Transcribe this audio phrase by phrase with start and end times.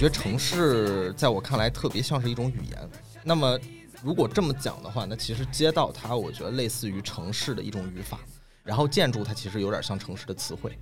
[0.00, 2.90] 觉得城市在我看来特别像是一种语言。
[3.22, 3.60] 那么
[4.02, 8.18] 如果这么讲的话，那其实街道它我觉得类似于城市的一种语法，
[8.64, 10.78] 然后建筑它其实有点像城市的词汇。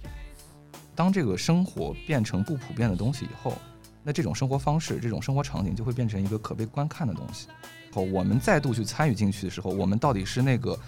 [0.94, 3.58] 当这个生活变成不普遍的东西以后，
[4.04, 7.48] 那这种生活方式、这种生活场景就会变成一个可被观看的东西。
[7.92, 10.78] 后我们再度去参与进去的时候，我们到底是那个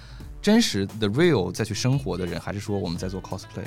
[0.41, 3.67] 真实的 real 再去生活的人，还是说我们在做 cosplay？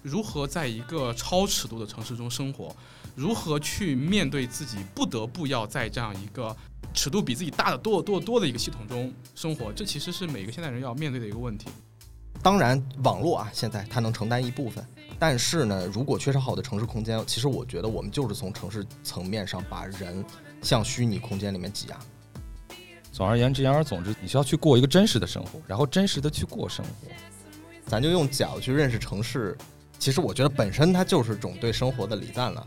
[0.00, 2.72] 如何在一个超尺度的城市中生活？
[3.14, 6.56] 如何去面对自己不得不要在这样一个
[6.92, 9.72] 尺度比自己大的多多多的一个系统中生活？
[9.72, 11.68] 这其实是每个现代人要面对的一个问题。
[12.42, 14.82] 当然，网络啊，现在它能承担一部分，
[15.18, 20.24] 但是呢，如果缺少好的城市空间，其实我觉得我们就是从城市层面上把人
[20.62, 21.98] 向虚拟空间里面挤压。
[23.12, 27.08] 总而言之，言而总之，你需要去过一个真实的生活，然后真实的去过生活。
[27.86, 29.54] 咱就用脚去认识城市，
[29.98, 32.66] 其实我觉得本身它就是种对生活的礼赞了。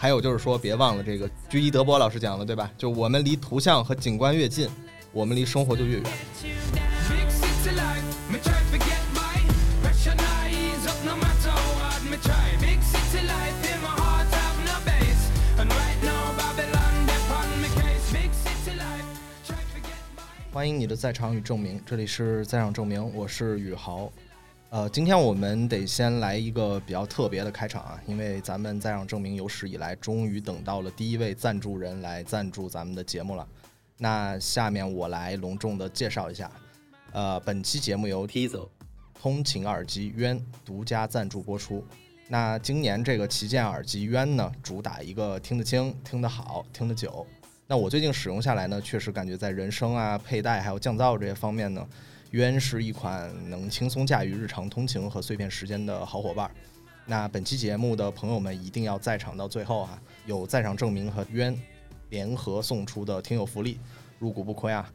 [0.00, 2.70] 还有就是说，别忘了这个居伊德波老师讲的，对吧？
[2.78, 4.66] 就我们离图像和景观越近，
[5.12, 6.10] 我们离生活就越远。
[20.50, 24.10] 欢迎你的在场与证明，这里是在场证明，我是宇豪。
[24.70, 33.44] 呃，今天我们得先来一个比较特别的开场啊，因为咱们在让证明有史以来终于等到了第一位赞助人来赞助咱们的节目了。
[33.98, 36.48] 那下面我来隆重的介绍一下，
[37.10, 38.68] 呃，本期节目由 Tizo
[39.12, 41.84] 通勤耳机渊独家赞助播出。
[42.28, 47.26] 那今年这个旗舰耳机渊呢，主打一个听得清、听得好、听得久。
[47.66, 51.84] 那我最近使用下来呢，确实感觉在人声啊、佩戴还有降噪这些方面呢，
[52.30, 56.50] 渊是一款能轻松驾驭日常通勤和碎片时间的好伙伴。
[57.06, 61.56] 那本期节目的朋友们一定要在场到最后啊，有在场证明和渊
[62.10, 63.80] 联合送出的听友福利，
[64.20, 64.88] 入股不亏啊。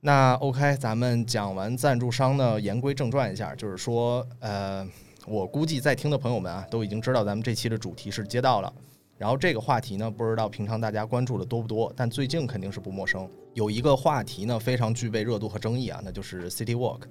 [0.00, 4.88] 那 OK，咱们讲完赞助商呢，言归正传一下，就是说，呃，
[5.26, 8.72] 我估计在听的朋友们啊，都已经知道咱们这期的主题是街道了。
[9.20, 13.28] 然后这个话题呢，不知道平常大家关注的多不多，但最近肯定是不陌生。
[13.52, 17.02] 有一个话题呢，非常具备热度和争议啊，那就是 City Walk，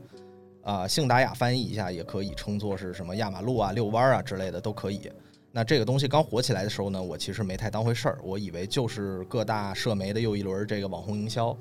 [0.64, 5.12] 啊，信达雅翻译一下也可以称作是什么压马路啊、遛弯儿啊之类的都可以。
[5.52, 11.56] 那这个东西刚火起来的时候呢，我其实没太当回事儿，我以为就是各大社媒的又一轮这个网红营销。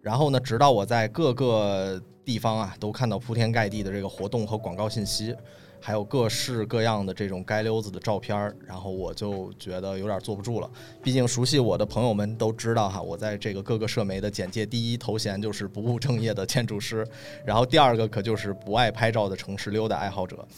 [0.00, 5.36] 然后呢，直到我在各个地方啊，都看到铺天盖地的这个活动和广告信息。
[5.86, 10.70] 还有各式各样的这种街溜子的照片儿，然后我就觉得有点坐不住了。
[11.02, 17.06] 毕竟熟悉我的朋友们都知道哈，我在这个各个社媒的简介第一头衔就是不务正业的建筑师，
[17.44, 20.48] 然后第二个可就是不爱拍照的城市溜达爱好者。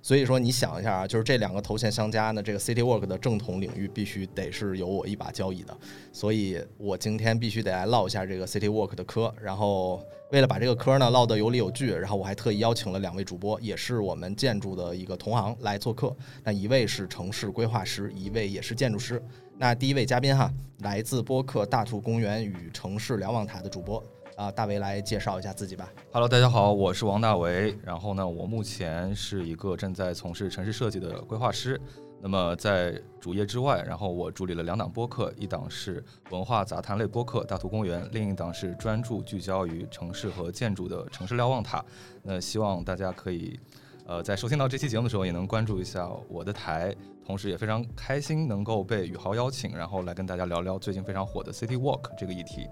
[0.00, 5.76] 所以说，你想一下啊，就是这两个头衔相加呢，这个 City Walk 的正统领域必须得是有我一把交椅的。
[6.12, 10.00] 所以我今天必须得来唠一下这个 City Walk 的嗑，然后。
[10.30, 16.14] 为了把这个嗑呢唠得有理有据，然后我还特意邀请了两位主播，也是我们建筑的一个同行来做客。
[16.44, 19.22] 那一位是城市规划师，一位也是建筑师。
[19.56, 24.04] 那第一位嘉宾哈，来自播客大图公园与城市瞭望塔的主播
[24.36, 25.90] 啊，大为来介绍一下自己吧。
[26.12, 27.74] Hello，大家好，我是王大为。
[27.82, 31.80] 然后呢，我目前是一个正在从事城市设计的规划师。
[32.20, 41.78] 那么在主页之外，然后我助理了两档播客，一档是文化杂谈类播客《大图公园》，另一档是专注聚焦于城市和建筑的《城市瞭望塔》。
[42.22, 43.58] 那希望大家可以，
[44.04, 46.92] 呃，在收听到这期节目的时候，也能关注一下我的台，
[47.24, 52.66] 同时也非常开心能够被宇豪邀请，然后来跟大家聊聊最近非常火的 City Walk 这个议题。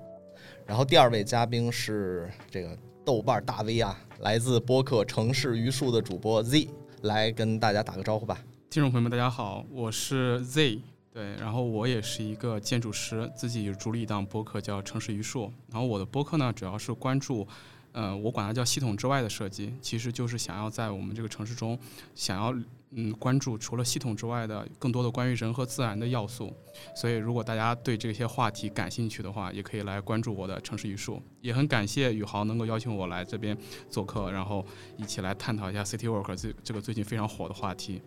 [0.66, 6.68] 然后第二位嘉宾是这个豆瓣大 V 啊，来自播客《城市榆树》的主播 Z，
[7.02, 8.38] 来跟大家打个招呼吧。
[8.76, 17.48] 听众朋友们，大家好，我是 Z，对，然后我也是一个建筑师，自己也主理一档播客叫《城市榆树》，然后我的播客呢，主要是关注，
[17.92, 21.78] 呃，我管它叫系统之外的设计，其实就是想要在我们这个城市中，
[22.14, 22.54] 想要
[22.90, 26.52] 嗯关注除了系统之外的更多的关于人和自然的要素，
[26.94, 33.56] 所以如果大家对这些话题感兴趣的话，也可以来关注我的《城市榆树》，也很感谢宇豪能够邀请我来这边
[33.88, 34.62] 做客，然后
[34.98, 38.02] 一起来探讨一下 City Walk 这这个最近非常火的话题。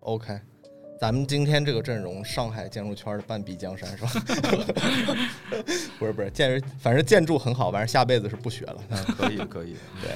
[0.00, 0.38] OK，
[1.00, 4.10] 咱们今天这个阵容，上海建筑圈的半壁江山是吧？
[5.98, 8.80] 不是不是，建反正建筑很好，反正下辈子是不学了。
[9.16, 10.10] 可以可以， 对。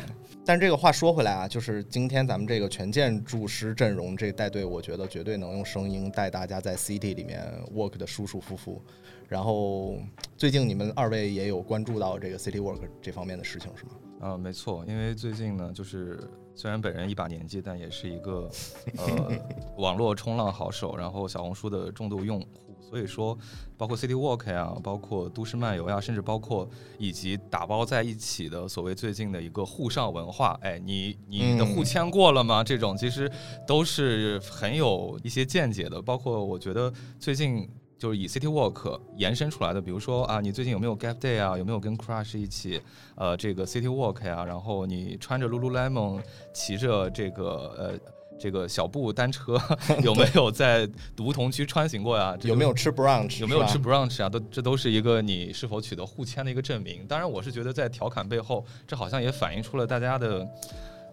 [0.45, 8.83] 但这个话说回来啊，就是今天咱们这个全建筑师阵容这带队，我觉得绝对能用声音带大家在 City 里面 work 的舒舒服服。
[9.29, 9.99] 然后
[10.37, 13.93] 最近你们二位也有关注到这个 City Work 这方面的事情是吗？
[14.21, 16.19] 啊，没错，因为最近呢，就是
[16.55, 18.49] 虽然本人一把年纪，但也是一个
[18.97, 19.33] 呃
[19.77, 23.37] 网络冲浪好手，然后小红书的重度用户，所以说
[23.77, 26.69] 包括 City Walk 呀，包括都市漫游呀，甚至包括
[26.99, 32.63] 以及打包在一起的所谓最近的一个沪上文化，哎，你你的沪签过了吗？
[32.63, 33.31] 这种其实
[33.67, 37.69] 都是很有一些见解的，包括我觉得最近。
[38.03, 41.57] 就是以 City Walk 延伸出来的，比如说啊，你最近有没有 Gap Day 啊？
[41.57, 42.81] 有没有跟 Crush 一起
[43.15, 44.45] 呃这个 City Walk 呀？
[44.45, 46.21] 然后你穿着 Lululemon
[46.53, 47.45] 骑着这个
[47.79, 47.93] 呃
[48.41, 49.57] 这个小步单车，
[50.03, 50.91] 有没有在
[51.21, 52.37] 梧桐区穿行过呀？
[52.43, 53.39] 有没有吃 brunch？
[53.39, 54.29] 有没有吃 brunch 啊？
[54.29, 57.07] 都这都是一个你是否取得互签的一个证明。
[57.07, 60.45] 当然，我是觉得在调侃背后，这好像也反映出了大家的。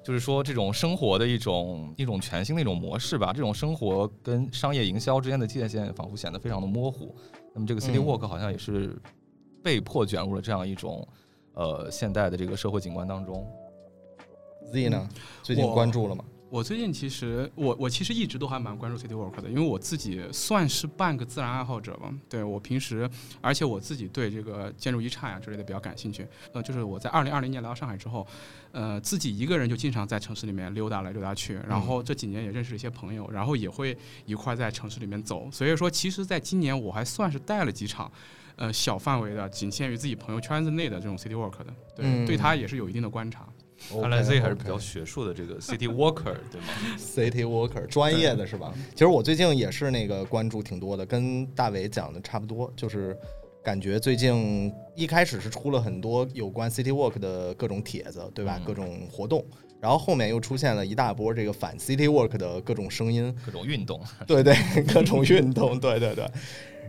[0.04, 3.32] 就是说，这种生活的一种一种全新的一种模式吧。
[3.34, 7.16] 这种生活跟商业营销之间的界限仿佛显得非常的模糊。
[7.54, 9.00] 那么，这个 City Walk 好像也是
[9.62, 11.08] 被迫卷入了这样一种
[11.54, 13.46] 呃现代的这个社会景观当中。
[14.72, 15.10] Z 呢？
[15.44, 16.24] 最近关注了吗？
[16.50, 22.12] 我最近其实，我我其实一直都还蛮关注 City Walk 的，因为我自己算是半个自然爱好者吧。
[22.28, 23.08] 对我平时，
[23.40, 26.28] 而且我自己对这个建筑遗产呀之类的比较感兴趣。
[26.54, 28.26] 呃，就是我在二零二零年来到上海之后，
[28.72, 31.60] 呃，自己一个人就经常在城市里面溜达来溜达去。
[31.68, 33.96] 然后这几年也认识了一些朋友，然后也会
[34.26, 35.50] 一块在城市里面走。
[35.52, 38.12] 所以说，其实在今年我还算是带了几场，
[38.56, 41.68] 呃，小范围的，仅限于自己朋友圈子内的这种 City Walk 的。
[41.96, 43.48] 对，对他也是有一定的观察。
[44.02, 46.68] 看来 Z 还是比较学术的，这个 City Walker 对吗
[46.98, 48.74] ？City Walker 专业的是吧？
[48.94, 53.18] 其实我最近也是那个关注挺多的，跟大伟讲的差不多，就是
[53.64, 58.62] 感觉最近一开始是出了很多有关 City Walk 的各种帖子，对吧？
[58.66, 59.44] 各种活动，
[59.80, 64.56] 然后后面又出现了一大波这个反 City work 的各种声音，各种运动，对对，
[64.94, 66.26] 各种运动，对对对。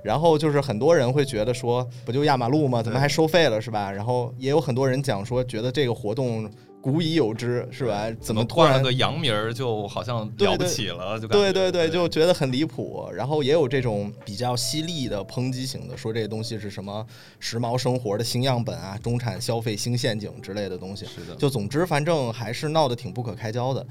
[0.02, 2.82] 然后就是很多人会觉得说，不就压马路吗？
[2.82, 3.92] 怎么还收费了，是吧？
[3.92, 6.50] 然后也有很多人讲说，觉得这个活动。
[6.80, 8.10] 古已有之，是吧？
[8.20, 11.20] 怎么突然了个洋名儿，就好像了不起了？
[11.20, 13.06] 就对对对，就觉得很离谱。
[13.12, 17.06] 然后也有这种比较犀利的抨击型的，说这个东西是什么
[17.38, 21.04] 时髦生活的新样本啊，中产消费新陷阱之类的东西。
[21.04, 23.86] 是的，就总之，反正还是闹得挺不可开交的。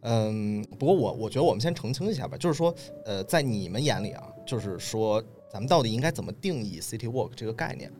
[0.00, 5.22] 嗯，不过我我觉得我们先澄清一下吧，就是说，呃，在你们眼里啊，就是说，
[5.52, 7.92] 咱们到底应该怎么定义 City Walk 这个概念？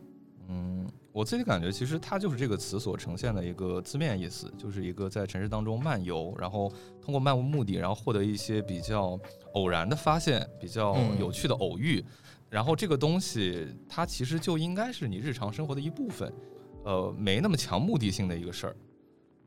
[0.48, 0.90] 嗯。
[1.12, 6.72] 我自己感觉，其实它就是这个词所呈现的一个字面意思，就是一个在城市当中漫游，然后
[7.02, 9.18] 通过漫无目的，然后获得一些比较
[9.54, 12.04] 偶然的发现，比较有趣的偶遇，
[12.48, 16.32] 然后这个东西它其实就应该是你日常生活的一部分，
[16.84, 18.76] 呃，没那么强目的性的一个事儿。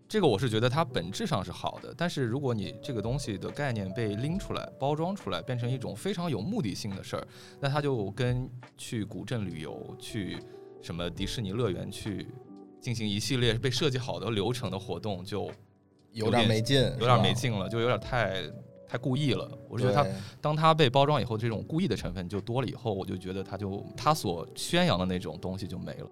[0.06, 7.26] 这个我是觉得它本质上是好的，但是如果你这个东西的概念被拎出来、包装出来，变成一种非常有目的性的事儿，
[7.62, 10.38] 那它就跟去古镇旅游去。
[10.84, 12.28] 什么迪士尼乐园去
[12.80, 15.50] 进行一系列被设计好的流程的活动，就
[16.12, 18.44] 有点没劲，有点没劲了，就有点太
[18.86, 19.50] 太故意了。
[19.70, 20.06] 我觉得它
[20.42, 26.10] 当它被包装以后，这种故意的成分就多了以后，我就觉得它就它所宣扬的那种东西就没了。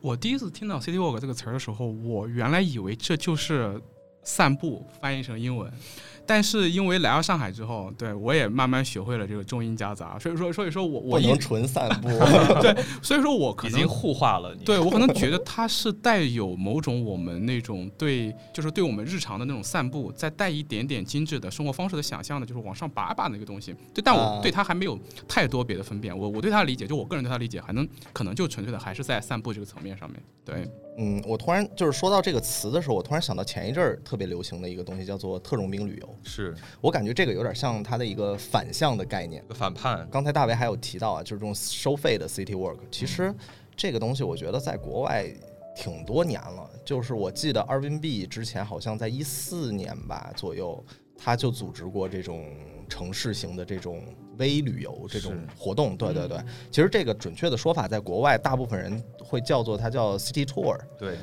[0.00, 3.80] 我第一次听到 City Walk 这个词儿的时候，我原来以为这就是
[4.22, 5.70] 散步翻译成英文。
[6.24, 12.08] 但是因为来到上海之后，对我也慢慢学会了这个中英夹杂，所以说，所以说我我不能纯散步，
[12.62, 14.54] 对，所以说我可能已经互化了。
[14.64, 23.74] 对我可能觉得它是带有某种我们那种对，就是对我们日常的那种散步，再带一点点精致的生活方式的想象的，就是往上拔拔那个东西。
[23.92, 26.16] 对，但我对它还没有太多别的分辨。
[26.16, 30.22] 我我对它的理解，就我个人对它理解，还能可能就纯粹的还是在散步这个层面上面。
[30.44, 30.70] 对。
[30.96, 36.16] 嗯，我突然就是说到这个词的时候，我突然想到前一阵儿特别流行的一个东西，叫做特种兵旅游。
[36.22, 40.06] 是我感觉这个有点像它的一个反向的概念，反叛。
[40.10, 42.78] 刚才大为还有提到啊，就是这种收费的 city work。
[42.90, 43.34] 其实
[43.76, 45.26] 这个东西我觉得在国外
[45.74, 50.84] 挺多年了，就是我记得 Airbnb 之前好像在一四年吧左右，
[51.16, 52.44] 他就组织过这种。
[52.88, 54.02] 城市型的这种
[54.38, 56.38] 微旅游这种活动，对对对，
[56.70, 61.16] 其实这个准确的说法，在国外大部分人会叫做它叫 city tour，对，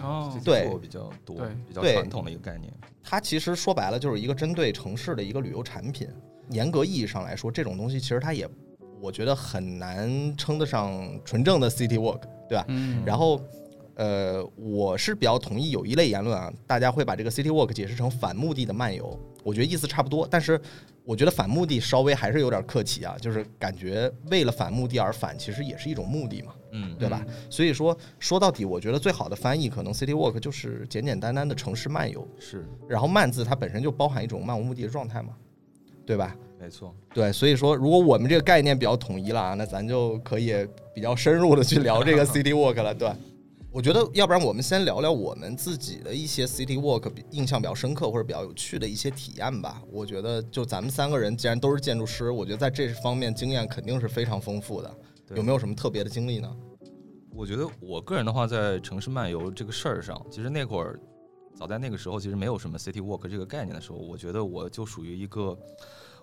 [0.43, 1.37] 对，比较多，
[1.67, 2.71] 比较传统的一个概念。
[3.03, 6.07] 它其实说白了就是一个针对城市的一个旅游产品。
[6.51, 8.47] 严格意义上来说，这种东西其实它也，
[9.01, 12.65] 我觉得很难称得上纯正的 city walk，对吧？
[12.67, 13.03] 嗯。
[13.05, 13.39] 然后，
[13.95, 20.59] 呃，我是比较同意有一类言论啊，大家会把这个 city walk 解释成反目的的漫游，我觉得意思差不多，但是。
[21.09, 27.25] 我觉得反目的稍微还是有点客气啊，就是感觉为了反目的而反，其实也是一种目的嘛，嗯，对吧？
[27.49, 32.63] 所以说说到底，我觉得最好的翻译可能 city walk 就是简简单单的城市漫游，是。
[32.87, 35.29] 然后慢字它本身就包含一种漫无目的的状态嘛，
[36.05, 36.35] 对吧？
[36.61, 37.33] 没错，对。
[37.33, 40.53] 所以说，如果我们这个概念比较统一了啊，那咱就可以
[40.93, 43.09] 比较深入的去聊这个 city walk 了，对。
[43.71, 49.79] 我觉得，要不然我们先聊聊我们自己的一些 city walk 比印象比较深刻或者比较有趣的一些体验吧。
[49.91, 54.91] 我觉得，就咱们三个人既然都是建筑师，我觉得在这方面经验肯定是非常丰富的。
[55.35, 56.51] 有没有什么特别的经历呢？
[57.31, 60.99] 我觉得我个人的话，在城市漫游这个事儿上，其实那会儿，
[61.55, 65.55] 早在那个时候，其实没有什么 city walk 这个概念的时候，我觉得我就属于一个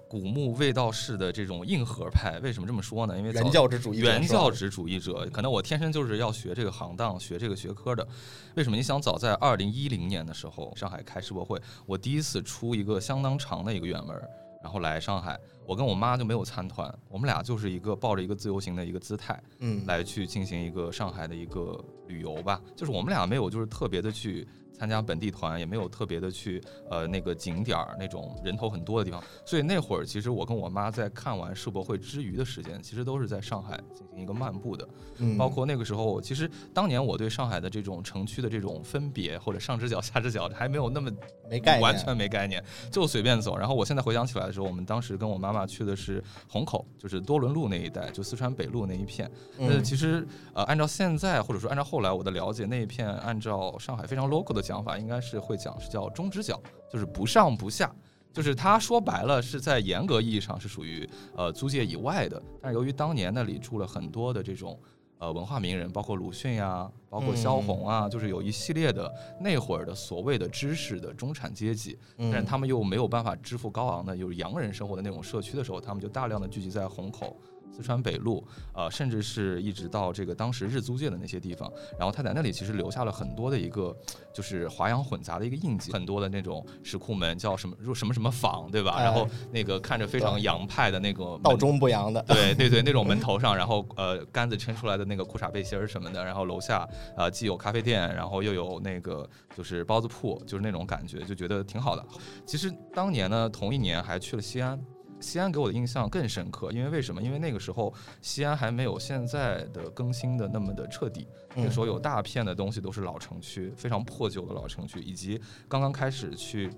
[0.08, 2.38] 古墓味道式的这种硬核派。
[2.40, 3.16] 为什么这么说呢？
[3.18, 8.06] 因为早原教旨主义者原教旨主义者，可能我天生就是要学这个行当、学这个学科的。
[8.54, 8.76] 为什么？
[8.76, 14.16] 你想，早在二零一零年的时候，上海开世博会，我第一次出一个相当长的一个远门，
[14.62, 22.60] 然后来上海，我跟我妈就没有参团，我们俩就是一个抱着一个自由行的一个姿态，嗯，来去进行一个上海的一个旅游吧。
[22.76, 24.46] 就是我们俩没有就是特别的去
[24.78, 29.22] 参加本地团，也没有特别的去呃那个景点儿那种人头很多的地方。
[29.44, 34.86] 所以那会儿其实我跟我妈在看完世博会之余的时间，其实都是在上海进行一个漫步的。
[35.18, 41.10] 嗯包括那个时候，其实当年我对上海的这种城区的这种分别或者上只脚下直角还没有那么
[41.48, 43.56] 没概念，完全没概念，就随便走。
[43.56, 49.30] 然后我现在回想起来的时候，我们当时跟我妈妈去的是虹口，就是多伦路那一带，就四川北路那一片。
[49.58, 57.94] 那嗯其实呃，按照现在或者说按照后来我的了解，那一片按照上海非常 local 的讲法，应该是会讲是叫中直角，就是不上不下。
[58.32, 64.78] 就是它说白了是在严格意义上是属于呃租界以外的，但是由于当年那里住了很多的这种
[65.18, 77.34] 呃文化名人，包括鲁迅呀，包括萧红啊，就是有一系列的那会儿的所谓的知识的中产阶级，嗯但是他们又没有办法支付高昂的就是洋人生活的那种社区的时候，他们就大量的聚集在虹口。
[77.72, 83.94] 四川北路，呃，甚至是一直到这个当时日租界的那些地方，然后他在那里其实留下了很多的一个，
[84.32, 88.92] 就是华洋混杂的一个印记，很多的那种石库门叫什么入什么什么坊，对吧？
[88.96, 102.04] 哎然后那个看着非常洋派的那个道门中不扬的，对对对，那种 门头上，然后呃杆子撑出来的那个裤衩背心儿什么的，然后楼下呃既有咖啡店，然后又有那个就是包子铺，就是那种感觉，就觉得挺好的。
[102.46, 104.80] 其实当年呢，同一年还去了西安。
[105.20, 107.22] 西安给我的印象更深刻，因为为什么？
[107.22, 116.70] 因为那个时候西安还没有现在的更新的那么的彻底，那个时候有大片的东西都是老城区，非常破旧的老城区，以及刚刚开始去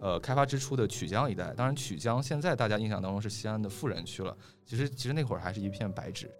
[0.00, 1.52] 呃开发之初的曲江一带。
[1.54, 4.36] 当然，曲江现在大家印象当中是西安的富人区了，
[4.66, 6.30] 其实其实那会儿还是一片白纸。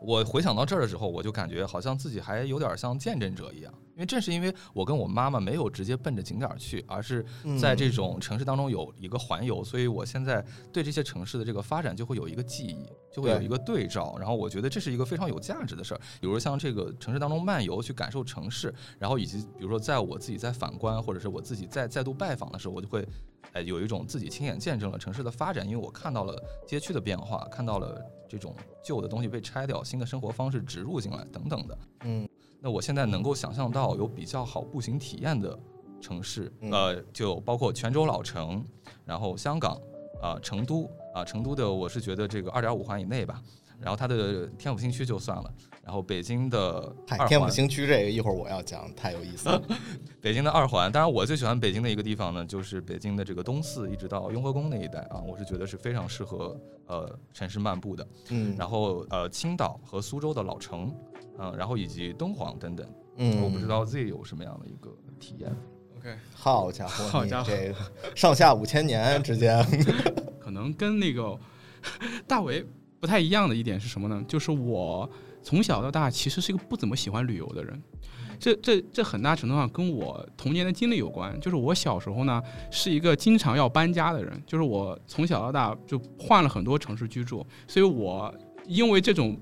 [0.00, 14.16] 我回想到这儿的时候，我就感觉好像自己还有点像见证者一样，因为正是因为我跟我妈妈没有直接奔着景点儿去，而是嗯在这种城市当中有一个环游，所以我现在对这些城市的这个发展就会有一个记忆，就会有一个对照。
[14.18, 16.00] 然后我觉得这是一个非常有价值的事儿。
[16.20, 23.06] 比如像这个城市当中漫游，去感受城市，然后以及比如说在我自己在反观，或者是我自己再再度拜访的时候，我就会。
[23.52, 31.78] 哎，有一种自己亲眼见证了城市的发展，因为我看到了街区的变化，看到了这种旧的东西被拆掉，新的生活方式植入进来等等的。
[32.04, 32.28] 嗯
[32.60, 35.58] 那我现在能够想象到有比较好步行体验的
[36.00, 38.64] 城市，嗯呃，就包括泉州老城，
[39.04, 39.78] 然后香港
[40.22, 43.42] 啊、成都啊、成都的我是觉得这个二点五环以内吧，
[43.78, 49.62] 然后它的天府新区就算了，然后北京的嗨，天府新区这个一会儿我要讲，太有意思了。
[50.20, 58.08] 北京的二环，当然我最喜欢北京的一个地方呢，就是北京的这个东四一直到雍和宫那一带啊，我是觉得是非常适合呃城市漫步的。
[58.30, 60.90] 嗯，然后呃，青岛和苏州的老城，
[61.38, 62.86] 嗯、然后以及敦煌等等，
[63.16, 65.54] 嗯，我不知道 Z 有什么样的一个体验。
[65.98, 67.76] OK，好家伙，你好家伙这个
[68.14, 69.62] 上下五千年之间，
[70.40, 71.38] 可能跟那个
[72.26, 72.64] 大为
[72.98, 74.24] 不太一样的一点是什么呢？
[74.26, 75.08] 就是我
[75.44, 77.80] 从小到大其实是一个不怎么喜欢旅游的人。
[78.40, 81.38] 这这这很大程度上跟我童年的经历有关。
[81.40, 88.34] 就是我小时候呢是一个经常要搬家的人，就是我从小到大就换了很多城市居住，所以我
[88.66, 89.38] 因为这种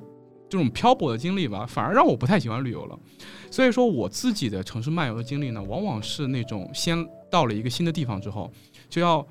[0.51, 2.99] 这种漂泊的经历吧，反而让我不太喜欢旅游了。
[3.51, 8.53] 所以说我自己的城市漫游的经历呢，往往是那种先到了一个新的地方之后，
[8.91, 9.27] 就要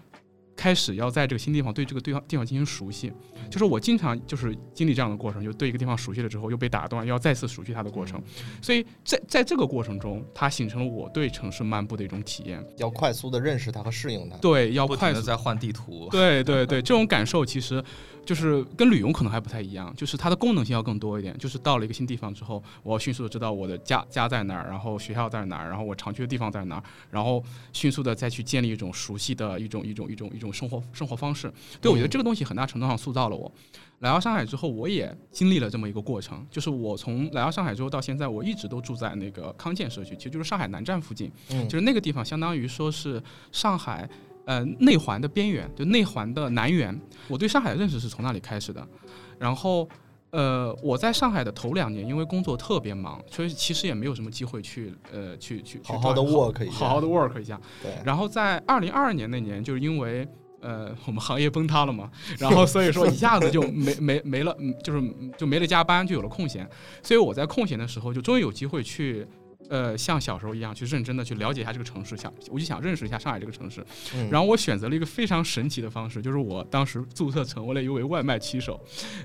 [0.55, 3.11] 开始要在这个新地方对这个地方地方进行熟悉。
[3.49, 8.21] 就是我经常就是经历这样的过程，就对一个地方熟悉了之后又被打断，要再次熟悉它的过程。
[8.61, 12.63] 所以在在这个过程中，它形成了我对城市漫步的一种体验。
[12.77, 14.37] 要快速的认识它和适应它。
[14.37, 15.19] 对，要不停快速。
[15.19, 17.83] 的在换地图，对对对， 这种感受其实
[18.25, 21.37] 就是跟旅游可能还不太一样，就是它的功能性要更多一点。
[21.37, 31.51] 就是到了一个新地方之后，我要迅速的知道我的家家在哪儿，然后学校在哪儿，然后我常去的地方在哪儿，然后迅速的再去建立一种熟悉的一种一种一种一种生活生活方式。
[31.81, 33.51] 对，我觉得这个东西很大程度上塑造了我。
[33.99, 41.31] 来到上海之后，我也经历了这么一个过程，就是我从来到上海之后到现在，我一直都住在那个康健社区，其实就是上海南站附近。
[41.51, 44.09] 嗯，就是那个地方，相当于说是上海
[44.45, 46.99] 呃内环的边缘，就内环的南缘。
[47.27, 48.85] 我对上海的认识是从那里开始的，
[49.39, 49.87] 然后
[50.31, 57.59] 呃，我在上海的头两年，因为工作特别忙，所以其实也没有什么机会去呃去去好好的 work 一下，好好的 work 一下。
[57.81, 57.91] 对。
[58.05, 60.27] 然后在二零二二年那年，就是因为
[60.61, 66.67] 呃我们行业崩塌了嘛， 然后所以说一下子就没没没了，就是就没了加班，就有了空闲。
[67.03, 69.27] 所以我在空闲的时候，就终于有机会去。
[69.69, 73.85] 呃，像小时候一样去认真的去了解一下这个城市，想我就想认识一下上海这个城市。
[74.29, 78.79] 然后我选择了一个非常神奇的方式，就是我当时注册成为了一位外卖骑手。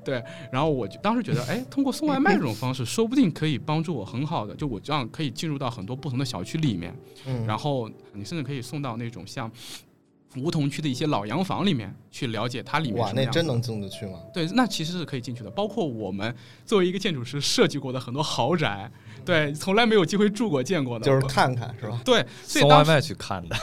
[0.04, 6.94] 对，然后我就当时觉得，哎，通过送外卖这种方式，说不定可以帮助我很好的，就我这样可以进入到很多不同的小区里面。
[7.26, 7.44] 嗯。
[7.46, 9.50] 然后你甚至可以送到那种像
[10.36, 13.02] 梧桐区的一些老洋房里面去了解它里面。
[13.02, 14.18] 哇，那真能进得去吗？
[14.32, 15.50] 对，那其实是可以进去的。
[15.50, 18.90] 包括我们作为一个建筑师设计过的很多豪宅。
[19.24, 22.00] 对，从来没有机会住过、见过的，就是看看，是吧？
[22.04, 23.56] 对，送外卖去看的。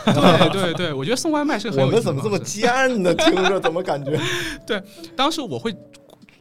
[0.52, 1.86] 对对对，我觉得送外卖是很有。
[1.86, 3.14] 我们怎么这么贱呢？
[3.16, 4.20] 听着怎么感觉？
[4.68, 4.84] 对，
[5.16, 5.74] 当时我会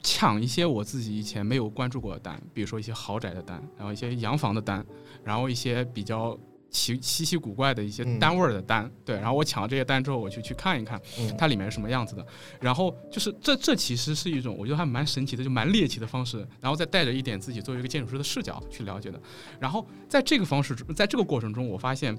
[0.03, 4.85] 抢一些我自己以前没有关注过的单，比如说一些豪宅的单，然后一些洋房的单，
[5.23, 6.37] 然后一些比较。
[6.73, 10.99] 奇稀奇古怪的一些单位儿的单，对，然后我抢了这些单之后，我就去看一看，
[11.37, 12.27] 它里面是什么样子的。
[12.59, 16.39] 然后就是这这其实是一种我觉得还蛮神奇的，就蛮猎奇的方式。
[16.61, 19.21] 然后再带着一点自己作为一个建筑师的视角去了解的。
[19.61, 22.17] 然后在这个方式，在这个过程中，我发现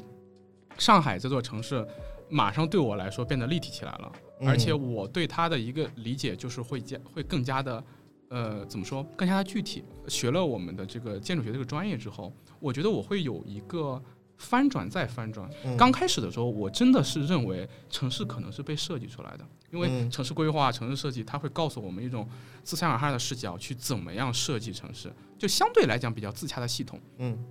[0.78, 1.84] 上海这座城市
[2.30, 7.84] 马上对我来说变得立体起来了，而且我对它的一个理解就是会加会更加的
[8.30, 9.84] 呃怎么说更加的具体。
[10.08, 14.00] 学了我们的这个建筑学这个专业之后，我觉得我会有一个。
[14.44, 15.50] 翻转再翻转。
[15.78, 22.28] 刚开始的时候，我真的是认为城市可能是被设计出来的，因为城市规划、城市设计，它会告诉我们一种
[22.62, 27.00] 自上而下的视角去怎么样设计城市，就相对来讲比较自洽的系统。
[27.20, 27.42] 嗯，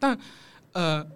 [0.00, 0.18] 但
[0.72, 1.06] 呃，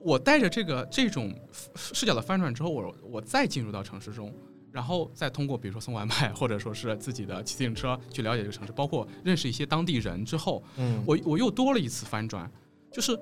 [0.00, 1.32] 我带着这个这种
[1.76, 4.34] 视角的翻转之后，我我再进入到城市中，
[4.72, 12.50] 然后再通过比如说送外卖，或者说是自己的骑自行车去了解这个城市，包括认识一些当地人之后，嗯，我我又多了一次翻转，
[12.92, 13.16] 就是。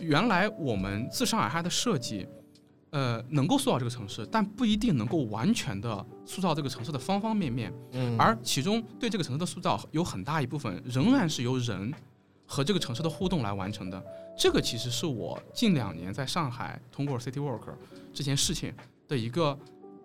[0.00, 2.26] 原来我们自上而下的设计，
[2.90, 7.72] 呃，能够塑造这个城市，但不一定能够完全的塑造这个城市的方方面面。
[7.92, 11.92] 嗯，而其中对这个城市的塑造有很大一部分仍然是由人
[12.46, 14.02] 和这个城市的互动来完成的。
[14.36, 17.62] 这个其实是我近两年在上海通过 City Walk
[18.12, 18.72] 这件事情
[19.08, 19.58] 的一个，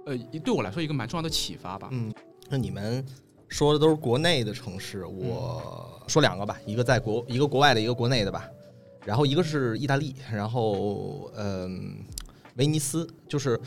[0.06, 1.90] 呃，对我来说一个蛮重要的启发吧。
[1.92, 2.14] 嗯，
[2.48, 3.04] 那你们
[3.48, 8.48] 说的都是国内的城市，我说两个吧，一个在国，一个国外的，一个国内的吧。
[9.10, 12.06] 然后一个是意大利，然后嗯，
[12.58, 13.60] 威尼斯，就是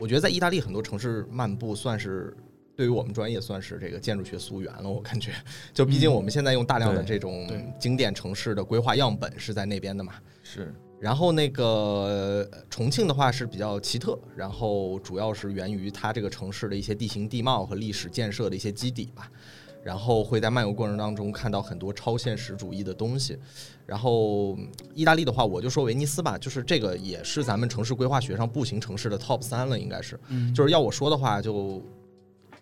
[0.00, 2.34] 我觉得在意大利很多城市漫步，算是
[2.74, 4.88] 对于我们专业算是这个建筑学溯源了。
[4.88, 5.30] 我感觉，
[5.74, 7.46] 就毕竟我们现在用大量的这种
[7.78, 10.14] 经典城市的规划样本是在那边的嘛。
[10.42, 10.74] 是。
[10.98, 19.30] 然后那个重庆的话是比较奇特，然后主要是源于它这个城市的一些地形地貌和历史建设的一些基底吧。
[19.82, 23.38] 然后会在漫游过程当中看到很多超现实主义的东西，
[23.86, 24.58] 然后
[24.94, 30.18] 意大利的话，我就说威尼斯吧，就是这个也是咱们城市规划学上步行城市的 top 三了，应该是，
[30.54, 31.82] 就是要我说的话，就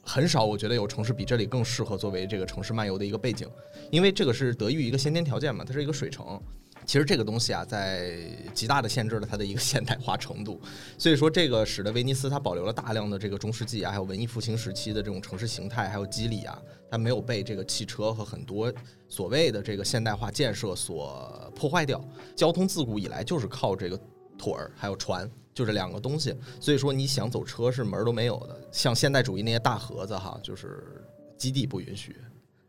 [0.03, 3.49] 很少，我觉得有城市比这里更适合作为这个城市漫游的一个背景，
[3.91, 6.41] 因为这个是得益于一个先天条件嘛，它是一个水城。
[6.85, 8.17] 其实这个东西啊，在
[8.55, 10.61] 极大的限制了它的一个现代化程度，
[10.97, 16.57] 所以说这个使得威尼斯它保留了大量的这个中世纪啊，还有文艺复兴时期的这种城市形态，还有肌理啊，
[16.91, 18.73] 它没有被这个汽车和很多
[19.09, 22.03] 所谓的这个现代化建设所破坏掉。
[22.35, 24.01] 交通自古以来就是靠这个
[24.39, 26.35] 腿儿还有船，就这两个东西。
[26.61, 31.05] 所以说你想走车是门儿都没有的，像现代主义那些大盒子哈，就是
[31.37, 32.17] 基地不允许。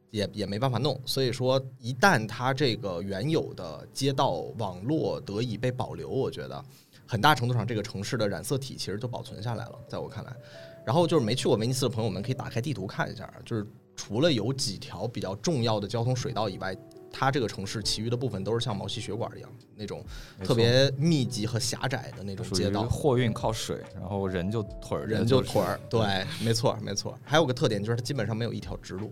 [0.10, 6.63] 也也没办法弄，所以说一旦它这个原有的街道网络得以被保留，我觉得
[7.06, 10.34] 很大程度上这个城市的染色体其实就保存下来了，在我看来。
[10.86, 16.73] 然后就是没去过威尼斯的朋友们可以打开地图看一下，就是除了有几条比较重要的交通水道以外，
[17.12, 20.03] 它这个城市其余的部分都是像毛细血管一样那种
[20.43, 22.83] 特别密集和狭窄的那种街道。
[22.83, 27.17] 货运靠水，然后人就腿儿，人就腿儿，对，没错没错。
[27.23, 29.12] 还有个特点就是它基本上没有一条直路。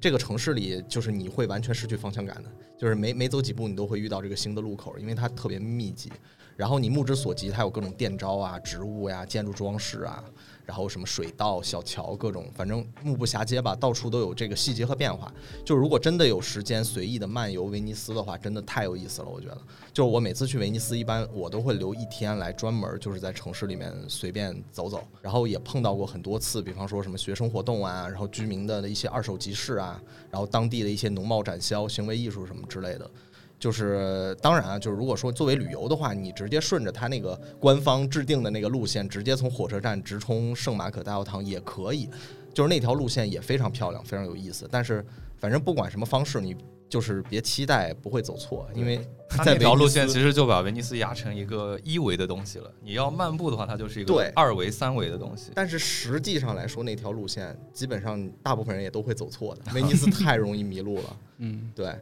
[0.00, 6.10] 这个城市里，就是你会完全失去方向感的，就是每每走几步，你都会遇到这个新的路口，因为它特别密集。
[6.56, 10.22] 然后你目之所及，它有各种电招啊、植物呀、建筑装饰啊。
[10.66, 15.30] 然后什么水道、小桥，各种反正目不暇接吧，到处都有这个细节和变化。
[15.62, 19.28] 就如果真的有时间随意的漫游威尼斯的话，真的太有意思了。
[19.28, 19.60] 我觉得，
[19.92, 25.06] 就是我每次去威尼斯，一般我都会留一天来专门就是在城市里面随便走走。
[25.20, 33.10] 然后也碰到过很多次，比方说什么学生活动啊，然后居民的一些二手集市啊，然后当地的一些农贸展销、行为艺术什么之类的。
[33.58, 42.08] 就是当然啊，就是如果说作为旅游的话，你直接顺着他那个官方制定的那个路线，直接从火车站直冲圣马可大教堂也可以。
[42.52, 44.68] 就是那条路线也非常漂亮，非常有意思。
[44.70, 45.04] 但是
[45.38, 46.54] 反正不管什么方式，你
[46.94, 52.72] 就是别期待不会走错，因为它在那条路线其实就把威尼斯压成一个一维的东西了。
[52.80, 55.50] 你要漫步的话，它就是一个二维、三维的东西。
[55.56, 59.62] 但是实际上来说，那条路线基本上大部分人也都会走错的。
[59.74, 61.16] 威尼斯 太容易迷路了。
[61.38, 61.92] 嗯，对，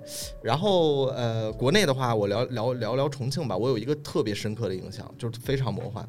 [0.43, 3.57] 然后呃，国内的话，我聊聊聊聊重庆吧。
[3.57, 6.07] 我有一个特别深刻的印象，就是非常魔幻，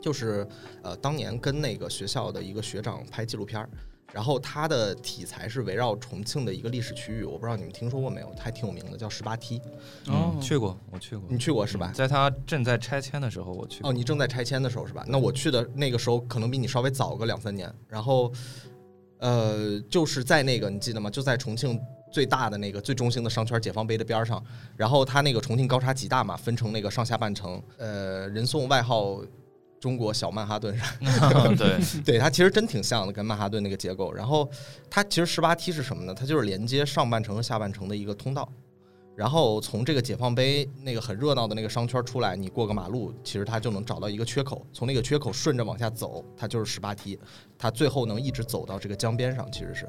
[0.00, 0.46] 就是
[0.80, 3.68] 呃，当年跟那个学校的一个学长拍纪录片儿，
[4.12, 9.58] 然后它的题材是围绕重庆的一个历史区域，我不知道你们听说过没有，还挺有名的，叫十八梯。
[10.06, 11.26] 哦嗯，去过，我去过。
[11.28, 11.94] 你去过是吧嗯？
[11.94, 13.90] 在它正在拆迁的时候，我去过。
[13.90, 15.04] 哦，你正在拆迁的时候是吧？
[15.08, 17.70] 那我去的那个时候可能比你稍微早个两三年。
[17.88, 18.32] 然后，
[19.18, 21.10] 呃，就是在那个你记得吗？
[21.10, 21.78] 就在重庆
[22.10, 24.42] 最大的那个最中心的商圈解放碑的边儿上。
[24.76, 27.62] 然后它那个重庆高差极大嘛，分成那个上下半城。
[27.76, 29.20] 呃，人送外号
[29.78, 30.76] 中国小曼哈顿，
[31.56, 34.12] 对， 对它其实真挺像的，跟曼哈顿那个结构。
[34.12, 34.48] 然后
[34.90, 36.14] 它其实十八梯是什么呢？
[36.14, 38.48] 它就是连接上半城和下半城的一个通道。
[39.14, 47.18] 然后从这个解放碑那个很热闹的那个商圈出来，你过个马路，其实它就能找到一个缺口，从那个缺口顺着往下走，它就是十八梯，
[47.58, 49.88] 它最后能一直走到这个江边上，其实是。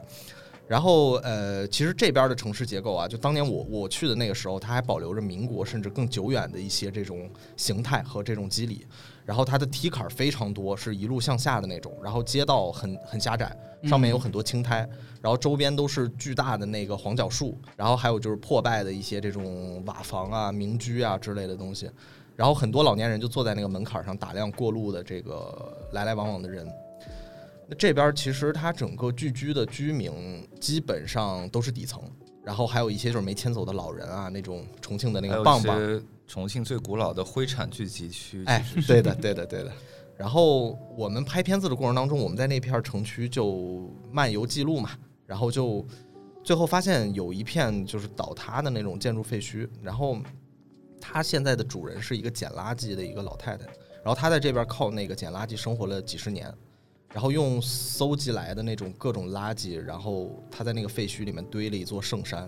[0.65, 8.85] 然后呃，其实这边的城市结构啊，就当年我我去的那个时候，它还保留着民国甚至更久远的一些这种形态和这种肌理。
[9.27, 14.87] 然后它的梯坎儿非常多，是一路向下的那种，然后街道很很狭窄，上面有很多青苔，
[15.21, 21.91] 然后周边都是巨大的那个黄角树，然后还有就是破败的一些这种瓦房啊、民居啊之类的东西，
[22.37, 26.65] 然后很多老年人就坐在那个门槛上打量过路的这个来来往往的人。
[27.67, 32.01] 那这边其实它整个聚居的居民基本上都是底层，
[32.47, 38.41] 然后还有一些就是没迁走的老人啊，那种重庆的那个棒棒，重庆最古老的灰产聚集区。
[38.45, 39.71] 哎对的，对的，对的。
[40.15, 44.91] 然后我们拍片子的过程当中，我们在那片城区就漫游记录嘛，
[45.25, 45.85] 然后就
[46.41, 50.17] 最后发现有一片就是倒塌的那种建筑废墟，然后
[51.01, 56.49] 它现在的主人是一个捡垃圾的一个老太太，然后她在这边靠那个捡垃圾生活了几十年，
[57.17, 62.47] 然后用搜集来的那种各种垃圾，然后他在那个废墟里面堆了一座圣山，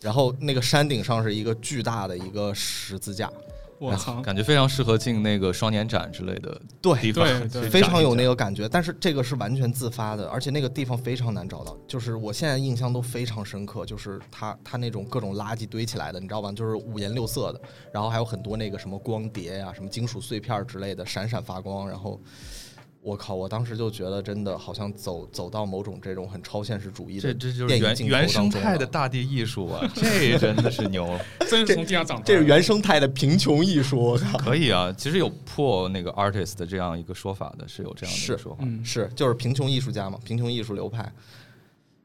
[0.00, 3.30] 然后那个山顶上是一个巨大的一个十字架，
[3.78, 11.78] 我操，感觉非常适合进那个双年展之类的对地方对非常有那个感觉，但是这个是完全自发的，而且那个地方非常难找到。
[11.86, 16.50] 就是我现在印象都非常深刻，就是它它那种各种垃圾堆起来的，你知道吧？
[16.50, 17.60] 就是五颜六色的，
[17.92, 21.88] 然后还有很多那个什么光碟呀、什么金属碎片之类的，闪闪发光。
[21.88, 22.20] 然后
[23.02, 32.24] 我靠，我当时就觉得真的好像走走到某种这种很超现实主义的这这就是电影原原生态的大地艺术啊，这真的是牛， 真是从地上长出来的。
[32.26, 34.36] 这是原生态的贫穷艺术，我靠！
[34.38, 34.92] 可以啊。
[34.92, 38.58] 其实有破那个 artist 的这样一个说法的，是有这样的说法。
[38.60, 41.10] 嗯，是，就是贫穷艺术家嘛，贫穷艺术流派。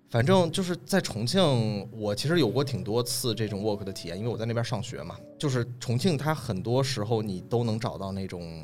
[0.10, 5.17] 反正就是在重庆，我其实有过挺多次这种 work 的体验，因为我在那边上学嘛。
[5.38, 8.63] 就是重庆，它很多时候你都能找到那种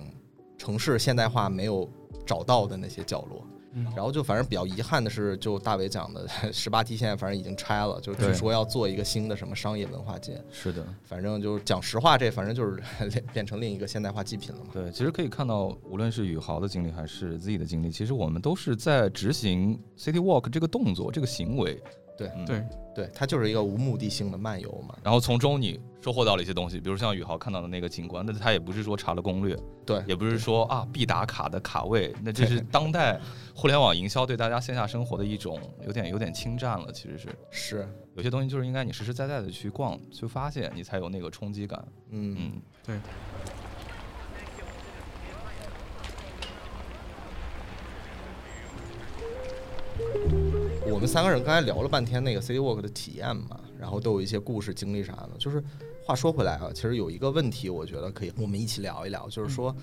[0.57, 1.89] 城市现代化没有
[2.31, 3.45] 找到的那些角落。
[3.73, 10.41] 嗯然后就反正比较遗憾的是，就大伟讲的 十八梯现在反正已经拆了，就据说要做一个新的什么商业文化街。
[10.51, 14.71] 是的，反正就是讲实话，这反正就是 变变成另一个现代化祭品了嘛。
[14.73, 21.81] 对，其实可以看到，无论是宇豪的经历还是 Z 的经历，其实我们都是在执行 City Walk 这个动作、这个行为。
[22.21, 22.45] 对嗯。
[22.45, 24.95] 对，对，它就是一个无目的性的漫游嘛。
[25.03, 33.19] 然后从中你收获到了一些东西，比如像宇豪看到的那个景观，那他也不是说查了攻略，对，也不是说啊必打卡的卡位，那这是当代
[33.55, 36.91] 互联网营销对大家线下生活的一种有点有点侵占了。
[36.91, 37.29] 其实是。
[37.49, 41.83] 是，有些东西就是应该你实实在在的去逛、去发现，你才有那个冲击感。
[42.09, 42.35] 嗯。
[42.37, 42.99] 嗯，对，
[50.89, 55.29] 我们三个人刚才聊了半天那个 City Walk 的体验嘛，然后都有一些故事经历啥的。
[55.37, 55.63] 就是
[56.03, 59.75] 话说回来啊，其实有一个问题，我觉得可以我们一起聊一聊，就是说，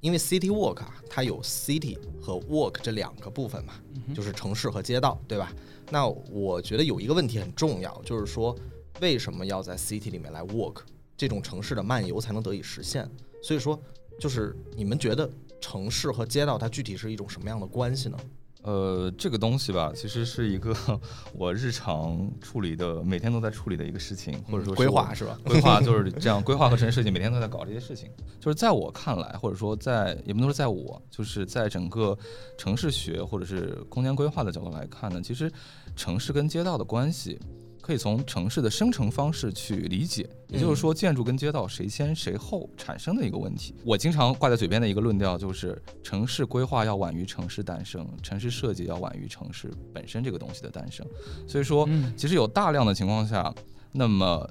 [0.00, 3.74] 因为 City Walk 啊，它有 City 和 Walk 这两个部分嘛，
[4.14, 5.52] 就是城市和街道，对吧？
[5.90, 8.56] 那我觉得有一个问题很重要，就是说
[9.00, 10.78] 为什么要在 City 里面来 Walk，
[11.16, 13.08] 这种城市的漫游才能得以实现？
[13.42, 13.78] 所以说，
[14.18, 18.18] 就是你们觉得城市和街道它具体是一种什么样的关系呢？
[18.62, 20.74] 呃，这个东西吧，其实是一个
[21.34, 25.36] 我日常处理的，每天都在处理的一个事情，或者说是规划是吧？
[25.44, 28.08] 规划就 是这样，规划和城市设计每天都在搞这些事情。
[28.38, 32.16] 就是在我看来，或者说在也不能说在我，就是在整个
[32.56, 35.50] 城市学或者是空间规划的角度来看呢，其实
[35.96, 37.40] 城市跟街道的关系，
[37.82, 43.74] 可以从城市的生成方式去理解，也就是说，建筑跟街道谁先谁后产生的一个问题。
[43.84, 51.04] 我经常挂在嘴边的一个论调就是，城市规划要晚于城市诞生，城市设计要晚于城市本身这个东西的诞生。
[51.48, 53.52] 所以说，其实有大量的情况下，
[53.90, 54.48] 那么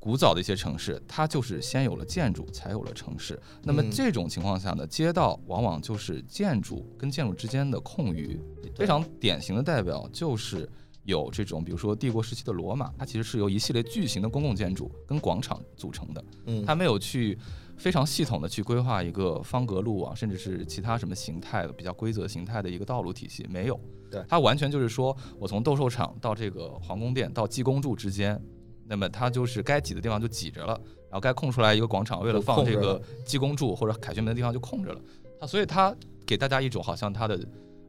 [0.00, 3.40] 古早的一些城市，它就是先有了建筑，才有了城市。
[3.62, 8.40] 那么这种情况下呢，街道往往就是建筑跟建筑之间的空余。
[8.74, 10.68] 非常典型的代表就是。
[11.10, 16.24] 有这种，比如说帝国时期的罗马，它其实是由一系列巨型的公共建筑跟广场组成的。
[16.46, 17.38] 嗯，它没有去
[17.76, 23.78] 非常系统的去规划一个方格路啊，甚至是其他什么形态的比较规则形态的一个道路体系，没有。
[24.10, 28.40] 对，它完全就是说我从斗兽场到这个皇宫殿到济公柱之间，
[28.86, 35.00] 那么它就是该挤的地方就挤着了，然后该空出来一个广场，为了放这个济公柱或者凯旋门的地方就空着了。
[35.40, 35.94] 它所以它
[36.24, 37.38] 给大家一种好像它的。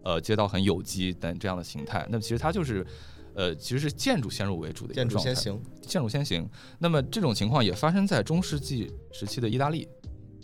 [0.03, 2.83] 呃，街道很有机等这样的形态，那么其实它就是，
[3.33, 5.33] 呃，其实是建筑先入为主的一个状态。
[5.33, 6.49] 建筑先行，建筑先行。
[6.79, 9.87] 那么这种情况也发生在中世纪时期的意大利，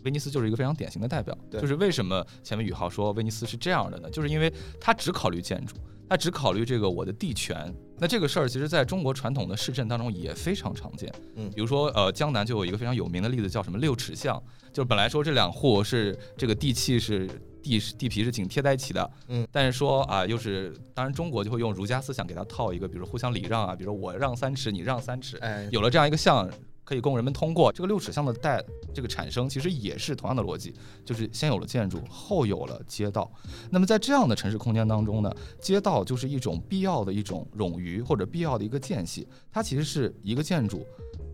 [0.04, 1.38] 威尼斯就是一个非常典型的代表。
[1.52, 4.10] 就是为什么前面宇浩说威尼斯是这样的呢？
[4.10, 5.76] 就是因为他只考虑建筑，
[6.10, 7.74] 他只考虑这个我的地权。
[8.00, 11.12] 那这个事儿其实在中国传统的市镇当中也非常常见。
[11.36, 17.30] 嗯，比如说呃，江南就有一个非常有名的例子，叫什么六尺巷，就是本来说这两户是这个地契是。
[17.68, 26.50] 地地皮是紧贴在一起的，嗯，但是说啊，又是当然中国就会用儒家思想给它套一个，比如互相礼让啊，比如说我让三尺，你让三尺，哎，有了这样一个像
[26.84, 27.72] 可以供人们通过。
[27.72, 33.30] 这个六尺巷的带这个产生，其实也是同样的逻辑，就是先有了建筑，后有了街道。
[33.70, 40.86] 那么在这样的城市空间当中呢，街道就是一种必要的一种冗余或者必要的一个间隙，它其实是一个建筑。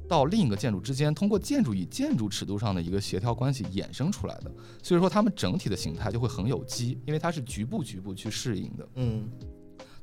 [0.08, 4.52] 到另一个建筑之间，通过建筑与建筑尺度上的一个协调关系衍生出来的，
[4.84, 9.30] 所以说它们整体的形态就会很有机，因为它是局部局部去适应的，嗯，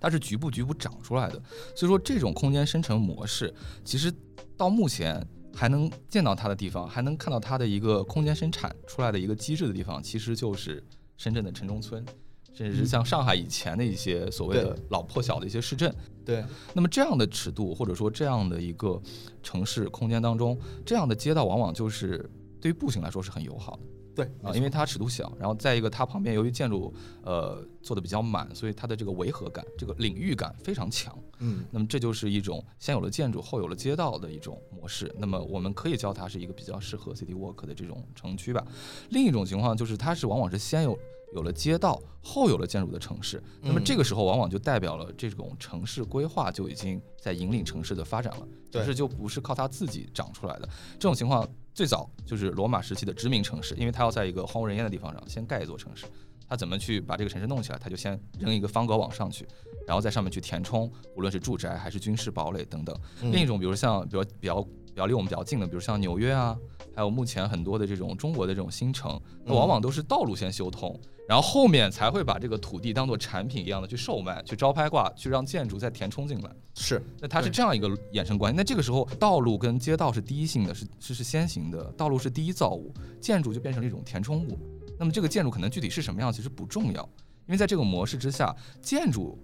[0.00, 1.40] 它是局部局部长出来的，
[1.76, 3.52] 所以说这种空间生成模式，
[3.84, 4.12] 其实
[4.56, 10.82] 到目前还能见到它的地方，还能看到它的一个空间生产出来的一个机制的地方，其实就是
[11.16, 12.04] 深圳的城中村。
[12.52, 16.44] 甚至是像上海以前的一些所谓的老破小的一些市镇，对。
[16.74, 19.00] 那么这样的尺度或者说这样的一个
[19.42, 22.28] 城市空间当中，这样的街道往往就是
[22.60, 23.80] 对于步行来说是很友好的。
[24.12, 31.16] 对啊，因为它尺度小，然后再一个它旁边由于建筑呃做的比较满，所以它的这个违和感、这个领域感非常强。
[31.38, 35.14] 嗯，那么这就是一种先有了建筑后有了街道的一种模式。
[35.16, 38.62] 那么我们可以叫它是一个比较适合 city walk 的这种城区吧。
[39.10, 40.98] 另一种情况就是它是往往是先有。
[41.32, 50.68] 有了街道，后有了建筑的城市，那么这个时候往往就代表了这种城市规划就已经在引领城市的发展了，城市就不是靠它自己长出来的。
[50.94, 56.04] 这种情况最早就是罗马时期的殖民城市，因为它要在一个荒无人烟的地方上先盖一座城市，
[56.48, 57.78] 它怎么去把这个城市弄起来？
[57.78, 59.46] 它就先扔一个方格网上去，
[59.86, 62.94] 然后在上面去填充，无论是住宅还是军事堡垒等等。
[63.22, 66.58] 另一种，比如像，比如比较比较离我们比较近的，比如像纽约啊，
[66.94, 70.98] 还有目前很多的这种中国的这种新城，那往往都是道路先修通。
[71.30, 76.50] 然后后面才会把这个土地当做产品一样的去售卖，去招拍挂，去让建筑再填充进来。
[76.74, 78.56] 是，那它是这样一个衍生关系。
[78.56, 81.84] 那这个时候，道路跟街道是第一性的，是是是先行的。
[81.92, 84.58] 道路是第一造物，建筑就变成了一种填充物。
[84.98, 87.08] 那么这个建筑可能具体是什么样，其实不重要，
[87.46, 89.38] 因为在这个模式之下，建筑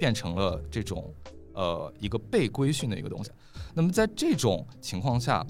[0.00, 1.14] 变成了这种
[1.52, 3.30] 呃一个被规训的一个东西。
[3.72, 5.46] 那么在这种情况下，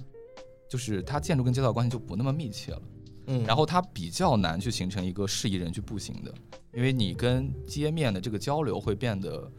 [0.68, 2.83] 就是它建筑跟街道关系就不那么密切了。
[3.26, 6.32] 嗯，然后它比较难去形成一个适宜人去步行的，
[6.74, 9.50] 因为你跟街面的这个交流会变得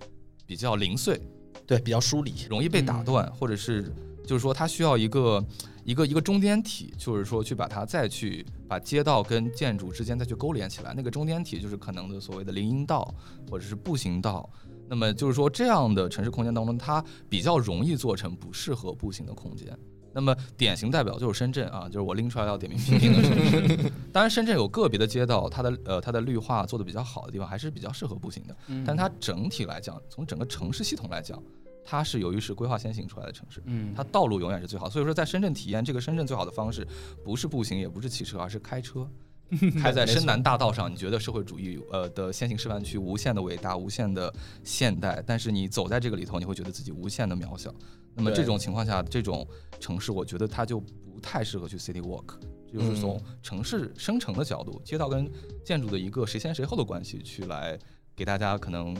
[0.45, 1.19] 比较零碎，
[1.65, 3.91] 对，比较疏离，容易被打断，或者是
[4.25, 5.43] 就是说它需要一个
[5.83, 13.13] 一个一个中间体，就是说去把它再去把街道跟建筑之间再去勾连起来，那个中间体就是可能的所谓的林荫道
[13.49, 14.47] 或者是步行道，
[14.87, 19.75] 那么就是说这样的城市空间当中，它比较容易做成不适合步行的空间。
[20.15, 23.91] 那么典型代表就是深圳啊，就是我拎出来要点名批评的城市。
[24.13, 28.55] 当然，深圳有个别的街道，它的呃它的绿化做的比较好的地方，还是比较适合步行的。
[28.85, 31.43] 但它整体来讲，从整个城市系统来讲，
[31.83, 34.89] 它是由于是规划先行出来的城市，嗯，它道路永远是最好。
[34.89, 36.87] 所以说，在深圳体验这个深圳最好的方式，
[37.23, 39.05] 不是步行，也不是骑车，而是开车。
[39.81, 47.73] 开在深南大道上，你觉得社会主义呃的先行示范区无限的伟大，无限的现代，但是你走在这个里头，你会觉得自己无限的渺小。
[48.15, 49.47] 那么这种情况下，这种
[49.79, 52.37] 城市，我觉得它就不太适合去 city walk，
[52.71, 55.29] 就是从城市生成的角度，街道跟
[55.63, 57.77] 建筑的一个谁先谁后的关系，去来
[58.15, 58.95] 给大家可能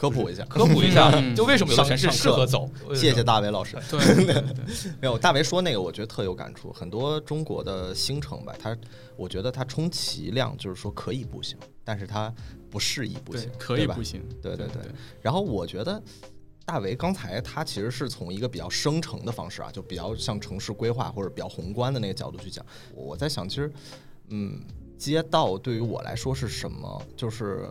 [0.00, 2.66] 科普一下，科普一下，就为什么有的城市适合走。
[2.94, 3.76] 谢谢大伟老师。
[3.90, 4.42] 对，
[4.98, 6.72] 没有大伟说那个，我觉得特有感触。
[6.72, 8.74] 很多中国的新城吧，它
[9.14, 12.32] 我觉得它充其量就是说可以步行，但是它
[12.70, 14.26] 不适宜步行，可以步行。
[14.40, 14.80] 对对对。
[15.20, 16.02] 然后我觉得。
[16.66, 22.64] 大为刚才他其实是从一个比较生成的方式啊，就比较像城市规划或者比较宏观的那个角度去讲。
[22.94, 23.72] 我在想，其实，
[24.28, 24.60] 嗯，
[24.96, 27.02] 街道对于我来说是什么？
[27.16, 27.68] 就是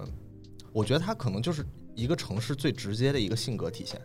[0.74, 1.66] 我觉得它可能就是
[2.00, 4.00] 一个城市最直接的一个性格体现。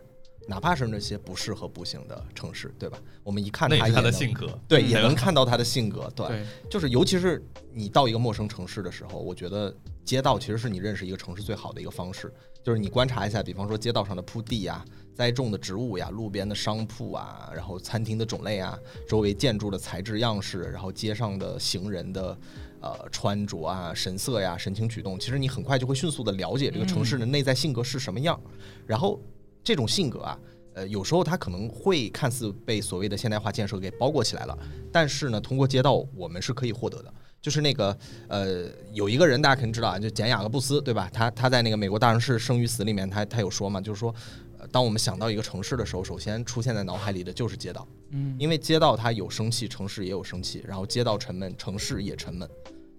[0.47, 2.99] 哪怕是那些不适合步行的城市，对吧？
[3.23, 12.31] 我们一看他他的性格，对，嗯也能看到他的性格，对，对，就是尤其是你到一个陌生城市的时候，我觉得街道其实是你认识一个城市最好的一个方式。
[12.63, 18.77] 就是你观察一下，比方说街道上的铺地呀、栽种的植物呀、路边的商铺啊，然后餐厅的种类啊、
[19.07, 22.37] 周围建筑的材质样式，然后街上的行人的
[22.85, 28.39] 呃穿着啊、神色呀、神情举动，其实你很快就会迅速的了解这个城市的内在性格是什么样。
[28.85, 29.19] 然后
[29.63, 30.39] 这种性格啊，
[30.75, 34.55] 呃，有时候它可能会看似被所谓的现代化建设给包裹起来了，
[34.91, 37.11] 但是呢，通过街道我们是可以获得的。
[37.41, 37.95] 就是那个
[38.27, 41.07] 呃，有一个人大家肯定知道啊，就简雅各布斯，对吧？
[41.13, 44.13] 他他在那个美国大城市生与死里面，他他有说嘛，就是说，
[44.57, 52.49] 呃，当我们想到一个城市的时候，首先出现在脑海里的就是街道，嗯，因为街道它有生气，城市也有生气，然后街道沉闷，城市也沉闷，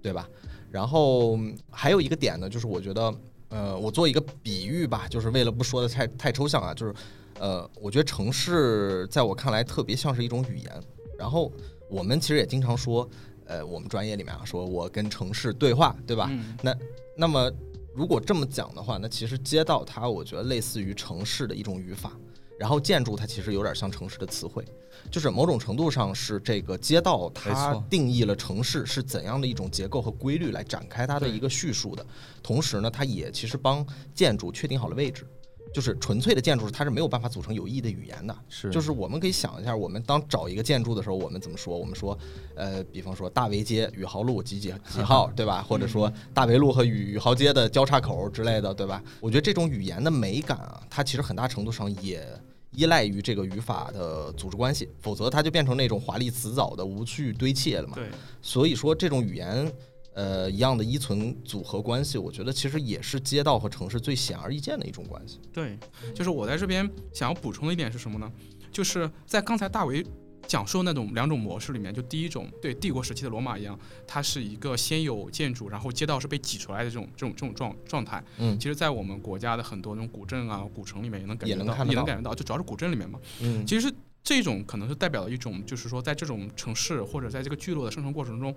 [0.06, 0.28] 对吧？
[0.70, 3.12] 然后嗯还有一个点呢，就是我觉得，
[3.48, 6.94] 呃，我做一个比喻吧，就是为了不说的太太抽象啊，就是，
[7.40, 10.70] 呃，我觉得城市在我看来特别像是一种语言，
[11.18, 11.50] 然后
[11.90, 13.08] 我们其实也经常说，
[13.46, 16.28] 呃，我们专业里面啊，说我跟城市对话，对吧？
[16.30, 16.76] 嗯那
[17.16, 17.50] 那么
[17.92, 22.12] 如果这么讲的话，那其实街道它我觉得类似于城市的一种语法，
[22.58, 24.64] 然后建筑它其实有点像城市的词汇，
[25.10, 32.04] 就是某种程度上是这个街道它定义了城市是怎样的一种结构和规律来展开它的一个叙述的，
[32.42, 35.26] 同时呢，它也其实帮建筑确定好了位置。
[35.76, 38.34] 就是纯粹的建筑，它是没有办法组成有意义的语言的。
[38.48, 41.76] 是就是我们可以想一下，我们当找一个建筑的时候，我们怎么说？
[41.76, 42.18] 我们说，
[42.54, 45.62] 呃，比方说大围街宇豪路几几几号， 对吧？
[45.68, 49.04] 或者说大围路和宇宇豪街的交叉口之类的，对吧？
[49.20, 52.26] 我觉得这种语言的美感啊，它其实很大程度上也
[52.70, 57.96] 依赖于这个语法的组织关系，否则它就变成那种华丽辞藻的无序堆砌了嘛。
[57.96, 58.08] 对，
[58.40, 59.70] 所以说，这种语言。
[60.16, 65.38] 呃，一样的依存组合关系，我觉得其实也是街道和城市最显而易见的一种关系。
[65.52, 65.78] 对，
[66.14, 68.32] 就是我在这边想要补充的一点是什么呢？
[68.72, 70.02] 就是在刚才大为
[70.46, 78.24] 讲述的那种两种模式里面，就第一种对帝国时期的罗马一样，它是一个先有建筑，然后街道是被挤出来的这种这种这种状状态。
[78.38, 83.18] 嗯其实，在我们国家的很多那种古镇啊、古城里面也能感觉到，也能到也能感觉到，就主要是古镇里面嘛。
[83.40, 83.92] 嗯，其实
[84.26, 88.52] 这种可能是代表了一种，就是说，在这种城市或者在这个聚落的生成过程中，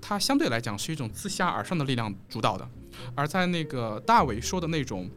[0.00, 2.68] 它相对来讲是一种自下而上的力量主导的，
[3.14, 5.08] 而在那个大伟说的那种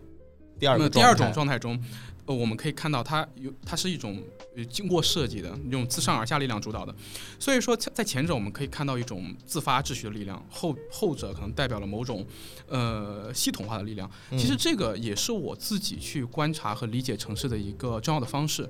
[0.60, 1.84] 第二第二种状态中，
[2.26, 4.22] 呃，我们可以看到它有它是一种
[4.56, 6.94] 呃经过设计的用自上而下力量主导的，
[7.40, 12.26] 所以说在在前者我们可以看到一种自发秩序的力量，后后者可能代表了某种
[12.68, 14.10] 呃系统化的力量。
[14.32, 18.70] 嗯其实这个也是我自己去观察和理解城市的一个重要的方式，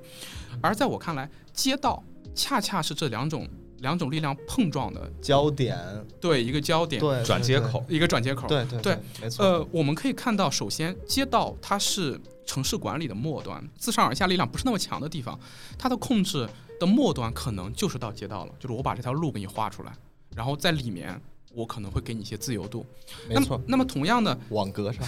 [0.60, 2.02] 而在我看来，街道
[2.34, 5.78] 恰恰是这两种两种力量碰撞的焦点，
[6.20, 8.46] 对一个焦点，对转接，口，一个转接口。
[8.48, 9.44] 对对对，没错。
[9.44, 15.38] 呃，我们可以看到，首先街道它是城市管理的末端，自上而下力量不是那么强的地方，
[15.76, 16.48] 它的控制
[16.80, 19.92] 的末端可能就是到街道了，就是我把这条路给你画出来，
[20.34, 21.20] 然后在里面
[21.52, 22.84] 我可能会给你一些自由度。
[23.28, 25.02] 没错那么，，那么同样的， 网格上，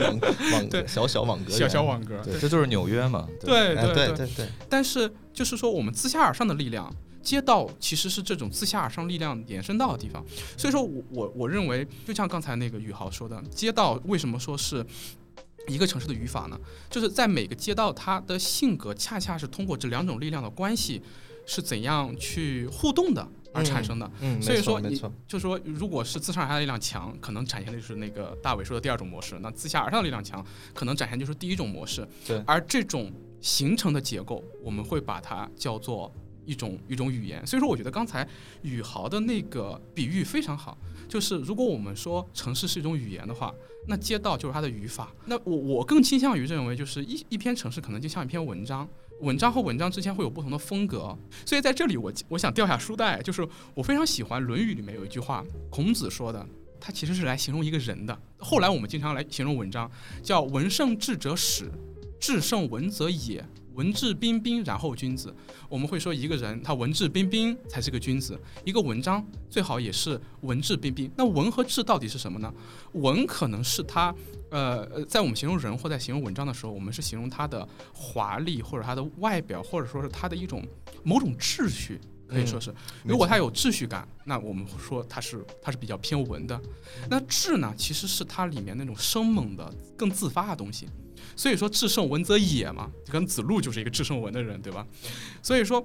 [0.00, 0.20] 网
[0.52, 0.82] 网对。
[0.82, 1.50] 格小小网格。
[1.50, 2.38] 小，小网格，对。
[2.40, 3.28] 这就是纽约嘛。
[3.40, 4.28] 对哎对对对。
[4.34, 6.90] 对，但是就是说，我们自下而上的力量，
[7.22, 10.24] 街道其实是这种自下而上力量延伸到的地方。
[10.56, 14.84] 所以说我我我认为，就像刚才那个宇豪说的，街道为什么说是
[15.68, 16.58] 一个城市的语法呢？
[16.90, 21.00] 就是在每个街道，它的性格恰恰是通过这两种力量的关系
[21.46, 24.10] 是怎样去互动的而产生的。
[24.20, 24.96] 嗯，所以说你
[25.26, 32.06] 就是说，如果是自上而下的力量强，可能展现的就是那个大伟说的第二种模式；那自下而上的力量强，可能展现就是第一种模式。
[32.26, 36.12] 对而这种形成的结构，我们会把它叫做
[36.44, 37.46] 一种一种语言。
[37.46, 38.26] 所以说，我觉得刚才
[38.62, 40.76] 宇豪的那个比喻非常好，
[41.08, 43.54] 就是如果我们说城市是一种语言的话，
[43.86, 45.12] 那街道就是它的语法。
[45.26, 48.88] 那我我更倾向于认为，就是一一篇城市可能就像一篇文章。
[49.20, 56.44] 文章和文章之间会有不同的风格，所以在这里我我想掉下书袋，就是我非常喜欢《论语》里面有一句话，孔子说的，
[56.80, 58.20] 他其实是来形容一个人的。
[58.38, 59.88] 后来我们经常来形容文章，
[60.20, 61.70] 叫“文胜质者始，
[62.18, 63.42] 质胜文则也，
[63.74, 65.34] 文质彬彬，然后君子”。
[65.68, 71.10] 我们会说一个人他文质彬彬才是个君子，一个文章最好也是文质彬彬。
[71.16, 72.52] 那文和质到底是什么呢？
[72.92, 74.14] 文可能是他。
[74.50, 80.62] 呃呃，在我们形容人或在形容文章的时候，我们是形容它的华丽，或者它的外表，或者说是它的一种
[81.02, 82.72] 某种秩序，可以说是。
[83.02, 86.60] 如果它有秩序感，那我们说它是它是比较偏文的。
[87.10, 90.88] 那质呢，其实是它里面那种生猛的、更自发的东西。
[91.36, 94.86] 所以说至圣文则野嘛，就跟子路就是一个至圣文的人，对吧？
[95.42, 95.84] 所以说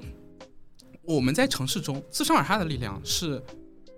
[1.04, 3.41] 我们在城市中，自上而下的力量是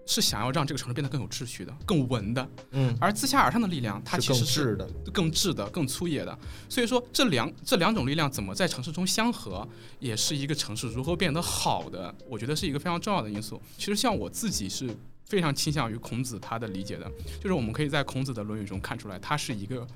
[0.06, 6.38] 是想要让这个城市变得更有秩序的、更文的，嗯，而自下而上的力量，它其实是质的，更质的、更粗野的。
[6.68, 9.68] 所以说，这两这两种力量怎么在城市中相合，
[10.00, 13.62] 也是一个城市如何变得好的，我觉得是一个非常重要的因素。
[13.78, 14.90] 其实像我自己是
[15.26, 19.88] 非常倾向于孔子他的理解的，就是我们可以在孔子的《论语》中看出来，他是一个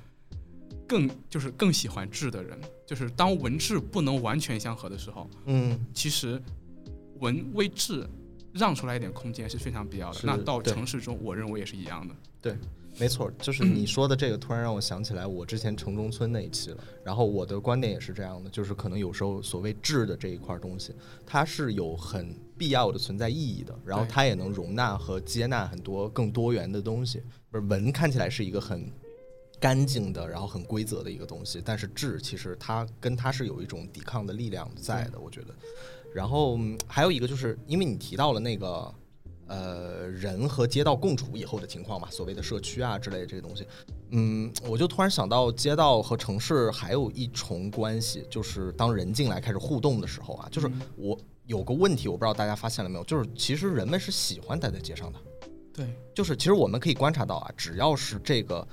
[0.86, 2.58] 更就是更喜欢质的人。
[2.86, 6.40] 就是当文质不能完全相合的时候，嗯，其实
[7.18, 8.06] 文为质
[8.52, 10.20] 让出来一点空间是非常必要的。
[10.22, 12.14] 那到城市中，我认为也是一样的。
[12.40, 12.56] 对
[12.98, 16.78] 没错，就是你说的这个，突然让我想起来我之前城中村那一期了。
[17.04, 20.94] 然后我的观点也是这样的，就是可能有时候所谓质的这一块东西，
[21.26, 27.20] 它是有很必要的存在意义的，然后它也能容纳和接纳很多更多元的东西。
[27.50, 28.88] 不是文看起来是一个很
[29.58, 35.54] 干净的，然后很规则的一个东西，但是质其实它跟它是有一种抵抗的力量在的，我觉得。
[36.14, 38.92] 然后还有一个就是因为你提到了那个。
[39.48, 43.64] 呃，人和街道共处以后的情况嘛，所谓的社区啊之类的这些东西，
[44.10, 55.18] 嗯，我就突然想到，街道和城市还有一重关系，就是当人进来开始互动的时候啊，就是我有个问题，我不知道大家发现了没有，就是其实人们是喜欢待在街上的，
[55.72, 58.66] 对，就是其实我们可以观察到啊，只要是这个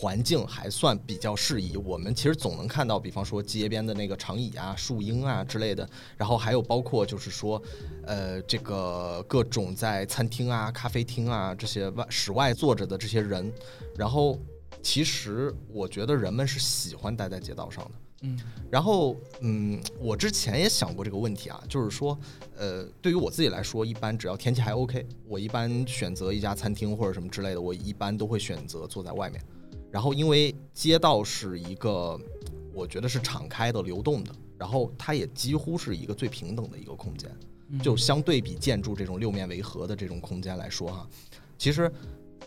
[0.00, 5.86] 环境还算比较适宜，我们其实总能看到，比方说街边的那个长椅啊、树荫啊之类的，
[6.16, 7.62] 然后还有包括就是说，
[8.06, 13.52] 呃，这个各种在餐厅啊、咖啡厅啊这些外室外坐着的这些人，
[13.94, 14.40] 然后
[14.82, 17.90] 其实我觉得人们是喜欢待在街道上的。
[18.22, 18.38] 嗯
[18.70, 22.18] 然后，嗯，我之前也想过这个问题啊，就是说，
[22.56, 29.42] 呃，对于我自己来说，一般只要天气还 OK，我一般选择一家餐厅或者什么之类的，我一般都会选择坐在外面。
[29.90, 32.18] 然后，因为街道是一个，
[32.72, 37.30] 我觉得是敞开的、流动的，然后它也几乎是一个最平等的一个空间。
[37.72, 41.08] 嗯就相对比建筑这种六面围合的这种空间来说哈，
[41.56, 41.88] 其实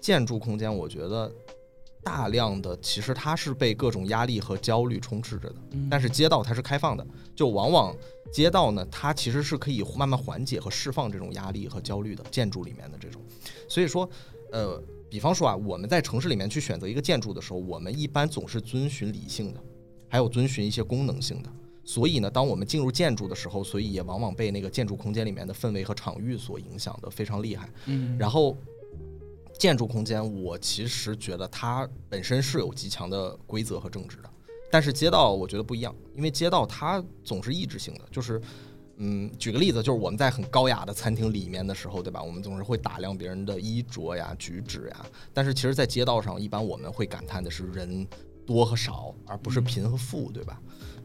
[0.02, 1.32] 建筑空间我觉得
[2.04, 7.96] 大量的其实它是被各种压力和焦虑充斥着的，嗯但是街道它是开放的，就往往
[8.34, 13.22] 街道呢它其实是可以慢慢缓解和释放这种压力和焦虑的，建筑里面的这种，
[13.70, 14.10] 所以说
[14.52, 14.84] 呃，
[15.14, 19.64] 比方说啊，我们在城市里面去选择一个建筑的时候，我们一般总是遵循理性的，
[20.09, 21.49] 还有遵循一些功能性的。
[21.84, 27.70] 所以呢，当我们进入建筑的时候，所以也往往被那个建筑空间里面的氛围和场域所影响的非常厉害。
[27.86, 28.57] 嗯然后，
[29.59, 34.30] 建筑空间我其实觉得它本身是有极强的规则和政治的，
[34.72, 38.41] 但是街道我觉得不一样，因为街道它总是意志性的，就是。
[38.98, 42.22] 嗯，举个例子，就是我们在很高雅的餐厅里面的时候，对吧？
[42.22, 45.06] 我们总是会打量别人的衣着呀、举止呀。
[45.34, 48.08] 但是其实，在街道上，一般我们会感叹的是人
[48.46, 50.62] 多和少，而不是贫和富，对吧？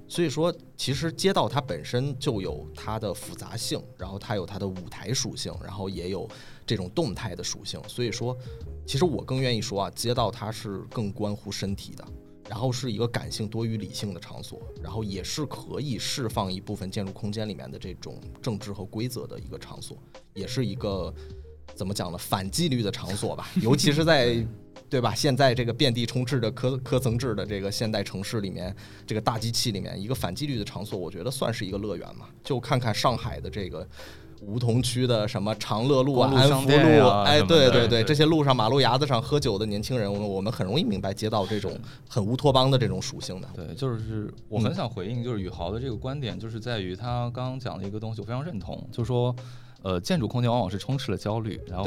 [0.07, 6.29] 所以说，其实街道它本身就有它的复杂性，然后它有它的舞台属性，然后也有
[6.67, 7.79] 这种动态的属性。
[7.87, 8.37] 所以说，
[8.87, 12.05] 其实我更愿意说啊，街道它是更关乎身体的，
[12.49, 19.97] 然后是一个感性多于理性的场所，然后也是可以释放一部分建筑空间里面的这种政治和规则的一个场所，
[20.35, 21.15] 也是一个
[21.75, 24.45] 怎么讲呢，反纪律的场所吧， 尤其是在。
[24.91, 25.15] 对吧？
[25.15, 28.75] 现在这个遍地充斥着科科层制的这个现代城市里面，
[29.07, 32.31] 这个大机器里面，一个反纪律的场所，我觉得算是一个乐园嘛。
[32.43, 33.87] 就看看上海的这个
[34.43, 41.73] 梧桐区的什么长乐路安福路，哎，对对对，对这些路上马路牙子上喝酒的年轻人，我们我们很容易明白街道这种
[42.09, 43.49] 很乌托邦的这种属性的。
[43.55, 49.35] 对，就是我很想回应，就是宇豪的这个观点，就是在于他刚刚讲的一个东西，我非常认同，就是说，
[49.83, 51.85] 呃，建筑空间往往是充斥了焦虑，然后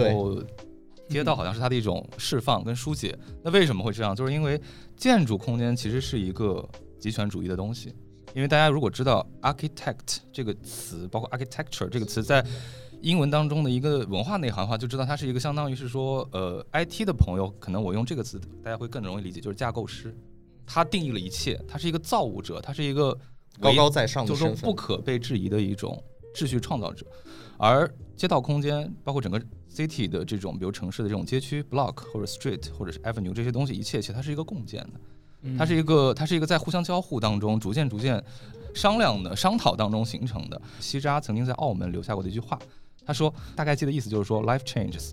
[1.10, 3.18] 街道好像是它的一种释放跟疏解。
[3.44, 4.16] 那为什么会这样？
[4.16, 4.60] 就是因为
[4.96, 6.68] 建筑空间其实是一个
[7.00, 7.94] 集权主义的东西。
[8.34, 12.46] 因为大家如果知道 architect 这个词，包括 architecture 这个词在
[13.02, 20.16] 英文当中的一个文化内涵的话，就知道它是一个相当于是说，呃，IT 的朋友可能我用这个词，大家会更容易理解，就是架构师。
[20.66, 23.18] 他定义了一切，他是一个造物者，他是一个
[23.60, 26.02] 高高在上的就是说不，可被质疑的一种
[26.34, 27.06] 秩序创造者。
[27.58, 35.02] 而街道空间，包括整个 city 的这种，比如城市的这种街区 block 或者 street 或者是 avenue 这些东西，一切其实它是一个共建的，嗯
[35.58, 38.24] 它是一个它是一个在互相交互当中，逐渐逐渐
[38.74, 40.62] 商量的商讨当中形成的。
[40.80, 42.60] 西扎曾经在澳门留下过的一句话，
[43.06, 45.12] 他说大概记的意思就是说，life changes。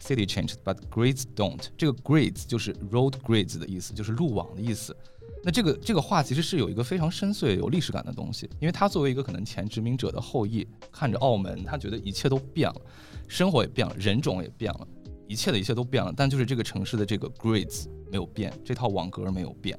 [0.00, 1.60] City changes, but grids don't。
[1.76, 4.96] 这个 grids 就是 road grids 的意思，就是路网的意思。
[5.42, 12.80] 那这个这个话其实是有一个非常深邃、有历史感的东西，因为他作为一个可能前殖民者的后裔，看着澳门，他觉得一切都变了，
[13.26, 14.86] 生活也变了，人种也变了，
[15.28, 19.78] 一切的一切都变了，但就是这个城市的这个 grids 没有变，这套网格没有变。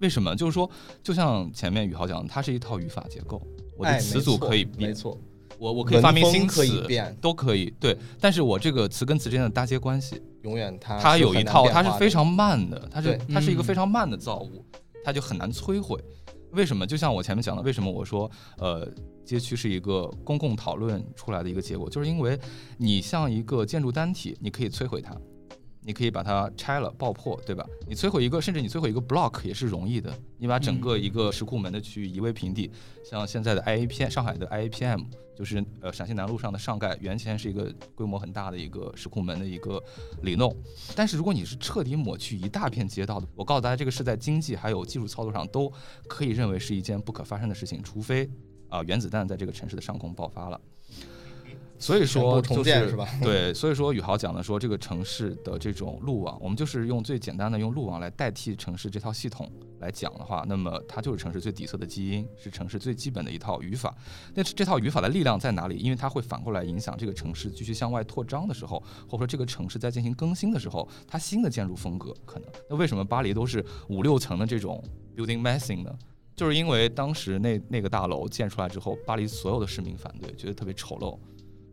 [0.00, 0.34] 为什么？
[0.36, 0.68] 就是说，
[1.02, 3.40] 就像前面宇豪讲的，它是一套语法结构，
[3.76, 5.18] 我的哎词组可以变，没错，
[5.58, 7.72] 我我可以发明新词，变，都可以。
[7.80, 14.64] 对，但是我这个词跟词之间的搭接关系，永远它它有一套，它是非常慢的，它是它是一个嗯非常慢的造物，
[15.04, 16.00] 它就很难摧毁。
[16.52, 16.86] 为什么？
[16.86, 18.88] 就像我前面讲的，为什么我说呃
[19.24, 22.38] 街区是一个公共讨论出来的一个结果，就是因为
[22.78, 25.14] 你像一个建筑单体，你可以摧毁它。
[25.88, 27.66] 你可以把它拆了、爆破，对吧？
[27.88, 30.14] 你摧毁一个，甚至你摧毁一个 block 也是容易的。
[30.36, 32.70] 你把整个一个石库门的区域夷为平地，
[33.02, 39.82] 像现在的 IAPM 上海的 IAPM，就是呃陕西南路上的上盖，原先是一个规模很大的一个石库门的一个
[40.24, 40.54] 里弄。
[40.94, 45.72] 但是如果你是彻底抹去一大片街道的，我告诉大家，这个是在经济还有技术操作上都
[46.06, 48.28] 可以认为是一件不可发生的事情，除非
[48.68, 50.60] 啊、原子弹在这个城市的上空爆发了。
[51.78, 63.94] 所以说重就是建是吧 对，所以说宇豪讲的说这个城市的这种路网，我们就是用最简单的用路网来代替城市这套系统来讲的话，那么它就是城市最底色的基因，是城市最基本的一套语法。
[64.34, 65.76] 那这套语法的力量在哪里？
[65.76, 72.48] 因为它会反过来影响这个城市继续向外扩张的时候，或者说这个城市在进行更新的时候，它新的建筑风格可能。
[72.68, 74.82] 那为什么巴黎都是五六层的这种
[75.16, 75.96] building massing 呢？
[76.34, 81.18] 就是因为当时那那个大楼建出来之后，巴黎所有的市民反对，觉得特别丑陋，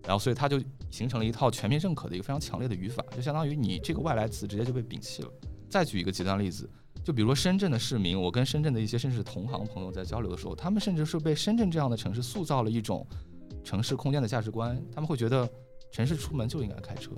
[0.05, 5.29] 然后所以它就形成了一套全面认可的一个非常强烈的语法，就相当于你这个外来词直接就被摒弃了。
[5.69, 6.69] 再举一个极端例子，
[7.03, 13.05] 就比如说深圳的市民，我跟深圳的一些甚至同行朋友在交流的时候，他们甚至是被深圳这样的城市塑造了一种
[13.63, 15.49] 城市空间的价值观，他们会觉得
[15.91, 17.11] 城市出门就应该开车。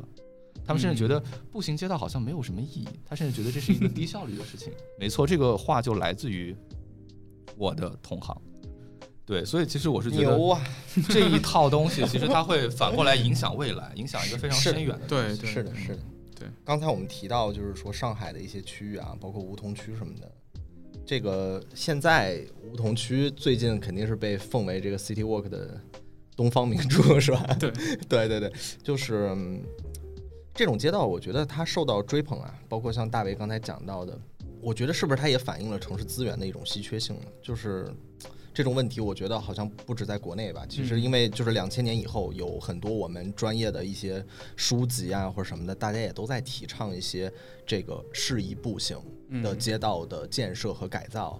[0.65, 1.21] 他们甚至觉得
[1.51, 4.73] 步行街道好像没有什么意义，他甚至觉得这是一个低效率的事情。
[4.99, 6.55] 没错，这个话就来自于
[7.57, 8.41] 我的同行。
[9.27, 10.57] 对，所以其实我是觉得！
[11.09, 15.05] 这一套东西，其实它会反过来影响未来，影响一个非常深远的。
[15.05, 15.99] 对对是的，是的，
[16.39, 16.47] 对。
[16.63, 20.31] 刚才我们提到，就是说上海的一些区域啊，包括梧桐区什么的，
[21.05, 25.77] 这个现在梧桐区最近肯定是被奉为这个 City Walk 的
[26.33, 27.45] 东方明珠，是吧？
[27.59, 27.69] 对
[28.07, 29.61] 对对对，就是、嗯
[30.55, 34.17] 这种街道，我觉得它受到追捧啊，包括像大为刚才讲到的，
[34.61, 37.23] 我觉得是不是它也反映了城市资源的一种稀缺性呢？
[37.43, 37.93] 就是。
[38.57, 40.65] 这种问题，我觉得好像不止在国内吧。
[40.67, 47.31] 其实，嗯因为就是两千年以后，有很多我们专业的一些书籍啊，或者什么的，大家也都在提倡一些
[47.67, 48.97] 这个适宜步行
[49.43, 51.39] 的嗯街道的建设和改造。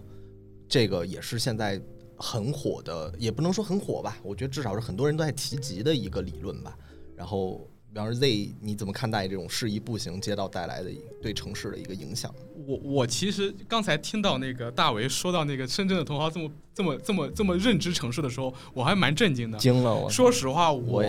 [0.69, 1.81] 这个也是现在
[2.17, 6.77] 很火的，也不能说很火吧，我觉得至少是很多人都在提及的一个理论吧。
[7.15, 12.33] 然后，比方说 Z，你怎么看待这种适宜步行街道带来的对城市的一个影响？
[12.67, 19.57] 我我其实刚才听到那个大为说到那个深圳的同行这么这么这么这么认知城市的时候，我还蛮震惊的。
[19.57, 20.09] 惊了我！
[20.09, 21.03] 说实话，我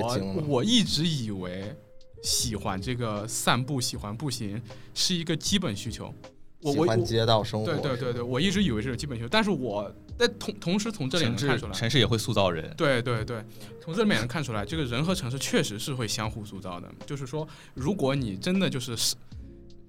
[0.47, 1.75] 我一直以为
[2.23, 4.61] 喜欢这个散步、喜欢步行
[4.95, 6.15] 是一个基本需求。
[6.61, 12.73] 我喜欢我我街道生活，对对对对，我一直以为这是基本需求，但是我在同同时从这里能看出来，城市也会塑造人。
[12.77, 13.45] 对对对，
[13.81, 16.89] 从这里面也能看出来，这个人和城市确实是会相互塑造的。
[17.07, 19.15] 就是说，如果你真的就是是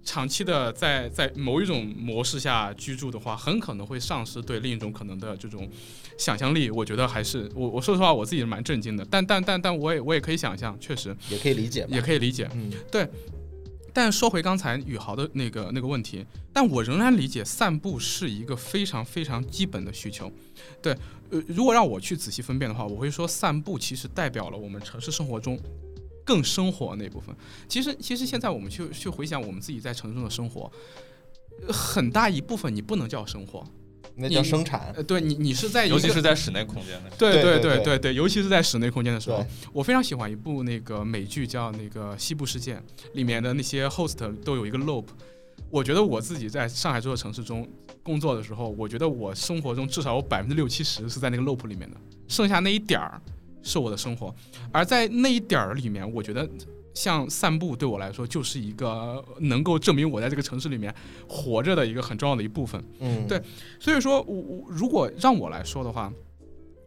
[0.03, 5.67] 长期的在在某一种模式下居住的话，很可能会丧失对另一种可能的这种
[6.17, 6.69] 想象力。
[6.69, 9.05] 我觉得还是我我说实话，我自己是蛮震惊的。
[9.09, 12.47] 但但但但我也我也可以想象，确实也可以理解，也可以理解。
[12.53, 12.71] 嗯，
[13.99, 20.31] 但说回刚才宇豪的那个那个问题，但我仍然理解散步是一个非常非常基本的需求。
[20.81, 20.97] 对，
[21.29, 25.59] 呃，如果让我去仔细分辨的话，我会说散步其实代表了我们城市生活中
[26.23, 27.35] 更生活那部分。
[27.67, 30.71] 其实，其实现在我们去去回想我们自己在城市中的生活，
[31.67, 33.67] 很大一部分你不能叫生活，
[34.19, 42.75] 那叫生产，呃，对你你是在尤其是在室内空间的时候，对对对对对对对，尤其是在室内空间的时候，我非常喜欢一部那个美剧叫那个《西部世界》，
[43.13, 45.05] 里面的那些 host 都有一个 loop。
[45.69, 47.67] 我觉得我自己在上海这座城市中
[48.01, 51.97] 工作的时候，我觉得我生活中至少有百分之六七十是在那个 loop 里面的，
[52.27, 53.21] 剩下那一点儿
[53.61, 54.33] 是我的生活。
[54.71, 56.49] 而在那一点儿里面，我觉得
[56.93, 60.93] 像散步对我来说就是一个能够证明我在这个城市里面
[61.27, 62.83] 活着的一个很重要的一部分。
[62.99, 63.41] 嗯，对
[63.79, 66.11] 所以说，我我如果让我来说的话，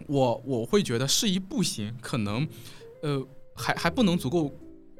[0.06, 2.46] 我我会觉得适宜步行可能，
[3.02, 4.52] 呃，还还不能足够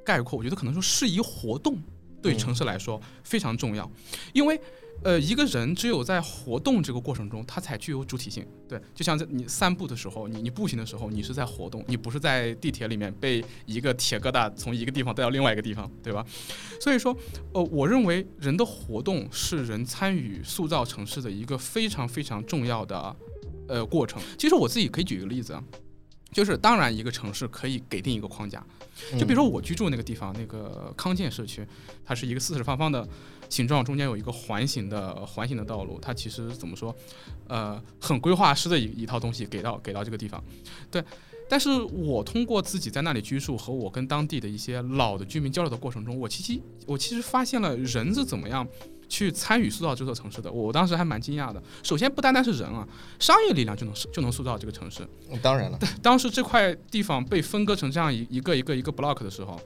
[0.05, 0.39] 概括。
[0.39, 1.77] 我觉得可能说适宜活动
[2.23, 3.91] 对嗯城市来说非常重要，
[4.33, 4.61] 因为。
[5.05, 8.47] 呃，一个人只有在活动这个过程中，他才具有主体性。
[8.69, 16.25] 对，就像在你散步的时候，你你步行的时候，你是在活动，你不是在地铁里面被一个铁疙瘩从一个地方带到另外一个地方，对吧？
[16.81, 17.17] 所以说，
[17.53, 23.17] 呃，我认为人的活动是人参与塑造城市的一个非常非常重要的
[23.69, 24.23] 呃过程。
[24.39, 25.65] 其实我自己可以举一个例子啊，
[26.33, 28.65] 就是当然一个城市可以给定一个框架，
[29.19, 31.65] 就比如说我居住那个地方，那个康健社区，
[32.05, 33.07] 它是一个四四方方的
[33.49, 36.95] 形状，中间有一个环形的环形的道路，它其实怎么说，
[37.49, 40.43] 呃，很规划师的一一套东西给到给到这个地方，
[40.91, 41.05] 对。
[41.49, 48.67] 但是我通过自己在那里居住和我跟当地的一些老的居民交流的过程中，我其实我其实发现了人是怎么样
[49.13, 50.51] 去参与塑造这座城市的。
[50.51, 51.63] 我当时还蛮惊讶的。
[51.83, 52.89] 首先不单单是人啊，
[53.21, 55.07] 商业力量就能就能塑造这个城市。
[55.43, 59.61] 当然了，当时这块地方被分割成这样一一个一个一个 block 的时候，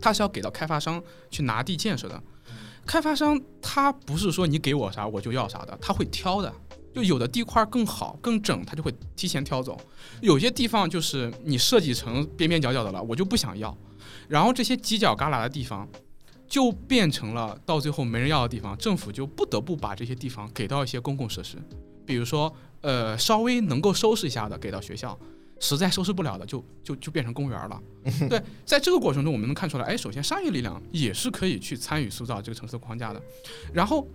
[0.00, 2.22] 它是要给到开发商去拿地建设的。
[2.86, 6.50] 开发商他不是说你给我啥我就要啥的，他会挑的。
[6.94, 9.76] 就有的地块更好更整，他就会提前挑走；
[10.22, 13.76] 有些地方就是你设计成边边角角的了，我就不想要。
[14.28, 15.86] 然后这些犄角旮旯的地方，
[16.48, 21.56] 就变成了到最后没人要的地方，政府就不得不把这些地方给到一些公共设施，
[22.04, 25.18] 比如说呃稍微能够收拾一下的给到学校，
[25.60, 27.82] 实在收拾不了的就就就变成公园了。
[28.28, 33.22] 对，在这个过程中我们能看出来，哎，首先商业力量也是可以去参与塑造这个城市的框架的，
[33.72, 34.06] 然后。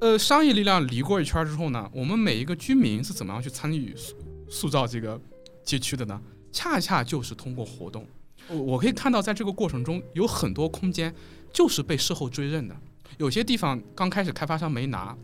[0.00, 4.14] 呃，商业力量离过一圈之后呢，我们每一个居民是怎么样去参与塑
[4.48, 5.20] 塑造这个
[5.64, 6.22] 街区的呢？
[6.52, 8.06] 恰恰就是通过活动。
[8.48, 11.12] 我我可以看到，在这个过程中，有很多空间
[11.52, 12.76] 就是被事后追认的。
[13.16, 15.16] 有些地方刚开始开发商没拿，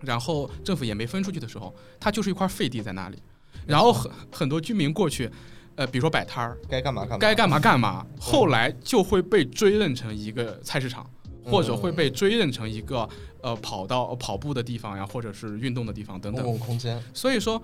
[0.00, 3.18] 然后政府也没分出去的时候，它就是一块废地在那里。
[3.66, 5.30] 然后很很多居民过去，
[5.76, 11.08] 呃，比如说摆摊儿，该干嘛干嘛，该干嘛干嘛，后来就会被追认成一个菜市场。
[11.42, 13.08] 或者会被追认成一个
[13.40, 17.02] 呃跑到跑步的地方呀，或者是运动的地方等等公共空间。
[17.14, 17.60] 所以说，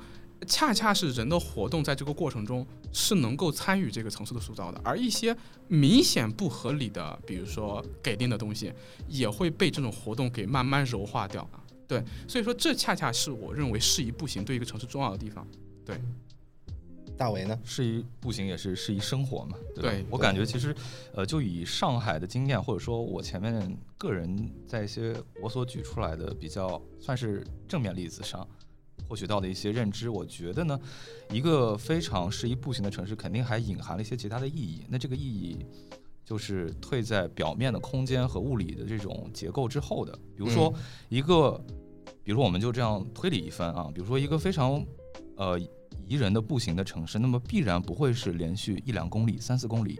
[0.47, 5.37] 恰恰是人的活动在这个过程中是能够参与这个层次的塑造的，而一些
[5.69, 8.73] 明显不合理的，比如说给定的东西，
[9.09, 11.49] 也会被这种活动给慢慢柔化掉。
[11.89, 15.47] 对，所以说这恰恰是我认为适宜步行对一个城市重要的地方。
[15.85, 16.01] 对。
[17.17, 17.59] 大为呢？
[17.65, 19.57] 适宜步行也是适宜生活嘛？
[19.75, 20.77] 对我感觉其实，
[21.15, 28.47] 呃，就以上海的经验，或者说我前面个人在一些我所举出来的比较算是正面例子上
[29.09, 30.81] 获取到的一些认知，我觉得呢，
[31.31, 34.85] 一个非常适宜步行的城市，肯定还隐含了一些其他的意义。
[34.89, 35.59] 那这个意义
[36.25, 40.13] 就是退在表面的空间和物理的这种结构之后的。
[40.37, 40.73] 比如说
[41.09, 41.61] 一个，
[42.23, 44.85] 比如我们就这样推理一番啊，比如说一个非常，
[45.37, 45.61] 呃。
[46.09, 49.99] 宜人的步行的城市，那么必然不会是连续一两公里、三四公里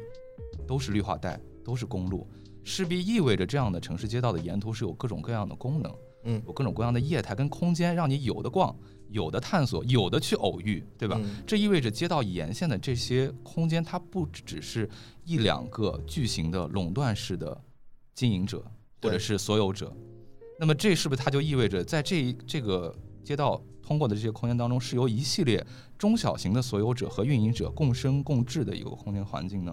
[0.65, 2.25] 都是绿化带、都是公路，
[2.63, 5.93] 势必意味着这样的城市街道的沿途是有各种各样的功能，
[6.27, 8.77] 嗯，有各种各样的业态跟空间，让你有的逛、
[9.09, 11.19] 有的探索、有的去偶遇，对吧？
[11.47, 14.89] 这意味着街道沿线的这些空间，它不只是
[15.25, 17.59] 一两个巨型的垄断式的
[18.15, 18.63] 经营者
[19.01, 19.91] 或者是所有者，
[20.59, 23.63] 那么这是不是它就意味着在这一这个街道？
[23.87, 25.65] 通过的这些空间当中，是由一系列
[25.97, 29.73] 中小型的所有者和运营者共生共治的一个空间环境呢。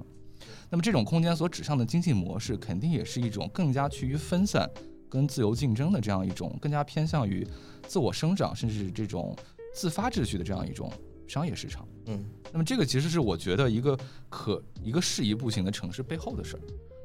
[0.70, 4.70] 那么这种空间所指向的经济模式，肯定也是一种更加趋于分散
[5.14, 7.47] 跟自由竞争的这样一种更加偏向于
[7.88, 9.36] 自我生长，甚至是这种
[9.76, 10.91] 自发秩序的这样一种
[11.28, 11.88] 商业市场。
[12.07, 13.95] 嗯，那么这个其实是我觉得一个
[14.28, 16.61] 可一个适宜步行的城市背后的事儿。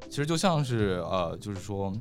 [0.08, 1.92] 其实就像是呃，就是说，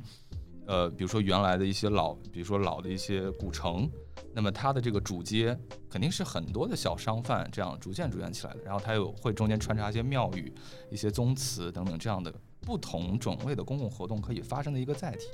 [0.66, 3.86] 呃，比如说原来的一些老，比如说老的一些古城。
[4.34, 10.52] 那么它的这个主街肯定是很多的小商贩这样逐渐逐渐起来的，然后它又会中间穿插一些庙宇、
[10.90, 12.32] 一些宗祠等等这样的
[12.68, 15.26] 不同种类的公共活动可以发生的一个载体。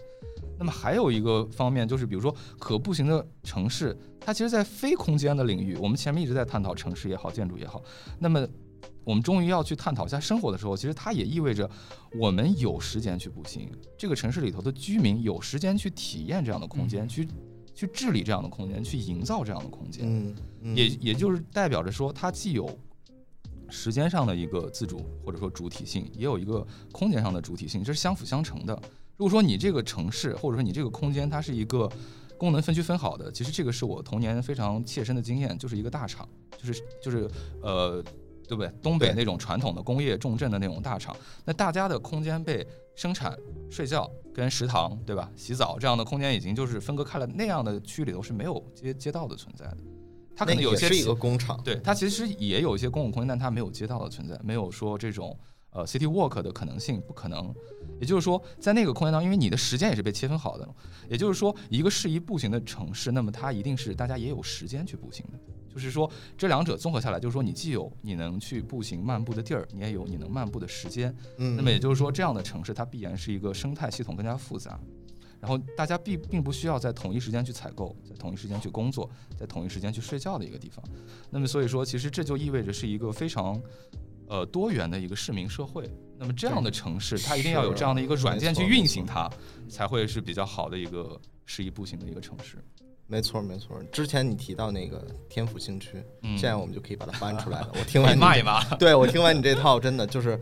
[0.56, 7.82] 那么还有一个方面就是，比如说可步行的城市，它其实，在非空间的领域，我们前面一直在探讨城市也好，建筑也好。
[8.20, 8.46] 那么
[9.02, 11.68] 我们终于要去探讨一下生活的时候，其实它也意味着
[12.20, 13.68] 我们有时间去步行，
[13.98, 17.26] 这个城市里头的居民有时间去体验这样的空间，去。
[17.76, 20.04] 去治理这样的空间，去营造这样的空间，
[20.62, 22.64] 嗯，也也就是代表着说，它既有
[23.70, 28.74] 时间上的一个自主或者说主体性，也有一个空间上的主体性，这是相辅相成的。
[29.16, 31.90] 如果说你这个城市或者说你这个空间，它是一个
[32.36, 37.30] 功能分区分好的，其实这个是我童年非常切身的经验，就是一个大厂，就是就是
[37.62, 38.02] 呃，
[38.48, 38.72] 对不对？
[38.82, 42.66] 东北那种传统的工业重镇的那种大厂，那大家的空间被。
[42.96, 43.36] 生产、
[43.72, 45.28] 睡觉跟食堂，对吧？
[45.34, 49.78] 洗澡这样的空间已经就是分割开了，那样的区域里头是没有街街道的存在的。
[50.36, 55.38] 它可能有些是一个工厂，对它其实也有一些公共空间，但它没有街道的存在，没有说这种
[55.70, 57.54] 呃 city walk 的可能性，不可能。
[58.00, 60.68] 也就是说，在那个空间当中，因为你的时间也是被切分好的，
[61.08, 65.38] 也就是说，一个适宜步行的城市，那么它一定是大家也有时间去步行的。
[65.72, 71.14] 就是说，这两者综合下来，就是说，你既有你能去步行漫步的地儿，你也有你能漫步的时间。
[71.38, 74.78] 嗯，那么也就是说，这样的城市它必然是一个生态系统更加复杂，
[75.44, 80.82] 然后大家并并不需要在同一时间去采购，在同一时间去工作，在同一时间去睡觉的一个地方。
[81.28, 83.60] 那么所以说，其实这就意味着是一个非常
[84.26, 85.86] 呃多元的一个市民社会。
[86.18, 89.30] 那么这样的城市，它一定要有这样的一个软件去运行它，
[89.68, 92.56] 才会是比较好的一个适宜步行的一个城市。
[93.06, 93.78] 没错，没错。
[93.92, 97.70] 之前你提到那个天府新区，嗯现在我们就可以把它搬出来了。
[97.78, 100.40] 我听完你骂一骂，对我听完你这套，真的就是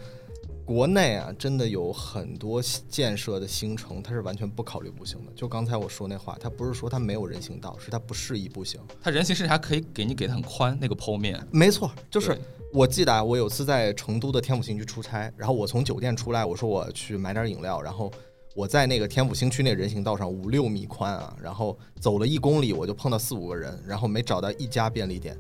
[0.65, 5.33] 国内啊，真的有很多建设的新城，它是完全不考虑步行的。
[5.35, 8.81] 就刚才我说那话，它不是说它没有人行道，是它不适宜步行。
[9.01, 12.39] 它人行甚至还可以给你给的很宽那个剖面，没错，就是
[12.73, 18.11] 我记得啊，我有次在成都的天府新区出差，然后我从酒店出来，我说我去买点饮料，然后
[18.55, 25.37] 我在那个天府新区那人行道上五六米宽啊，然后走了一公里，我就碰到四五个人，然后没找到一家便利店，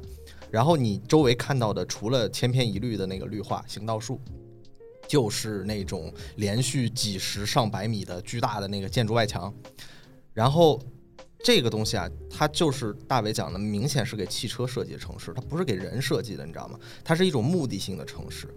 [0.50, 4.20] 然后你周围看到的除了千篇一律的那个绿化行道树。
[5.06, 9.52] 就是那种连续几十上百米的巨大的那个建筑外墙，
[10.32, 10.80] 然后
[11.44, 16.78] 这个东西啊，它就是大伟讲的，明显是给汽车设计的城市，它不是给人设计的，你知道吗？
[17.04, 18.48] 它是一种目的性的城市。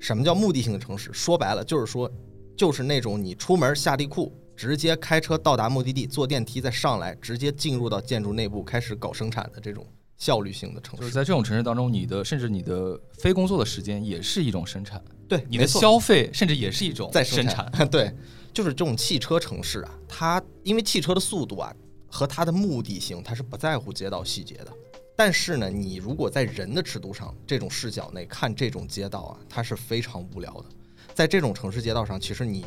[0.00, 1.12] 什么叫目的性的城市？
[1.12, 2.10] 说白了就是说，
[2.56, 9.84] 就是那种你出门下地库，直接开车到达目的地，坐电梯再上来，直接进入到建筑内部开始搞生产的这种
[10.18, 11.02] 效率性的城市。
[11.02, 17.70] 就是在这种城市当中，你的甚至你的非工作的时间也是一种生产，对，你的消费甚至也是一种在生产。
[17.88, 18.14] 对，
[18.52, 21.74] 就是这种汽车城市啊，它因为汽车的速度啊
[22.10, 24.72] 和它的目的性，它是不在乎街道细节的。
[25.16, 30.64] 但是呢，你如果在人的尺度上这种视角内看这种街道啊，它是非常无聊的。
[31.12, 32.64] 在这种城市街道上，其实你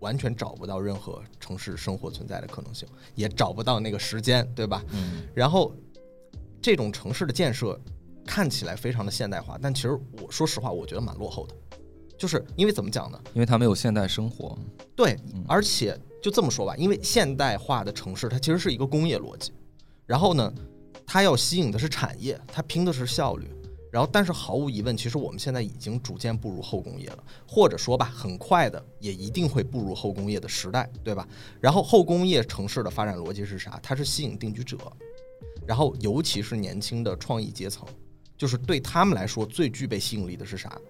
[0.00, 4.84] 完全找不到任何城市生活存在的可能性，也找不到那个时间，对吧？
[4.92, 5.74] 嗯，然后
[6.66, 7.80] 这种城市的建设
[8.26, 11.54] 看起来非常的现代化，但其实我说实话，我觉得蛮落后的。
[12.18, 13.22] 就是因为怎么讲呢？
[13.34, 14.58] 因为它没有现代生活，
[14.96, 19.52] 对嗯，而且就这么说吧，因为现代化的城市它其实是一个工业逻辑，
[20.06, 20.52] 然后呢，
[21.06, 23.48] 它要吸引的是产业，它拼的是效率。
[23.92, 31.28] 然后，但是毫无疑问，其实我们现在已经逐渐步入后工业了，或者说吧，很快的也一定会步入后工业的时代，对吧？
[31.60, 33.78] 然后后工业城市的发展逻辑是啥？
[33.80, 34.76] 它是吸引定居者，
[35.66, 37.86] 然后尤其是年轻的创意阶层，
[38.36, 40.80] 就是对他们来说最具备吸引力的是啥？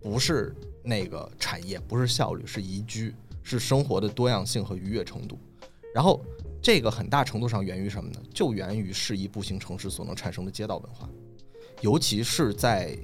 [0.00, 5.38] 不是那个产业，不是效率，是宜居，是生活的多样性和愉悦程度。
[5.94, 6.20] 然后
[6.62, 8.20] 这个很大程度上源于什么呢？
[8.32, 11.08] 就源于适宜步行城市所能产生的街道文化，
[11.80, 12.96] 尤其是在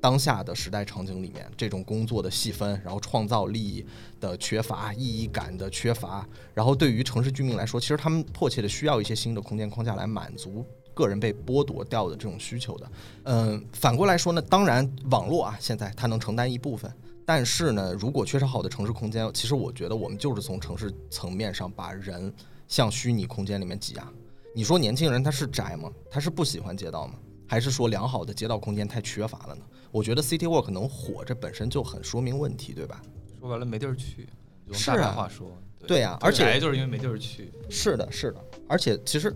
[0.00, 3.84] 当下的时代场景里面，这种工作的细分，然后创造力
[4.20, 12.90] 的缺乏、意义感的缺乏，然后对于城市居民来说，其实他们迫切的需要一些新的空间框架来满足个人被剥夺掉的这种需求的。
[13.24, 16.92] 嗯，反过来说呢，当然网络啊，现在它能承担一部分，
[17.26, 22.32] 但是呢，如果缺少好的城市空间，其实我觉得我们就是从城市层面上把人
[22.68, 24.08] 向虚拟空间里面挤压。
[24.54, 25.90] 你说年轻人他是宅吗？
[26.10, 27.14] 他是不喜欢街道吗？
[27.48, 29.64] 还是说良好的街道空间太缺乏了呢？
[29.90, 33.00] 我觉得 City Walk 能火，这本身就很说明问题，对吧？
[33.40, 34.28] 说白了没地儿去，
[34.66, 35.50] 用是啊大白话说，
[35.86, 39.34] 对呀、而且就是因为没地儿去，是的，是的，而且其实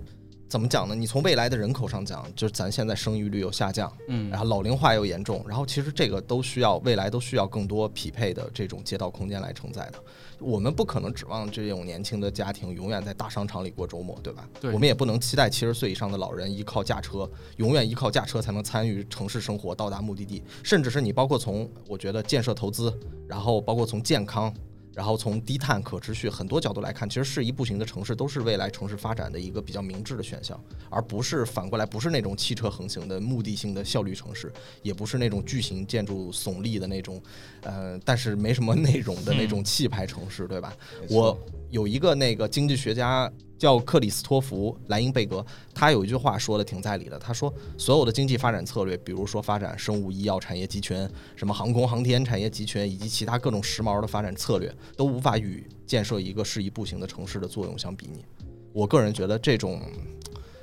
[0.52, 0.94] 怎么讲呢？
[0.94, 9.98] 你从未来的人口上讲，就是咱现在生育率又下降，嗯然后老龄化又严重，然后其实这个都需要未来都需要更多匹配的这种街道空间来承载的。
[10.38, 14.46] 我们不可能指望这种年轻的家庭永远在大商场里过周末，对吧？
[14.60, 17.26] 对我们也不能期待七十岁以上的老人依靠驾车，
[17.56, 20.42] 永远依靠驾车才能参与城市生活，到达目的地。
[20.62, 22.92] 甚至是你包括从我觉得建设投资，
[23.26, 24.54] 然后包括从健康。
[24.94, 30.58] 然后从低碳、可持续很多角度来看，其实适宜步行的城市都是未来城市发展的一个比较明智的选项，
[30.90, 37.22] 而不是反过来不是那种汽车横行的目的性的效率城市，也不是那种巨型建筑耸立的那种，
[37.62, 40.76] 呃，但是没什么内容的那种气派城市，对吧？
[41.08, 41.38] 我
[41.70, 43.32] 有一个那个经济学家
[43.62, 47.16] 叫克里斯托弗·莱因贝格，他有一句话说的挺在理的。
[47.16, 58.24] 他说，所有的经济发展策略，比如说发展生物医药产业集群、什么航空航天产业集群，以及其他各种时髦的发展策略，都无法与建设一个适宜步行的城市的作用相比拟。
[58.72, 59.80] 我个人觉得，这种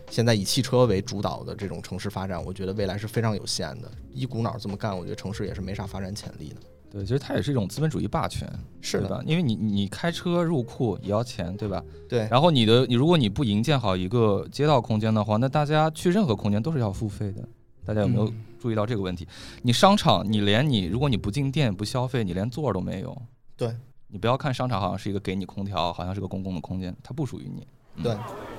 [0.10, 3.90] 现在以汽车为主导的这种城市发展，我觉得未来是非常有限的。
[4.14, 6.56] 一股脑这么干，我觉得城市也是没啥发展潜力的。
[6.92, 8.48] 对，其实它也是一种资本主义霸权，
[8.82, 9.24] 是的？
[9.26, 11.84] 因为你你开车入库也要钱，对吧？
[12.08, 17.48] 对，然后你的你如果你不营建好一个街道空间的话，那大家去任何空间都是要付费的。
[17.86, 19.28] 大家有没有嗯注意到这个问题？
[19.62, 23.20] 你商场，你连你如果你不进店不消费，你连座儿都没有。
[23.56, 23.76] 对，
[24.08, 27.66] 你不要看商场好像是一个给你空调，好像是个公共的空间，它不属于你。
[27.96, 28.16] 嗯对，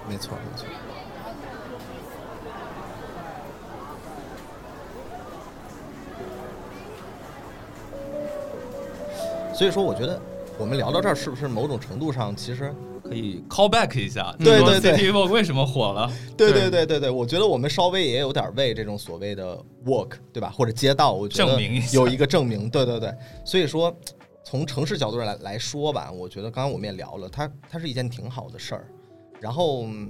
[0.08, 0.66] 没错，没错。
[9.60, 10.18] 所以说，我觉得
[10.56, 16.10] 我们聊到这儿，是不是某种程度上，其实可以 call back 一下，对对对 City Walk 为什么火了？
[16.34, 22.70] 对对对对对对，我觉得我们稍微也有点为这种所谓的 walk 对吧，或者街道，我觉得证明有一个证明。
[22.70, 23.94] 对对对，所以说
[24.42, 28.86] 从城市角度上来来说吧，我觉得刚刚我们也聊了，它它是一件挺好的事儿。
[29.40, 30.08] 然后嗯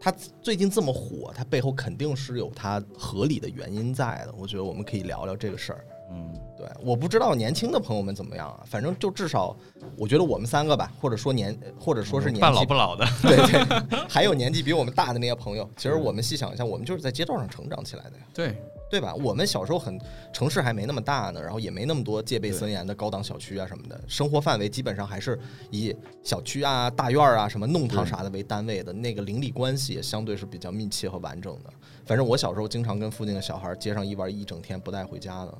[0.00, 0.10] 它
[0.40, 4.34] 最近这么火，它背后肯定是有它合理的原因在的。
[4.38, 5.84] 我觉得我们可以聊聊这个事儿。
[6.10, 9.56] 嗯，对，我不知道年轻的朋友们怎么样啊，反正就至少
[9.96, 19.14] 我觉得我们三个吧，或者说年，或者说是年半纪老不老的， 对对，还有年纪比我们大的那些朋友，其实我们细想一下，我们就是在街道上成长起来的呀，对，对吧？
[19.14, 19.96] 我们小时候很
[20.32, 25.38] 城市还没那么大呢，然后也没那么多戒备森严的高档小区啊什么的，生活范围基本上还是
[25.70, 25.94] 以
[26.24, 31.70] 小区啊、大院儿啊、什么弄堂啥的为单位的，那个邻里关系也相对是比较密切和完整的。
[32.04, 35.54] 反正我小时候经常跟附近的小孩儿街上一玩一整天不带回家的。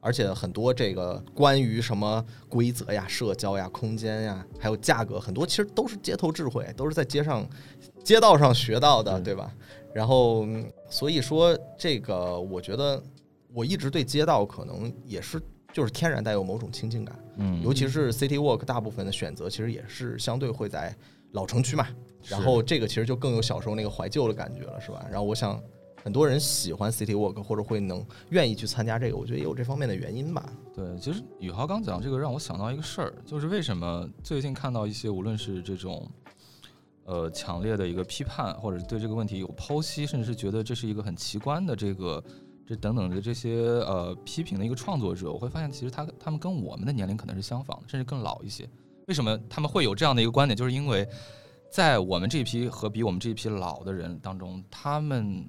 [0.00, 7.46] 而且很多这个关于什么规则呀、社交呀、空间呀，还有价格，很多其实都是街头智慧，都是在街上、
[8.02, 9.54] 街道上学到的，嗯对吧？
[9.92, 13.02] 然后，嗯所以说这个，我觉得
[13.52, 15.40] 我一直对街道可能也是
[15.72, 20.96] 就是天然带有某种亲近感，嗯，尤其是 City Walk 大部分的选择其实也是相对会在
[21.32, 21.86] 老城区嘛，
[22.26, 25.04] 然后这个其实就更有小时候那个怀旧的感觉了，是吧？
[25.10, 25.60] 然后我想。
[26.02, 30.50] 很多人喜欢 City Walk，或者会能愿意去参加这个，我觉得也有这方面的原因吧。
[30.74, 36.08] 对，其实宇豪刚讲这个让我想到一个事儿，就是为什么最近看到一些无论是这种
[37.04, 42.24] 呃强烈的一个批判，或者对这个问题有剖析，甚至是觉得这是一个很奇观的这个
[42.66, 48.68] 这等等的这些呃批评的一个创作者，我会发现其实他他们跟我们的年龄可能是相仿的，甚至更老一些。
[49.06, 50.56] 为什么他们会有这样的一个观点？
[50.56, 51.06] 就是因为
[51.70, 55.44] 在我们这批和比我们这一批老的人当中，他们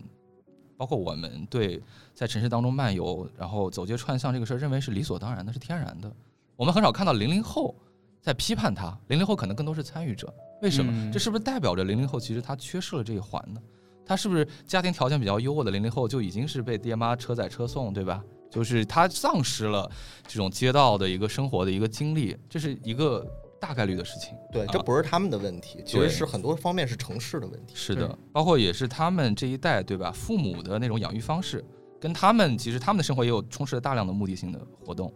[0.81, 1.79] 包括我们对
[2.11, 6.11] 在城市当中漫游，然后走街串巷这个事儿，认为是理所当然的，是天然的。
[6.55, 7.75] 我们很少看到零零后
[8.19, 10.33] 在批判他，零零后可能更多是参与者。
[10.59, 10.91] 为什么？
[10.91, 13.61] 嗯这是不是代表着零零后其实他缺失了这一环呢？
[14.03, 18.23] 他是不是家庭条件比较优渥的零零后就已经是被爹妈车载车送，对吧？
[18.49, 19.87] 就是他丧失了
[20.25, 23.23] 这种街道的一个生活的一个经历，这是一个
[23.61, 24.35] 大概率的事情。
[24.51, 27.75] 对，这啊不是他们的问题，其实是很多方面是城市的问题。
[27.75, 30.11] 是的，包括也是他们这一代，对吧？
[30.11, 31.63] 父母的那种养育方式，
[31.99, 35.13] 跟他们其实他们的生活也有充斥了大量的目的性的活动，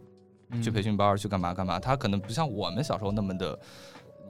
[0.52, 1.80] 嗯去培训班，去干嘛干嘛。
[1.80, 3.60] 他可能不像我们小时候那么的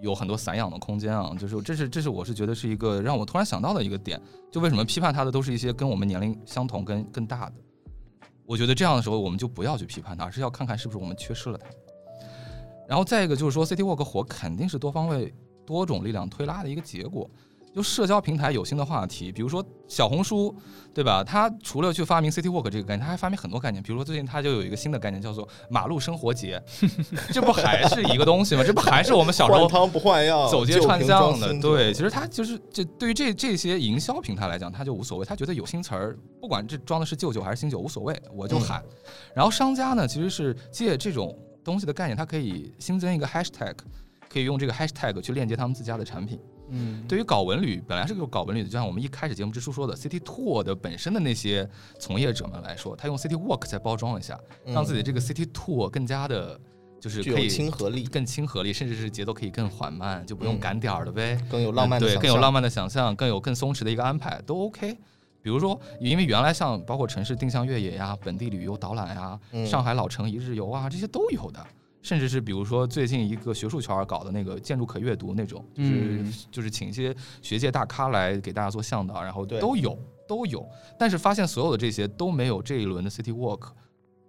[0.01, 1.35] 有很多散养的空间啊。
[1.37, 4.17] 就是这是这是我是觉得是一个让我突然想到的一个点，
[4.49, 7.55] 就为什么批判他的都是一些跟我们年龄相同跟更大的。
[8.45, 11.67] 我觉得这样的时候，我们就不要去批判他，而是要看看是不是我们缺失了他。
[12.87, 15.33] 然后再一个就是说，City Walk 火肯定是多方位、
[15.65, 17.29] 多种力量推拉的一个结果。
[17.73, 20.55] 就社交平台有新的话题，比如说小红书，
[20.93, 21.21] 对吧？
[21.21, 23.83] 它除了去发明 City Walk 这个概念，它还发明很多概念。
[23.83, 26.63] 比如说最近它就有一个新的概念叫做马路生活节，
[27.33, 28.63] 这不还是一个东西吗？
[28.65, 38.81] 这不还是我们小时候换汤不换药，走街串巷的，对，其实实它就是这对于这这些营销平台来讲，它就无所谓，他觉得有新词儿，不管这装的是旧酒还是新酒无所谓，我就喊。
[39.33, 43.75] 然后商家呢，其实是借这种东西的概念，它可以新增一个 hashtag，
[44.29, 46.39] 可以用这个 hashtag 去链接他们自家的产品。
[46.69, 56.59] 嗯，对于搞文旅，本来是个搞文旅的，就像我们一开始节目之初说的，City Tour 的本身的那些从业者们来说，他用 City Walk 再包装一下，让自己这个 City Tour 更加的，
[56.99, 61.37] 就是可以亲和力，更亲和力，甚至是节奏可以更缓慢，就不用嗯赶点儿了呗。
[61.51, 64.97] 更有浪漫的更有浪漫的想象，更有更松弛的一个安排，都 OK。
[65.45, 71.63] 比如说，因为原来像包括城市定向越野呀、本地旅游导览呀、嗯上海老城一日游啊，这些都有的。
[72.01, 79.95] 甚至是比如说最近一个学术圈搞的那个建筑可阅读那种，就是、嗯就是请一些学界大咖来给大家做向导，然后对都有
[80.27, 80.67] 都有。
[80.97, 83.67] 但是发现所有的这些都没有这一轮的 City Walk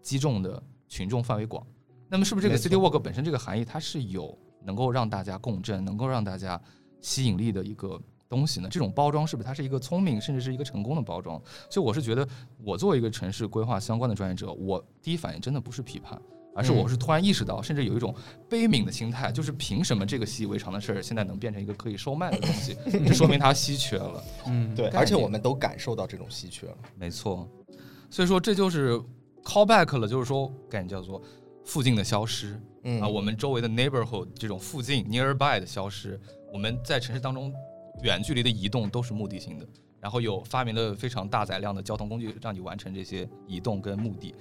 [0.03, 1.67] 击中的群众范围广。
[2.11, 6.61] 那么是不是这个 City Walk 本身这个含义它是有能够让大家共振，能够让大家
[7.01, 7.99] 吸引力的一个
[8.29, 8.69] 东西呢？
[8.71, 11.41] 这种包装是不是它是一个聪明甚至是一个成功的包装？
[11.71, 12.27] 所以我是觉得，
[12.63, 16.21] 我作为一个城市规划相关的专业者，我第一反应真的不是批判。
[16.59, 18.15] 而是我是突然意识到，甚至有一种
[18.49, 22.75] 悲悯的心态，就是凭什么这个习以为常的事儿，现在能变成一个可以售卖的东西？
[22.87, 24.25] 这说明它稀缺了。
[24.49, 26.77] 嗯，对，而且我们都感受到这种稀缺了。
[26.95, 27.47] 没错，
[28.09, 28.99] 所以说这就是
[29.45, 31.21] callback 了，就是说概念叫做
[31.63, 36.19] 附近的消失嗯啊，我们周围的 neighborhood 这种附近 nearby 的消失，
[36.51, 37.53] 我们在城市当中
[38.03, 39.67] 远距离的移动都是目的性的。
[39.99, 44.33] 然然后有发明了非常大载量的交通工具，让你完成这些移动跟目的，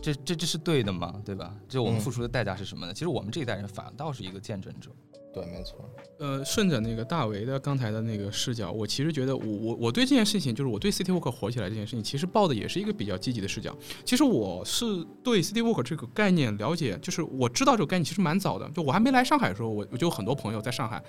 [0.00, 1.20] 这这这是对的吗？
[1.22, 1.54] 对吧？
[1.68, 2.94] 这我们嗯付出的代价是什么呢？
[2.94, 4.90] 其实我们这一代人反倒是一个见证者。
[5.30, 5.78] 对，没错。
[6.18, 13.76] 呃，顺着那个大为的刚才的那个视角，我其实觉得我我我对这件事情，就是我对 City Walk 火起来这件事情，其实抱的也是一个比较积极的视角。
[14.06, 14.84] 其实我是
[15.22, 21.00] 对 City Walk 这个概念了解，就是我知道这个概念其实蛮早的，就我还没来上海的时候，我我就有很多朋友在上海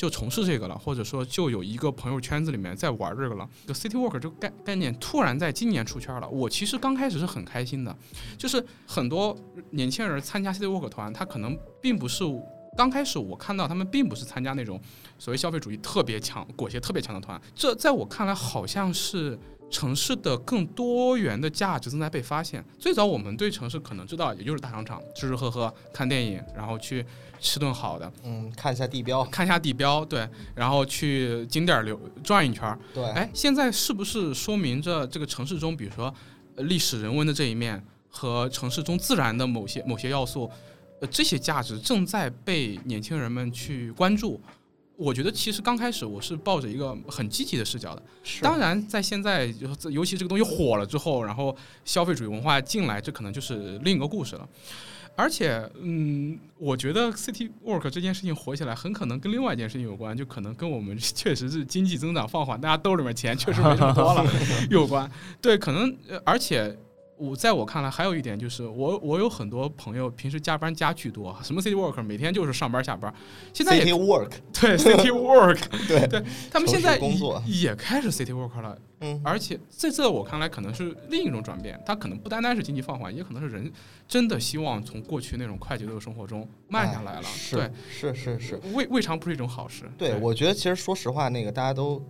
[0.00, 3.46] 就从事这个了，或者说就有一个朋友圈子里面在玩这个了。
[3.66, 7.94] 就 City Walk 这个概概念突然在今年出圈了，我其实刚开始是很开心的，
[8.38, 9.36] 就是很多
[9.72, 12.24] 年轻人参加 City Walk 团，他可能并不是。
[12.78, 14.80] 刚开始我看到他们并不是参加那种
[15.18, 19.38] 所谓消费主义特别强、裹挟特别强的团，这在我看来好像是
[19.70, 22.64] 城市的更多元的价值正在被发现。
[22.78, 27.04] 最早我们对城市可能知道，也就是大商场，吃吃喝喝、看电影，然后去
[27.40, 32.78] 吃顿好的，嗯，看一下地标，看一下地标，对，然后去景点儿溜转一圈儿。
[32.92, 36.12] 对，哎，现在是不是说明着这个城市中，比如说
[36.56, 40.50] 呃历史人文的这一面和城市中自然的某些某些要素，
[41.00, 44.40] 呃，这些价值正在被年轻人们去关注？
[45.00, 48.02] 我觉得其实刚开始我是抱着一个很积极的视角的。
[48.42, 54.46] 当然，在现在尤尤其这个东西火了之后，然后消费主义文化进来，这可能就是另一个故事了。
[55.16, 64.30] 而且，嗯，我觉得 City Work 这件事情火起来，很可能跟另外一件事情有关，就可能跟我们 确实是经济增长放缓，大家兜里面钱确实没那么多了
[64.70, 65.10] 有关。
[65.40, 66.76] 对，可能，呃而且。
[67.20, 73.12] 我在我看来，还有一点就是，我我有很多朋友平时加班加巨多，什么 city work，每天就是上班下班。
[73.52, 83.70] 现在也 City Work， 对 city work， 对对，他们现在也也开始 city work 了，嗯，而且这在我看来可能是另一种转变，它可能不单单是经济放缓，也可能是人
[84.08, 87.22] 真的希望从过去那种快节奏的生活中慢下来了。
[87.50, 89.84] 对，是是是，未未尝不是一种好事。
[89.98, 92.02] 对，我觉得其实说实话，那个大家都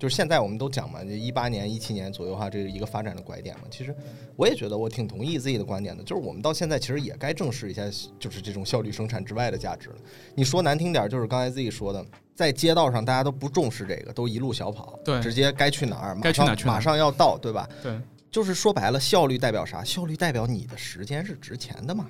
[0.00, 3.64] 就是现在我们都讲嘛，就一八年、一七年左右哈，这是一个发展的拐点嘛。
[3.70, 3.94] 其实
[4.34, 7.82] 我也觉得我挺同意自己的观点的，就是我们到现在其实也该正视一下，
[8.18, 9.96] 就是这种效率生产之外的价值了。
[10.34, 12.02] 你说难听点，就是刚才自己说的，
[12.34, 17.68] 在街道上大家都不重视这个，都一路小跑，对直接该去哪儿马上去哪儿马上要到，对吧？
[17.82, 19.84] 对就是说白了，效率代表啥？
[19.84, 22.08] 效率代表你的时间是值钱的嘛，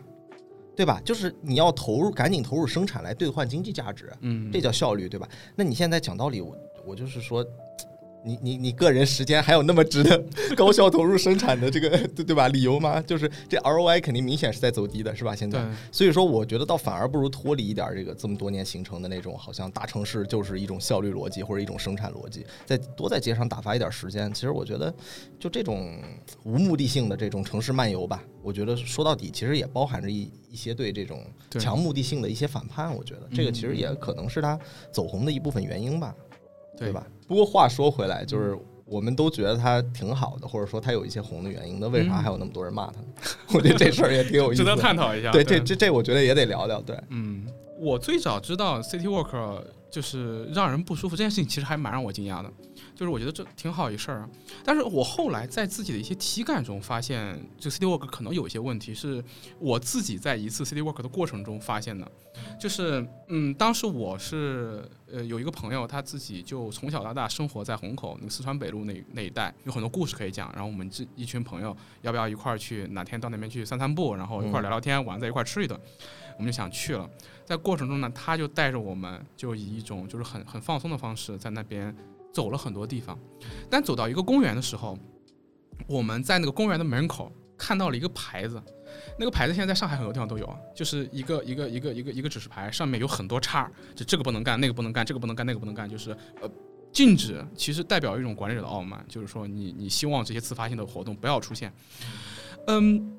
[0.77, 1.03] 对吧？
[1.05, 4.13] 就是你要投入，赶紧投入生产来兑换经济价值。
[4.21, 5.29] 嗯，这叫效率，对吧？
[5.57, 7.45] 那你现在讲道理，我我就是说，
[8.25, 10.23] 你你你个人时间还有那么值得
[10.57, 12.49] 高效投入生产的这个对对吧？
[12.49, 13.01] 理由吗？
[13.03, 15.35] 就是这 ROI 肯定明显是在走低的，是吧？
[15.35, 24.33] 现在，所以说我觉得倒反而不如脱离一点这个这么多年形成的那种好像大城市就是一种效率逻辑或者一种生产逻辑，再多在街上打发一点时间。
[24.33, 24.93] 其实我觉得
[25.39, 25.99] 就这种
[26.45, 31.25] 无目的性的这种城市漫游吧，我觉得说到底其实也包含着一一些对这种
[31.59, 32.95] 强目的性的一些反叛。
[32.95, 34.59] 我觉得这个其实也可能是他
[34.93, 36.15] 走红的一部分原因吧。
[36.79, 37.07] 对吧？
[37.31, 43.07] 不过话说回来，就是我们都觉得他挺好的，或者说他有一些红的原因，那为啥嗯还有那么多人骂他呢？
[43.55, 45.31] 我觉得这事儿也挺有意思的，值得探讨一下。
[45.31, 46.83] 对，这这这，我觉得也得聊聊。
[46.83, 47.47] 对，嗯，
[47.79, 49.63] 我最早知道 City Walk
[49.93, 52.53] 就是让人不舒服这件事情，其实还蛮让我惊讶的。
[52.97, 54.29] 就是我觉得这挺好一事儿啊，
[54.65, 59.23] 但是我后来在自己的一些体感中发现，这 City Walk 可能有一些问题，是
[59.61, 62.11] 我自己在一次 City Walk 的过程中发现的。
[62.59, 70.51] 就是，嗯，当时我是呃有一个朋友，他自己就从小到大生活在虹口那个四川北路那那一带，有很多故事可以讲。
[70.53, 75.79] 然后我们这一群朋友要不要一块儿去哪天到那边去散散步，然后一块儿聊聊天，晚上在一块儿吃一顿，
[76.37, 77.09] 我们就想去了。
[77.45, 81.95] 在过程中呢，他就带着我们，就以一种就是很很放松的方式，在那边
[82.33, 83.19] 走了很多地方。
[83.69, 84.99] 但走到一个公园的时候，
[85.87, 88.63] 我们在那个公园的门口看到了一个牌子，
[89.19, 96.51] 那个牌子现在在上海很多地方都有啊，就是一个一个一个一个一个指示牌，上面有很多叉儿，就这个不能干，那个不能干，这个不能干，那个不能干，就是呃。
[96.93, 101.73] 禁止其实代表一种管理者的傲慢，就是说你你希望这些自发性的活动不要出现。
[102.67, 103.17] 嗯，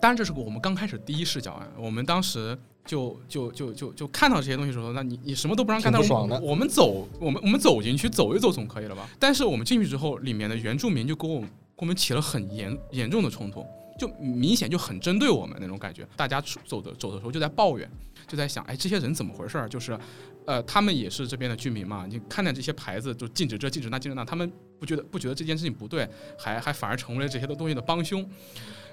[0.00, 9.08] 当然这是我们刚开始第一视角啊，我们当时就就就就就看到这些东西的时候，那你你什么都不让干，但是挺不爽的我们走，我们我们走进去走一走总可以了吧？
[9.18, 13.66] 但是我们进去之后，里面的原住民就跟我跟我们起了很严严重的冲突，
[14.00, 16.08] 就明显就很针对我们那种感觉。
[16.16, 17.88] 大家出走的走的时候就在抱怨，
[18.26, 19.68] 就在想，哎，这些人怎么回事儿？
[19.68, 19.98] 就是，
[20.46, 28.26] 呃，他们也是这边的居民嘛，你看见这些牌子就禁止这禁止那禁止那，他们不觉得不觉得这件事情不对，还还反而成为了这些的东西的帮凶，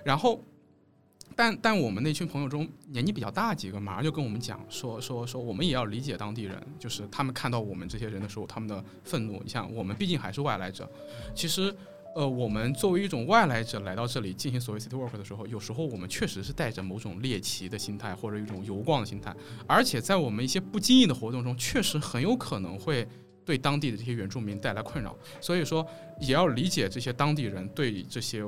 [0.03, 0.43] 然后。
[1.35, 9.39] 但但我们那群朋友中年纪比较大几个，马上就跟我们讲说说说，我们也要理解当地人，就是他们看到我们这些人的时候，他们的愤怒。
[9.43, 10.89] 你像我们毕竟还是外来者，
[11.35, 11.75] 其实
[12.17, 19.31] 呃，我们作为一种外来者来到这里进行所谓 city work 的时候，有时候我们确实是带着某种猎奇的心态或者一种游逛的心态，
[19.67, 23.07] 而且在我们一些不经意的活动中，确实很有可能会
[23.45, 25.87] 对当地的这些原住民带来困扰，所以说
[26.19, 28.43] 也要理解这些当地人对这些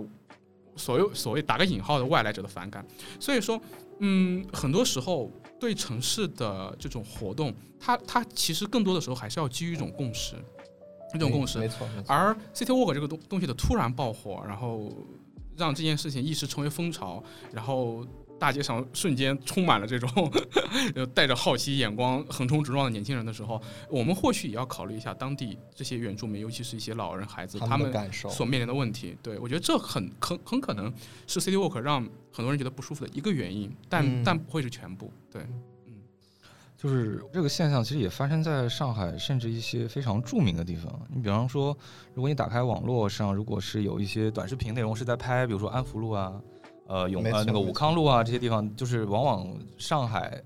[0.76, 2.84] 所有所谓打个引号的外来者的反感。
[3.20, 3.62] 所以说，
[4.00, 10.34] 嗯，很多时候对城市的这种活动，它它其实更多的时候还是要基于一种共识，
[11.14, 11.60] 一种共识。
[11.60, 12.14] 没错，没错。
[12.14, 14.92] 而 City Walk 这个东东西的突然爆火，然后
[15.58, 18.06] 让这件事情一时成为风潮，然后。
[18.40, 20.10] 大街上瞬间充满了这种
[21.14, 29.18] 带着好奇眼光横冲直撞的年轻人的时候，我们或许也要考虑一下当地这些原住民，尤其是一些老人、孩子他们所面临的问题。
[29.22, 30.90] 对我觉得这很很很可能
[31.28, 32.02] 是 City Walk 让
[32.32, 35.12] 很多人觉得不舒服的一个原因，但但不会是全部。
[35.30, 35.62] 对，嗯，
[36.82, 40.90] 就是这个现象其实也发生在上海，甚至一些非常著名的地方。
[41.14, 41.78] 你比方说，
[42.14, 46.42] 如果你打开网络上，如果是有一些短视频内容是在拍，比如说安福路啊。
[46.88, 50.42] 呃，永呃那个武康路啊，这些地方就是往往上海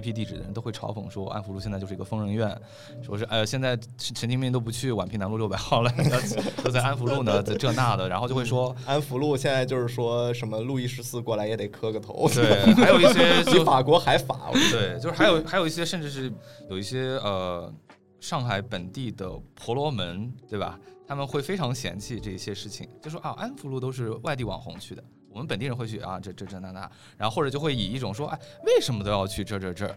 [0.00, 2.56] IP 地址的人都会嘲讽说，安福路现在就是一个疯人院，
[3.02, 5.92] 说是呃现在神经病都不去宛平南路六百号了，
[6.62, 16.32] 都在安福路呢，这那的，然后就会说安福路现在就是说什么路易十四过来也得磕个头，对， 还有一些比法国还法，对，就是还有还有一些甚至是
[16.68, 17.72] 有一些呃
[18.20, 20.78] 上海本地的婆罗门，对吧？
[21.08, 25.04] 他们会非常嫌弃这些事情，就说啊安福路都是外地网红去的。
[25.36, 29.94] 我们本地人会去啊，这这这那那，然后或者就会以一种说，哎，为什么都要去这这这？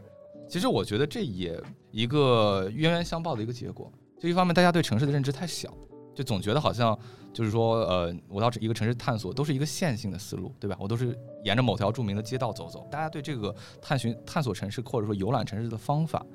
[0.50, 1.58] 其实我觉得这也
[1.92, 3.90] 一个冤冤相报的一个结果。
[4.20, 5.74] 就一方面，大家对城市的认知太小，
[6.14, 6.98] 就总觉得好像
[7.32, 10.76] 就是说，呃，我到一个城市探索都是一个线性的思路，对吧？
[10.78, 12.86] 我都是沿着某条著名的街道走走。
[12.92, 16.26] 大家对这个探寻、探索城市或者说游览城市的方法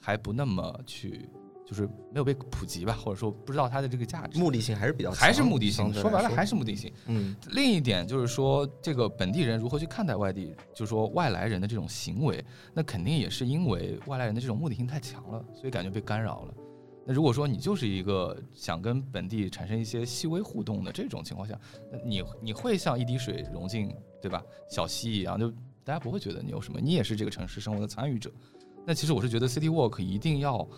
[0.00, 1.28] 还不那么去。
[1.72, 5.90] 就是没有被普及吧，或者说不知道它的这个价值，目的性还是比较还是目的性。
[5.94, 6.92] 说白了还是目的性。
[7.06, 12.44] 嗯，另一点就是说，这个本地人如何去看待外地，就是说外来人的这种行为，
[12.74, 16.54] 那肯定也是因为外来人的这种目的性太强了，所以感觉被干扰了。
[17.06, 21.58] 那如果说你就是一个想跟本地产生一些细微互动的这种情况下，
[21.90, 25.50] 那你你会像一滴水融进对吧小溪一样，就
[25.82, 28.30] 大家不会觉得你有什么，你也是这个城市生活的参与者。
[28.84, 30.68] 那其实我是觉得 City Walk 一定要。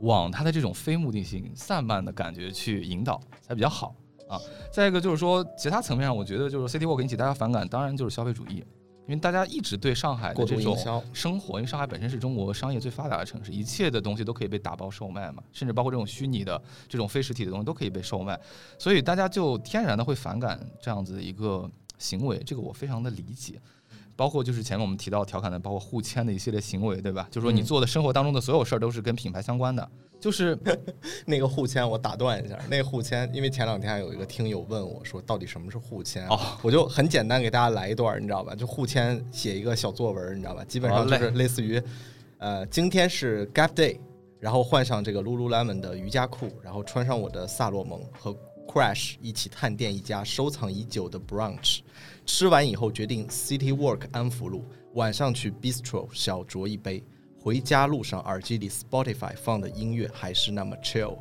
[0.00, 3.94] 往它的这种非目的性、散漫的感觉去引导才比较好
[4.28, 4.40] 啊。
[4.72, 8.56] 再一个就是说，其他层面上，我觉得就是 City Walk 引起大家反感，当然就是消费主义，
[9.06, 10.76] 因为大家一直对上海的这种
[11.12, 18.38] 生活，因为上海本身是中国商业最发达的城市，一切的东西都可以被打包售卖嘛，甚至包括这种虚拟的、这种非实体的东西都可以被售卖，
[18.78, 23.60] 所以大家就天然的会反感这样子的一个行为，这个我非常的理解。
[24.16, 27.28] 包括就是前面我们提到调侃的，包括互签的一系列行为，对吧？
[27.30, 29.88] 就是说你做的生活当中的所有事儿都是跟品牌相关的。
[30.18, 30.58] 就是
[31.26, 36.26] 那个互签，我打断一下，那个互签，因为前两天有一个听友问我说，到底什么是互签？
[36.28, 38.54] 哦，我就很简单给大家来一段，你知道吧？
[38.54, 40.64] 就互签写一个小作文，你知道吧？
[40.64, 41.80] 基本上就是类似于，
[42.38, 43.98] 呃，今天是 Gap Day，
[44.40, 48.34] 然后换上这个 Lululemon 的瑜伽裤，然后穿上我的萨洛蒙和
[48.66, 51.80] Crash 一起探店一家收藏已久的 Brunch。
[52.26, 54.64] 吃完以后决定 City Walk 安福路，
[54.94, 57.02] 晚上去 Bistro 小酌一杯。
[57.38, 61.16] 回家路上耳机里 Spotify 放的音乐还是那么 chill，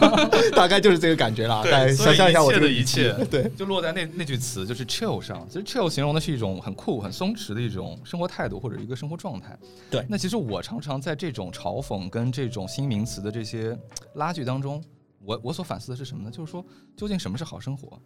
[0.54, 1.62] 大概就是这个感觉了。
[1.62, 5.48] 对，想象一下我的一切， 对，就落在那那句词，就是 chill 上。
[5.48, 9.58] 其实 chill 形容的是一种很酷、很松弛的一种生活态度或者一个生活状态。
[9.90, 13.74] 对，那其实我常常在这种嘲讽跟这种新名词的这些
[14.16, 14.84] 拉锯当中，
[15.24, 16.30] 我我所反思的是什么呢？
[16.30, 16.62] 就是说，
[16.94, 17.98] 究竟什么是好生活？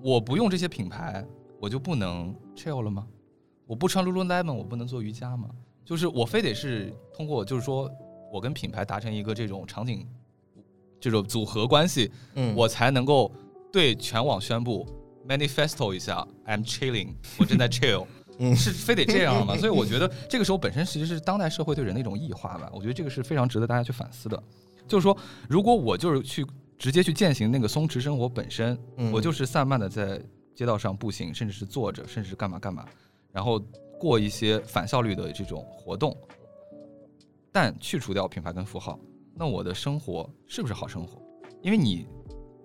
[0.00, 1.22] 我不用这些品牌。
[1.64, 3.06] 我就不能 chill 了吗？
[3.66, 5.48] 我不穿 lululemon，我不能做瑜伽吗？
[5.82, 7.90] 就是我非得是通过，就是说
[8.30, 10.06] 我跟品牌达成一个这种场景，
[11.00, 13.32] 这种组合关系，嗯，我才能够
[13.72, 14.86] 对全网宣布
[15.26, 18.04] manifesto 一下，I'm chilling，我正在 chill，
[18.38, 19.56] 嗯，是非得这样吗？
[19.56, 22.70] 所以我觉得这个时候本身其实是当代社会对人的一种异化吧。
[22.74, 24.42] 我觉得这个是非常值得大家去反思的。
[24.86, 25.16] 就是说，
[25.48, 26.46] 如果我就是去
[26.76, 28.78] 直接去践行那个松弛生活本身，
[29.10, 30.20] 我就是散漫的在。
[30.54, 32.86] 街道上步行，甚至是坐着，甚至是干嘛干嘛，
[33.32, 33.58] 然后
[33.98, 36.16] 过一些反效率的这种活动，
[37.50, 38.98] 但去除掉品牌跟符号，
[39.34, 41.20] 那我的生活是不是好生活？
[41.62, 42.06] 因为你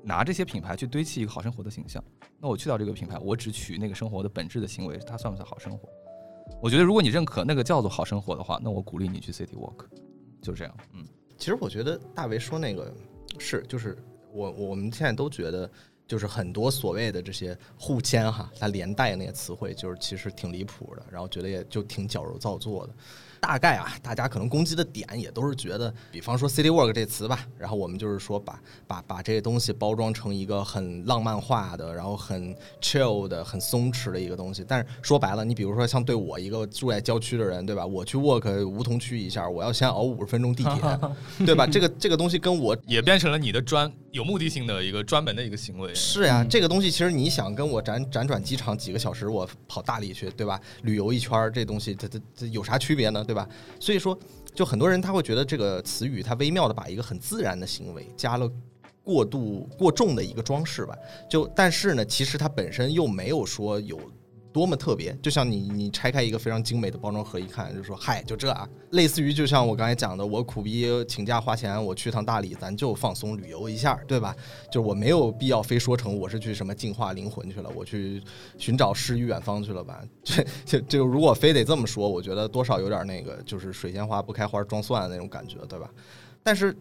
[0.04, 2.04] 拿这些品牌去堆砌一个好生活的形象，
[2.40, 5.90] 那我去掉这个品牌，我只取那个生活的本质的行为，它算不算好生活？
[6.62, 9.86] 我觉得如果你认可那个叫做好生活的话，那我鼓励你去 City Walk，
[10.42, 10.78] 就是这样。
[10.94, 11.04] 嗯，
[11.38, 12.94] 其实我觉得大为说那个
[13.38, 13.98] 是，就是
[14.32, 15.70] 我我们现在都觉得。
[16.10, 22.94] 就是很多所谓的这些互签哈，它连带那些词汇，就是其实挺离谱的，然后觉得也就挺矫揉造作的。
[23.42, 34.66] 大概啊，大家可能攻击的点也都是觉得，比方说 city work 这词吧，然后我们就是说把把把这些东西包装成一个很浪漫化的，然后很 chill 的、很松弛的一个东西。
[34.68, 37.86] 但是说白了，你比如说像对我一个住在郊区的人，对吧？
[37.86, 41.00] 我去 work 梧桐区一下，我要先熬五十分钟地铁，
[41.46, 41.66] 对吧？
[41.66, 45.94] 这个这个东西跟我也变成了你的专有目的性的一个专门的一个行为。
[45.94, 50.60] 是呀，这个东西其实你想跟我辗辗转机场几个小时，我跑大理去，对吧？
[50.84, 53.24] 旅游一圈儿，这东西它它它有啥区别呢？
[53.24, 53.48] 对吧？
[53.80, 54.18] 所以说，
[54.54, 58.52] 就很多人他会觉得这个词语，它微妙的把一个很自然的行为加了
[59.04, 60.96] 过度过重的一个装饰吧。
[61.30, 64.00] 就但是呢，其实它本身又没有说有。
[64.52, 74.36] 多么特别，就像你你拆开一个非常精美的包装盒一看，就说嗨，就这啊，类似于就像我刚才讲的，我苦逼请假花钱，我去趟大理，咱就放松旅游一下，对吧？
[74.72, 78.24] 就我没有必要非说成我是去什么净化灵魂去了，我去
[78.58, 80.04] 寻找诗与远方去了吧？
[80.24, 85.88] 这 就就如果非得这么说，我觉得多少有点那个，就是水仙花不开花装蒜的那种感觉，对吧？
[86.42, 86.76] 但是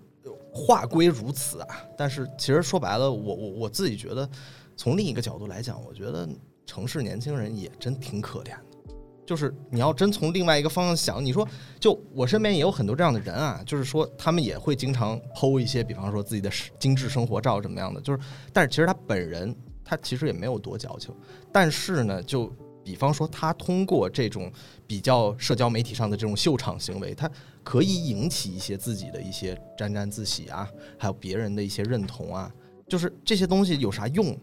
[0.50, 1.68] 话归如此啊，
[1.98, 4.26] 但是其实说白了，我我我自己觉得，
[4.74, 6.26] 从另一个角度来讲，我觉得。
[6.68, 11.48] 城市年轻人也真挺可怜的，就是你要真从另外一个方向想，你说
[11.80, 18.18] 就我身边也有很多这样的人啊，就是说他们也会经常剖一些，比方说自己的精致生活照怎么样的，就是
[18.52, 21.10] 但是其实他本人他其实也没有多矫情，
[21.50, 22.54] 但是呢，就
[22.84, 24.52] 比方说他通过这种
[24.86, 27.30] 比较社交媒体上的这种秀场行为，他
[27.64, 30.68] 可以引起一些自己的一些沾沾自喜啊，
[30.98, 32.52] 还有别人的一些认同啊，
[32.86, 34.38] 就是这些东西有啥用？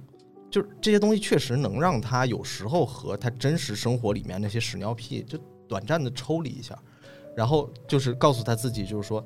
[0.55, 5.37] 就是这些东西确实能让他有时候和他真实生活里面那些屎尿屁就
[5.67, 6.73] 短暂的抽离一下，
[7.35, 9.21] 然后就是告诉他自己，就是说，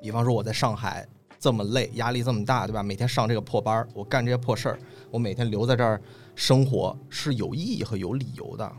[0.00, 1.04] 比方说我在上海
[1.40, 2.84] 这么累，压力这么大，对吧？
[2.84, 4.78] 每天上这个破班，我干这些破事儿，
[5.10, 6.00] 我每天留在这儿
[6.36, 8.72] 生活是有意义和有理由的，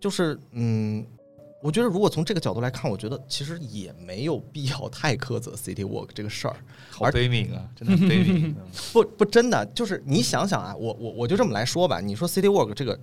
[0.00, 1.06] 就是嗯。
[1.60, 6.56] 我觉得，如果从这个角度来看，我觉得其实也没有必要太苛责 City Walk 这个事儿。
[6.90, 8.54] 好悲悯啊，真的悲悯。
[8.92, 12.98] 不 不，真的就是你想想啊，我我我就这么来说吧，你说 City Walk 这个，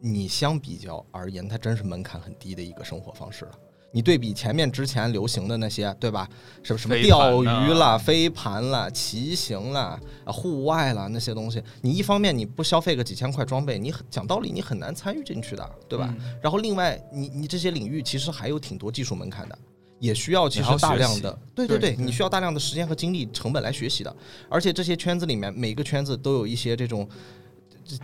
[0.00, 3.52] 你相比较而言，它真是门槛很低的一个生活方式了。
[3.90, 6.28] 你对比前面之前流行的那些，对吧？
[6.62, 16.14] 什么什么钓鱼啦、飞盘啦、骑行啦、户外啦那些东西，你一方面你不消费个几千块装备，你讲道理你很难参与进去的，对吧？
[16.42, 19.58] 然后另外，你你这些领域其实还有挺多技术门槛的，
[19.98, 24.14] 也需要其实大量的，对对对，你需要大量的时间和精力成本来学习的。
[24.50, 27.08] 而且这些圈子里面，每个圈子都有一些这种。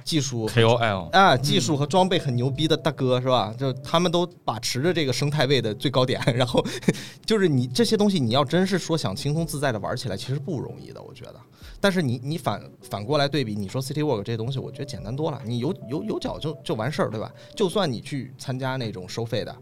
[0.04, 3.54] 技术 KOL 啊，技术和装备很牛逼的大哥是吧？
[3.58, 6.64] 就他们都把持着这个生态位的最高点，然后
[7.26, 11.36] 就是你这些东西，你要真是说想轻松自在的玩起来，其实不容易的，我觉得。
[11.80, 17.30] 但是你你反反过来对比，你说 City Walk 这些东西，我觉得简单多了，你有有有脚就就完事儿，对吧？
[17.54, 19.54] 就算你去参加那种收费的，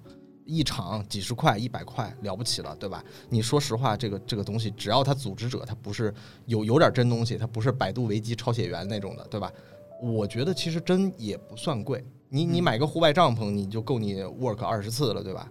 [0.44, 3.02] 一场几十块、一百块了不起了，对吧？
[3.28, 6.14] 你说实话，这个这个东西，只要他组织者他不是
[6.46, 9.50] 有有点真东西，他不是百度维基抄写员那种的，对吧？
[10.02, 15.48] 我觉得其实真也不算贵，你你买个户外帐篷，你就够你 work 二十次了，对吧？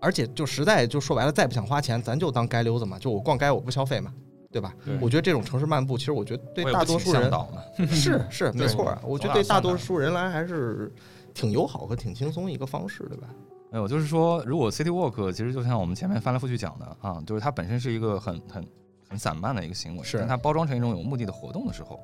[0.00, 4.10] 而且就实在就说白了，再不想花钱，咱就当街溜子嘛，就我逛街我不消费嘛，
[4.50, 4.74] 对吧？
[4.98, 7.30] 我觉得这种城市漫步，其实我觉得对大多数人
[7.86, 10.90] 是是没错，我觉得对大多数人来还是
[11.34, 13.28] 挺友好和挺轻松一个方式，对吧？
[13.70, 18.66] 没有，就是说，如果 city walk 其实就像我们前面翻来覆去讲的啊，就是它本身是一个很很
[19.08, 22.00] 很散漫的一个行为，是它包装成一种有目的的活动的时候。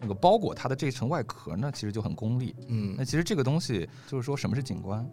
[0.00, 2.56] 那个包裹它的这层外壳呢，其实就很功利。
[2.68, 5.08] 嗯，那其实这个东西就是说什么是景观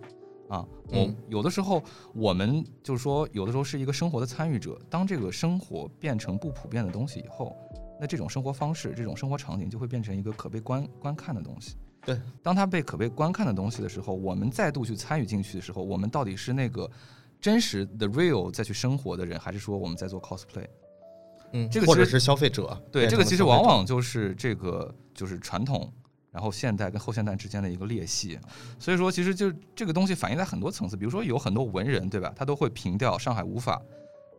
[0.47, 0.65] 啊？
[0.87, 1.83] 我有的时候
[2.13, 4.79] 我们就是说，有的时候是一个生活的参与者。
[4.89, 7.55] 当这个生活变成不普遍的东西以后，
[7.99, 11.75] 那这种生活方式、这种生活场景就会变成一个可被观观看的东西。
[12.05, 16.89] 对，当它被可被观看的东西的时候，我们再度去参与进去的时候，我们到底是那个
[17.41, 20.65] 真实的 real 再去生活的人，还是说我们在做 cosplay？
[21.53, 25.91] 嗯，这个或者是消费者，对这个其实往往就是这个就是传统，
[26.31, 28.37] 然后现代跟后现代之间的一个裂隙。
[28.77, 32.33] 所以说，其实就这个东西反映在很多层次，比如说有很多文人，对吧？
[32.35, 33.81] 他都会凭吊上海无法，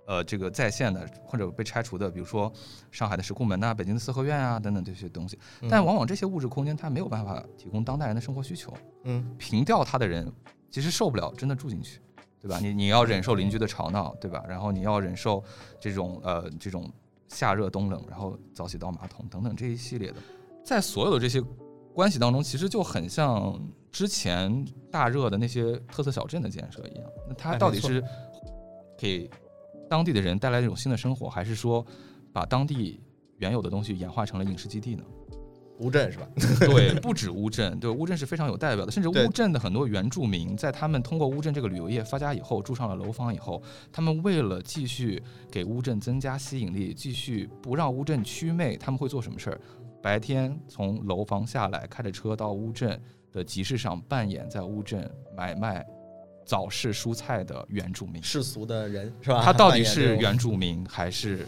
[0.06, 2.52] 呃，这个在线的或者被拆除的，比如说
[2.90, 5.38] 上海的石库门呐、北京的四合院啊等等这些东西。
[5.68, 8.72] 但往往这些物质空间它没有办法提供当代人的生活需求。
[9.04, 10.30] 嗯，凭吊它的人
[10.70, 12.00] 其实受不了真的住进去。
[12.40, 12.58] 对吧？
[12.60, 14.42] 你你要忍受邻居的吵闹，对吧？
[14.48, 15.42] 然后你要忍受
[15.80, 16.90] 这种呃这种
[17.28, 20.16] 夏热冬冷，然后早起倒马桶等等这一系列的，
[20.64, 21.42] 在所有的这些
[21.92, 23.60] 关系当中，其实就很像
[23.90, 27.04] 之前大热的那些特色小镇的建设一样。
[27.28, 28.02] 那它到底是
[28.96, 29.28] 给
[29.88, 31.84] 当地的人带来一种新的生活，还是说
[32.32, 33.00] 把当地
[33.38, 35.02] 原有的东西演化成了影视基地呢？
[35.78, 36.28] 乌镇是吧？
[36.60, 49.60] 对，不止乌镇，对乌镇是非常有代表的，甚至乌镇的很多原住民，在他们通过乌镇这个旅游业发家以后，住上了楼房以后，他们为了继续给乌镇增加吸引力，继续不让乌镇祛魅，他们会做什么事儿？
[50.00, 53.00] 白天从楼房下来，开着车到乌镇
[53.32, 55.84] 的集市上扮演在乌镇买卖
[56.44, 58.22] 早市蔬菜的原住民。
[58.22, 59.42] 世俗的人是吧？
[59.44, 61.46] 他到底 是原住民还是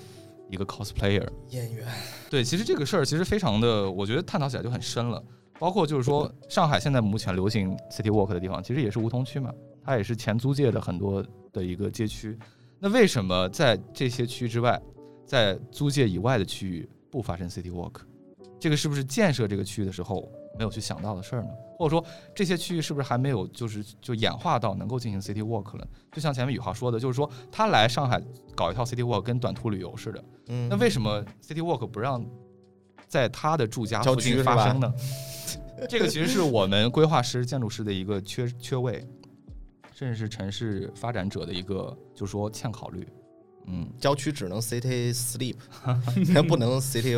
[0.51, 1.27] 一个 cosplayer？
[1.51, 1.87] 演员？
[2.29, 5.23] 对，其实这个事儿其实非常的，我觉得探讨起来就很深了。
[5.59, 9.53] 包括就是说，上海现在目前流行 city walk 的地方，其实也是梧桐区嘛，
[9.85, 11.23] 它也是前租界的很多
[11.53, 12.39] 的一个街区。
[12.79, 14.81] 那为什么在这些区之外，
[15.27, 17.97] 在租界以外的区域不发生 city walk？
[18.59, 20.27] 这个是不是建设这个区域的时候
[20.59, 21.51] 没有去想到的事儿呢？
[21.79, 22.03] 或者说
[22.35, 25.87] 这些区域是不是还没有就是就演化到能够进行 city walk 了？
[26.11, 28.19] 就像前面宇浩说的，就是说他来上海
[28.55, 32.25] 搞一套 city walk 跟短途旅游似的，嗯，那为什么 City Walk 不让
[33.07, 34.93] 在他的住家郊附近区发生呢？
[35.89, 39.07] 这个其实是我们规划师、建筑师的一个缺缺位，
[39.95, 43.07] 甚至是城市发展者的一个，就是说欠考虑。
[43.71, 45.57] 嗯，郊区只能 city sleep，
[46.49, 47.17] 不能 city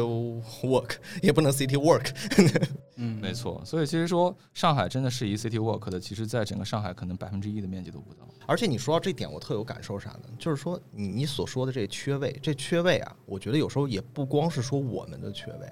[0.62, 0.91] walk，
[1.23, 2.11] 也不能 city work。
[2.97, 3.61] 嗯，没错。
[3.65, 8.29] 所以其实说上海真的是一 City Walk 的，其实在整个上海可能百分之一的面积都不到。
[8.47, 10.24] 而且你说到这点，我特有感受啥呢？
[10.39, 15.66] 就是说你你所说的这缺位，这缺位啊，我觉得有时候也不光是说我们的缺位，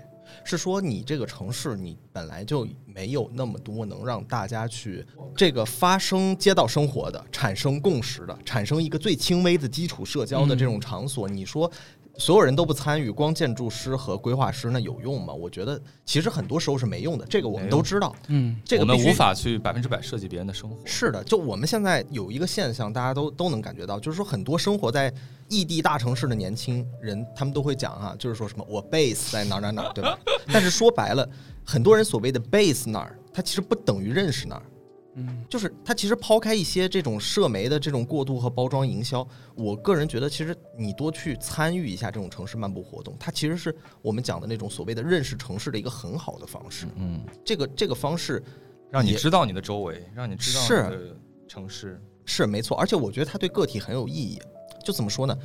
[0.45, 5.05] 是说你这个城市你本来就没有那么多能让大家去
[5.37, 11.71] 这个发生街道生活的、产生共识的、产生一个最轻微的基础社交的这种场所，你说。
[12.19, 15.33] 所有人都不参与，光建筑师和规划师那有用吗？
[15.33, 18.15] 我觉得其实很多时候是没用的，这个我们都知道。
[18.29, 20.77] 嗯，这个我们无法去百分之百设计别人的生活。
[20.85, 25.13] 是的，就我们现在有一个现象，大家都都能感觉到，就是说很多生活在
[25.49, 30.19] 异地大城市的年轻人，他们都会讲啊，就是说什么我 base 在哪儿哪儿哪儿，对吧？
[30.53, 31.29] 但是说白了，
[31.65, 34.63] 很多人所谓的 base 哪儿，它其实不等于认识哪儿。
[35.21, 46.87] 嗯，就是它其实抛开一些这种社媒的这种过度和包装营销，我个人觉得，其实你多去参与一下这种城市漫步活动，它其实是我们讲的那种所谓的认识城市的一个很好的方式。
[46.97, 48.43] 嗯，这个这个方式
[48.91, 51.17] 让你知道你的周围，让你知道是你的
[51.47, 52.01] 城市。
[52.27, 54.41] 是没错，而且我觉得它对个体很有意义。
[54.85, 55.37] 就怎么说呢？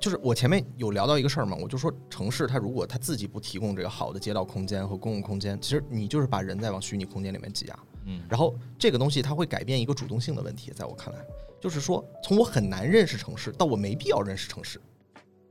[0.00, 7.78] 就是我前面有聊到一个事儿嘛，我就说城市它如果它自己不提供这个好的街道空间和公共空间，其实你就是把人在往虚拟空间里面挤压。
[8.04, 11.20] 嗯，然后这个东西它会改变一个主动性的问题，在我看来，
[11.60, 14.80] 就是说从我很难认识城市到我没必要认识城市，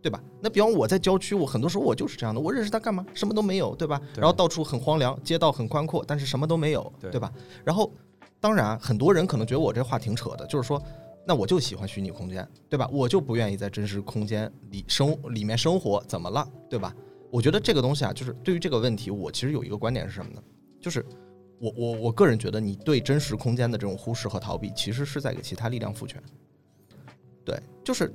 [0.02, 0.22] 对吧？
[0.42, 3.06] 那比方我在郊区，我很多时候我就是这样的，我认识它干嘛？
[3.14, 4.00] 什么都没有，对吧？
[4.14, 7.32] 对然后到处很荒凉，街道很宽阔，但是什么都没有，对对吧？
[7.64, 7.92] 然后
[8.40, 10.80] 当然很多人可能觉得我这话挺扯的，就是说。
[11.28, 12.88] 那我就喜欢虚拟空间，对吧？
[12.90, 16.96] 我就不愿意在真实空间里生里面生活，怎么了，对吧？
[17.30, 20.42] 我觉得这个东西啊，就是对于这个问题，我其实有一个观点是什么呢？
[20.80, 21.06] 就是
[21.60, 26.24] 我我我个人觉得，你对真实空间的这种忽视和逃避，其实是在给其他力量赋权。
[27.44, 28.10] 对，就是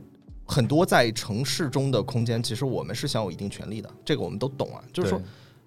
[0.47, 4.83] 很多在城市中的空间，其实我们是享有一定权利的，这个我们都懂啊。
[4.91, 5.21] 就是说，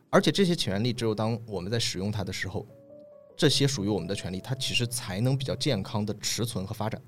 [0.09, 2.65] 而且这些权利只有当我们在使用它的时候，
[3.37, 6.99] 这些属于我们的权利，它其实才能比较健康的持存和发展。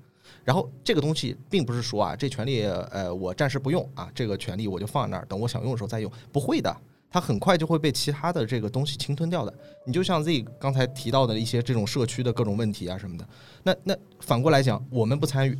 [0.44, 6.74] 然后这个东西并不是说啊，这权利呃我暂时不用啊，这个权利我就放在那儿，等我想用的时候再用，不会的，
[7.10, 9.54] 它很快就会被其他的这个东西侵吞掉的。
[9.86, 13.28] 你就像 Z 刚才提到的一些这种社区的各种问题啊什么的，
[13.62, 15.58] 那那反过来讲，我们不参与，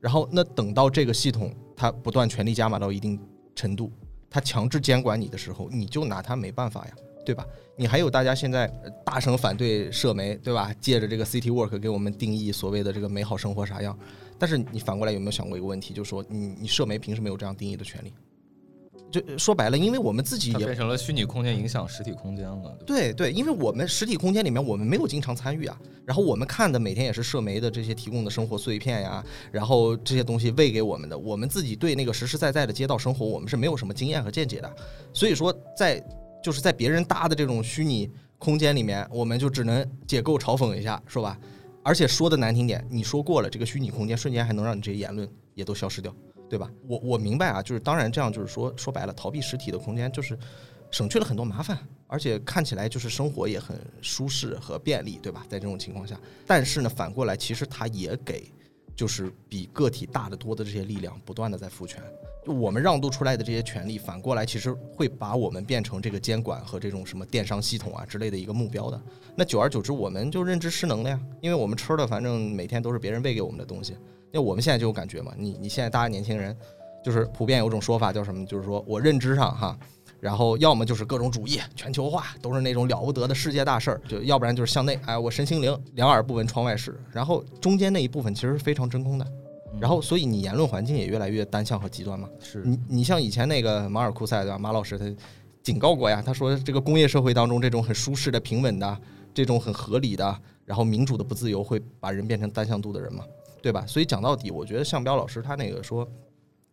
[0.00, 3.18] 然后那等到这个系统它不断权力加码到一定
[3.54, 3.90] 程度，
[4.30, 6.94] 它强制监管你的时候，你就拿它没办法呀，
[7.24, 7.46] 对吧？
[7.76, 10.72] 你还有大家现在呃大声反对社媒，对吧？
[10.80, 13.98] 借着这个 City Work 给我们定义所谓的这个美好生活啥样？
[14.38, 18.12] 但是你反过来有没有想过一个问题，就是说你你社媒凭什么有这样定义的权利？
[19.10, 22.76] 就说白了，因为我们自己也变成了虚拟空间影响实体空间了。
[22.84, 34.76] 对对，因为我们实体空间里面我们没有经常参与啊，然后我们看的每天也是社媒的这些提供的生活碎片呀，然后这些东西喂给我们的，我们自己对那个实实在在的街道生活，我们是没有什么经验和见解的，
[35.12, 36.04] 所以说在
[36.44, 41.40] 就是在别人搭的这种虚拟空间里面，我们就只能解构嘲讽一下，是吧？
[41.82, 46.14] 而且说的难听点，你说过了，这个虚拟空间瞬间还能让你这些言论也都消失掉，
[46.46, 46.70] 对吧？
[46.86, 50.38] 我我明白啊，就是当然这样就是说说白了，逃避实体的空间就是
[50.90, 55.46] 省去了很多麻烦，而且看起来就是生活也很舒适和便利，对吧？
[55.48, 58.52] 在这种情况下，但是呢，反过来其实它也给
[58.94, 62.02] 就是比个体大得多的这些力量不断的在赋权。
[62.46, 69.02] 我们让渡出来的这些权利，反过来其实会把我们变成这个监管和这种什么电商系统啊之类的一个目标的。
[69.34, 73.96] 那久而久之，我们就认知失能了呀，因为我们吃的反正每天都是别人喂给我们的东西。
[74.30, 76.54] 那我们现在就有感觉嘛，你你现在大家年轻人，
[77.04, 79.78] 就是普遍有种说法叫什么，就是说我认知上哈，
[80.20, 87.00] 然后要么就是各种主义、全球化，都是那种了不得的世界大事儿；就要不然就是向内，哎，我身心灵两耳不闻窗外事。
[87.10, 89.26] 然后中间那一部分其实是非常真空的。
[89.80, 92.28] 然后，所以你言论环境也越来越单向和极端嘛。
[92.40, 94.58] 是你，你像以前那个马尔库塞对吧？
[94.58, 95.04] 马老师他
[95.62, 99.00] 警告过呀，他说这个工业社会当中这种很舒适的、平稳的、
[99.34, 103.24] 这种很合理的，然后民主的不自由，会把人变成单向度的人嘛，
[103.60, 103.84] 对吧？
[103.86, 106.08] 所以讲到底，我觉得向彪老师他那个说，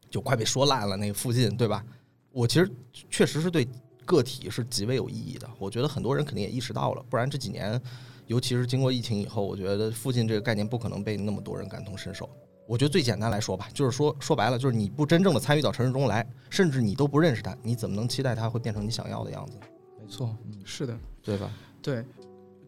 [0.10, 1.84] 就快被说烂了那个附近，对吧？
[2.32, 2.72] 我其实
[3.10, 3.68] 确实是对
[4.06, 5.50] 个体是极为有意义的。
[5.58, 7.82] 我觉得很多人肯定也意识到了，不然这几年，
[8.28, 12.30] 尤其是经过疫情以后，我觉得附近这个概念不可能被那么多人感同身受。
[12.68, 19.58] 我觉得最简单来说吧，就是说说白了，就是你不真正的参与到城市中来，甚至你都不认识他，你怎么能期待他会变成你想要的样子？
[20.00, 21.52] 没错，是的，对吧？
[21.82, 22.06] 对。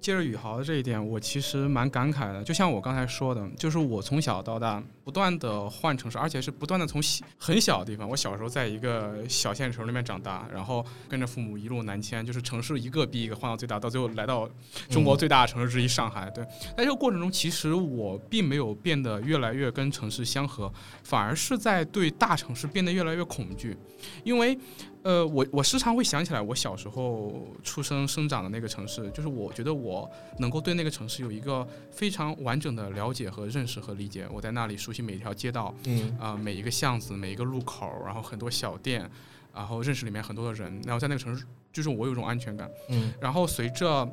[0.03, 2.43] 接着宇豪的这一点，我其实蛮感慨的。
[2.43, 7.01] 就像我刚才说的，就是我从小到大不断的换城市，而且是不断的从
[7.37, 8.09] 很小的地方。
[8.09, 14.49] 我小时候在一个小县城里面长大，然后跟着父母一路南迁，就是城市一个比一个换到最大，到最后来到
[14.89, 16.29] 中国最大的城市之一上海。
[16.31, 16.43] 对，
[16.75, 20.69] 在这个过程中，其实我并没有变得越来越跟城市相合，
[21.05, 23.77] 反而是在对大城市变得越来越恐惧，
[24.25, 24.59] 因为。
[25.03, 30.09] 呃，我我时常会想起来我小时候出生生长的那个城市，就是我觉得我
[30.39, 34.25] 能够对那个城市有一个非常完整的了解和认识和理解。
[34.31, 39.09] 我在那里熟悉每一条街道，嗯啊，每一个巷子，每一个路口，然后很多小店，
[39.53, 42.71] 然后认识里面很多的人，然后在那个城市，就是我有一种安全感。
[42.87, 44.09] 嗯，然后随着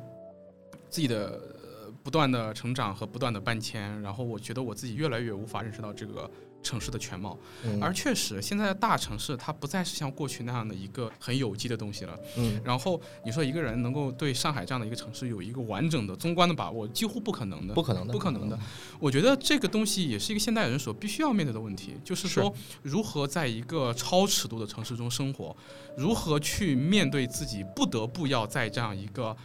[0.89, 1.39] 自己的
[2.03, 6.29] 不断的成长和不断的搬迁，然后我觉得我自己越来越无法认识到这个。
[6.63, 7.37] 城市的全貌，
[7.81, 12.17] 而确实，现在的大城市它不再是像过去那样的一个很有机的东西了。
[12.37, 18.57] 嗯，然后你说一个人能够对上海这样的一个城市有一个完整的、纵观的把握，几乎不可能的，不可能的，不可能的。
[18.99, 25.55] 我觉得这个东西也是一个现代人所必须要面对的问题，就是说如何在一个超尺度的城市中生活，
[25.97, 29.35] 如何去面对自己不得不要在这样一个。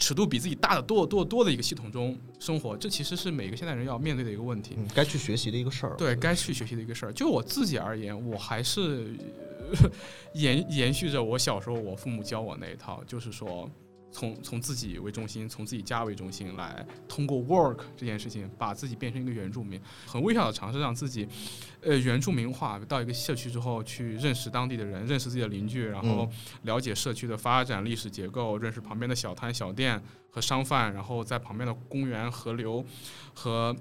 [0.00, 5.94] 尺度比自己大的多多多的一个系统中生活，这其实是每个现代人要面对的一个问题，该去学习的一个事儿。
[5.96, 7.12] 对，该去学习的一个事儿。
[7.12, 9.14] 就我自己而言，我还是
[10.34, 13.70] 延延续着我小时候我父母教我那一套，就是说。
[14.12, 21.28] 从从自己为中心，从自己家为中心来通过 work 这件事情，把自己变成一个原住民，很微小的尝试让自己，
[21.82, 22.78] 呃，原住民化。
[22.88, 26.28] 到一个社区之后，去认识当地的人，认识自己的邻居，然后
[26.62, 32.84] 了解社区的发展历史结构，认识旁边的小摊小店和商贩，然后在旁边的公园、河流
[33.34, 33.74] 和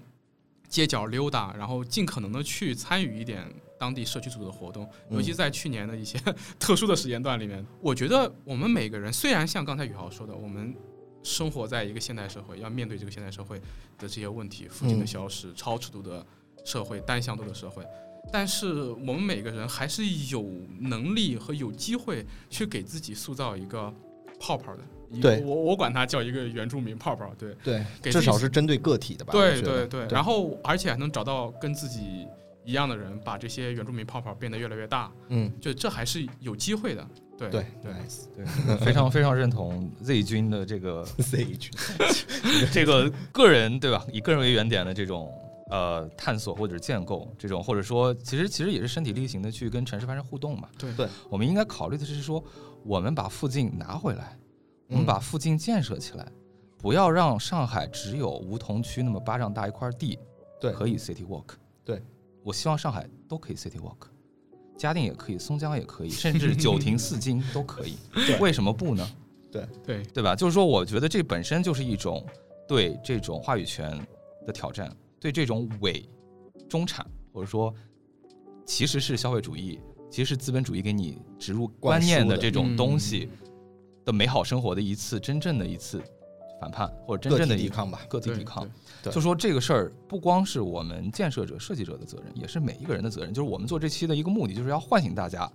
[0.67, 3.51] 街角溜达，然后尽可能的去参与一点。
[3.79, 6.19] 当地社区组织的活动，尤其在去年的一些
[6.59, 10.75] 特殊的时间段里面，我觉得我们每个人虽然像刚才宇豪说的，我们
[11.23, 13.63] 生活在一个现代社会，要面对这个现代社会的
[14.01, 16.25] 这些问题，附近的消失、超尺度的
[16.65, 17.85] 社会、单向度的社会，
[18.33, 20.45] 但是我们每个人还是有
[20.79, 23.93] 能力和有机会去给自己塑造一个
[24.41, 24.83] 泡泡的。
[25.21, 27.33] 对，我我管它叫一个原住民泡泡。
[27.39, 29.31] 对对，至少是针对个体的吧？
[29.31, 32.27] 对对对，然后而且还能找到跟自己。
[32.69, 37.91] 一样的人把这些原住民泡泡变得越来越大，嗯，就这还是有机会的，对对对。
[38.35, 38.45] 对，
[38.85, 41.71] 非常非常认同 Z 君的这个 Z 君。
[42.71, 44.05] 这个个人对吧？
[44.13, 45.33] 以个人为原点的这种
[45.71, 50.69] 呃探索或者建构，这种或者说其实其实也是身体力行的去跟城市发生互动嘛。
[50.77, 50.93] 对。
[50.93, 52.43] 对，我们应该考虑的是说，
[52.83, 54.37] 我们把附近拿回来，
[54.89, 56.31] 我们把附近建设起来，
[56.77, 60.19] 不要让上海只有梧桐区那么巴掌大一块地，
[60.61, 61.99] 对，可以 City Walk，对。
[62.49, 64.07] 我希望上海都可以 City Walk，
[64.75, 67.95] 嘉定也可以，松江也可以，甚至 九亭四京都可以。
[68.41, 69.07] 为什么不呢？
[69.51, 70.35] 对对对吧？
[70.35, 72.25] 就是说，我觉得这本身就是一种
[72.67, 74.03] 对这种话语权
[74.47, 76.03] 的挑战，对这种伪
[76.67, 77.71] 中产或者说
[78.65, 83.29] 其实是消费主义，其实是资本主义给你植入观念的这种东西
[84.03, 86.01] 的美好生活的一次真正的一次
[86.59, 88.67] 反叛，或者真正的抵抗吧，个体抵抗。
[89.03, 93.33] 就说这个事儿不光是我们建设者、设计者的责任，也是每一个人的责任。
[93.33, 95.49] 就是我们做这期的一个目的，就是要唤醒大家，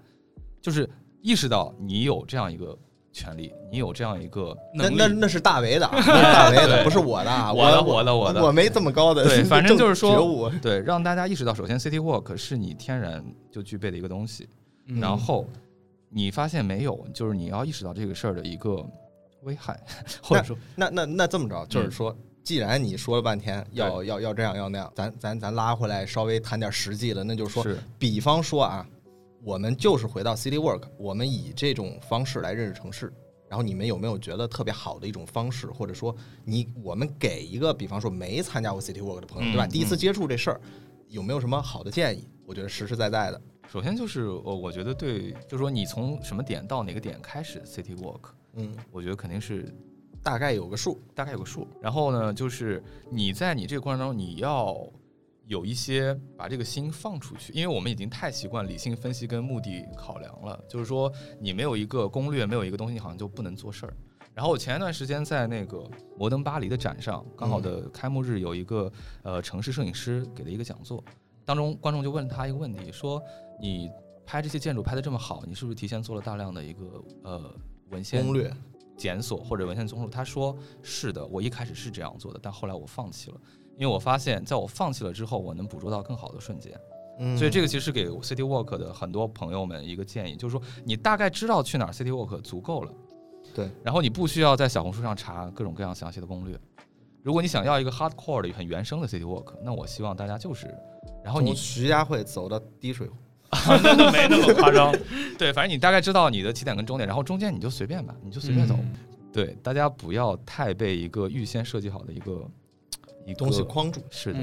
[0.62, 0.88] 就是
[1.20, 2.76] 意识到你有这样一个
[3.12, 9.24] 权利，你有这样一个那那 那是大为的，大为的，不是我的，我的我的我的，我没这么高的。
[9.24, 13.22] 对，反正就是说，对，让大家意识到，首先，City Walk 是你天然
[13.52, 14.48] 就具备的一个东西。
[14.86, 15.46] 然后
[16.08, 18.84] 你发现没有，就是你要意识到这个事儿的一个
[19.44, 19.80] 危害，
[20.22, 22.16] 或者说，那那那这么着，就是说。
[22.42, 27.66] 既然你说了半天要要要这样要那样，咱咱咱拉回来稍微谈点实际的，那就是说，
[27.98, 28.86] 比方说啊，
[29.42, 33.10] 我们就是回到 City Work，我们以这种方式来认识城市。
[33.48, 36.14] 然后你们有没有觉得特别好的一种方式，或者说
[36.44, 39.66] 你我们给一个比方说没参加过 City Work 的朋友，对吧？
[39.66, 40.60] 第一次接触这事儿，
[41.08, 42.28] 有没有什么好的建议？
[42.44, 48.20] 我觉得实实在在的首先就是我我觉得对，就是说你从什么点到哪个点开始 City Walk，
[48.56, 49.72] 嗯，我觉得肯定是
[50.22, 51.00] 大概有个数。
[51.14, 51.66] 大概有个数。
[51.80, 54.76] 然后呢，就是你在你这个过程当中，你要
[55.46, 60.58] 有一些把这个心放出去，因为我们已经太习惯理性分析跟目的考量了。
[60.68, 63.94] 就是说，你没有一个攻略，没有一个东西，好像就不能做事儿。
[64.32, 68.90] 然后我前一段时间在那个摩登巴黎的展上，刚好的开幕日有一个
[69.22, 71.04] 呃城市摄影师给了一个讲座，
[71.44, 73.22] 当中观众就问他一个问题，说
[73.60, 73.88] 你
[74.26, 77.54] 拍这些建筑拍得这么好，你是不是提前做了大量的一个呃
[77.90, 78.54] 文献攻略，
[78.96, 80.08] 检索或者文献综述？
[80.08, 83.36] 他说是的，我一开始是这样做的，但后来我放弃了，
[83.76, 86.72] 因为我发现在我放弃了之后，我能捕捉到更好的瞬间。
[87.20, 92.92] 嗯，所以这个其实给 City Walk 的很多朋友们一个建议，就是说你大概知道去哪儿 City Walk 足够了。
[93.54, 96.58] 对，然后你不需要在小红书上查各种各样详细的攻略。
[97.22, 100.66] 如果你想要一个 hardcore 的很原生的 City Walk，那我希望大家就是，
[101.22, 103.14] 然后你从徐家汇走到滴水湖，
[103.82, 104.94] 那 没那么夸张。
[105.38, 108.76] 对，反正你大概知道你的起点跟终点，然后中间你就随便吧，你就随便走。
[108.80, 108.92] 嗯
[109.34, 112.48] 对，大家不要太被一个预先设计好的一个
[113.26, 114.00] 一个东西框住。
[114.08, 114.38] 是的，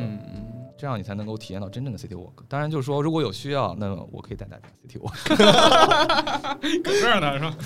[0.78, 2.44] 这样你才能够体验到真正的 City Walk。
[2.50, 5.16] 当然，就是说如果有需要，那我可以带大家 City Walk。
[6.84, 7.58] 搁这儿呢是吧？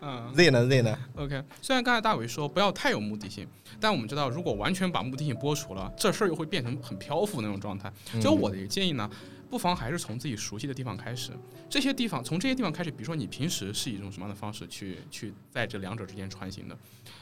[0.00, 1.42] 嗯 Z 呢 Z 呢？，OK。
[1.60, 3.46] 虽然刚才大伟说不要太有目的性，
[3.78, 7.92] 但我们知道，如果完全把目的性剥除了，这事儿又会变成很漂浮那种状态。
[8.22, 9.10] 就我的一个建议呢，
[9.54, 11.30] 不妨还是从自己熟悉的地方开始。
[11.70, 16.76] 这些地方从这些地方开始，比如说你平时是以一种什么样的方式去去在这两者之间穿行的？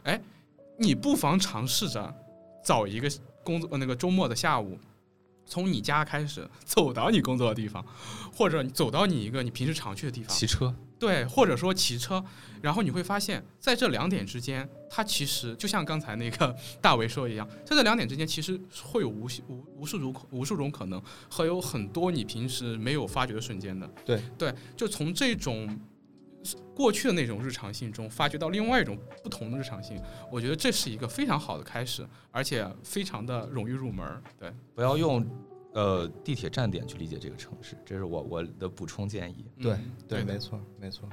[0.04, 0.18] 哎，
[0.78, 2.14] 你不妨尝试着
[2.64, 3.12] 找一个
[3.44, 4.78] 工作那个周末的下午。
[5.44, 7.84] 从你家开始走到你工作的地方，
[8.34, 12.24] 或者走到你一个你平时常去的地方，骑车，对，或者说骑车，
[12.60, 23.90] 然后你会发现在这两点之间，它其实就像刚才那个 大为说一样，在这两点之间，其实会有无数无无数种可无数种可能，和有很多你平时没有发觉的瞬间的。
[24.04, 25.76] 对对，就从这种
[26.72, 30.00] 过去的那种日常性中，发掘到另外一种不同的日常性，
[30.30, 34.22] 我觉得这是一个非常好的开始，而且非常的容易入门。
[34.38, 35.26] 对，不要用
[35.74, 39.47] 呃地铁站点去理解这个城市，这是我我的补充建议。
[39.61, 41.09] 对嗯对，的没错没错。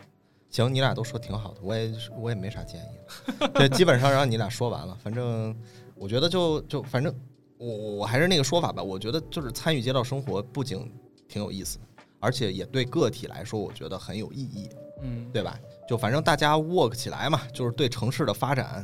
[0.49, 2.97] 行，你俩都说挺好的，我也我也没啥建议
[3.39, 3.47] 了。
[3.53, 4.95] 对，基本上让你俩说完了。
[4.95, 5.55] 反正
[5.95, 7.13] 我觉得就就反正
[7.57, 7.67] 我
[7.97, 8.81] 我还是那个说法吧。
[8.81, 10.91] 我觉得就是参与街道生活不仅
[11.27, 11.77] 挺有意思，
[12.19, 14.69] 而且也对个体来说，我觉得很有意义，
[15.03, 15.59] 嗯，对吧？
[15.87, 18.83] 就反正大家 work 起来嘛，就是对城市的发展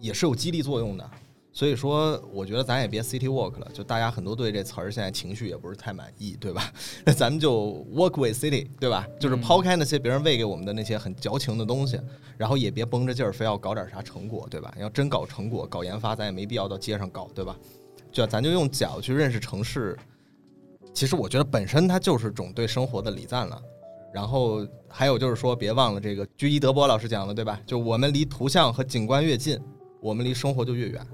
[0.00, 1.10] 也是有激励作用的。
[1.56, 6.70] 所以说，我觉得咱也别 city walk 了，就大家很多对这词儿现在情绪也不是太满意，对吧？
[7.02, 9.08] 那咱们就 walk with city，对吧？
[9.18, 11.98] 就是抛开那些别人喂给我们的那些很矫情的东西，
[12.36, 14.70] 然后也别绷着劲儿非要搞点啥成果，对吧？
[14.78, 17.56] 要真搞成果、搞研发，咱也没必要到街上搞，对吧？
[18.12, 19.96] 就咱就用脚去认识城市。
[20.92, 23.58] 其实我觉得本身它就是种对生活的礼赞了。
[24.12, 24.60] 然后
[24.90, 27.58] 还有就是说，别忘了这个居伊德波老师讲的，对吧？
[27.64, 29.58] 就我们离图像和景观越近，
[30.02, 31.06] 我们离生活就越远，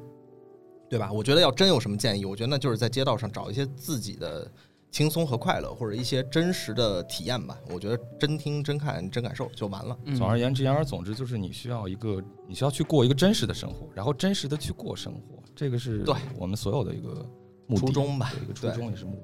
[0.92, 1.10] 对吧？
[1.10, 4.46] 我觉得要真有什么建议，我觉得那就是在街道上找一些自己的
[4.90, 7.56] 轻松和快乐，或者一些真实的体验吧。
[7.70, 9.96] 我觉得真听、真看、真感受就完了。
[10.04, 17.26] 嗯总而言之，言而总之，就是你需要一个，你需要去过一个真实的生活，然后真实的去过生活，这个是对我们所有的一个
[17.66, 19.22] 目的初衷吧一个初衷也是目的。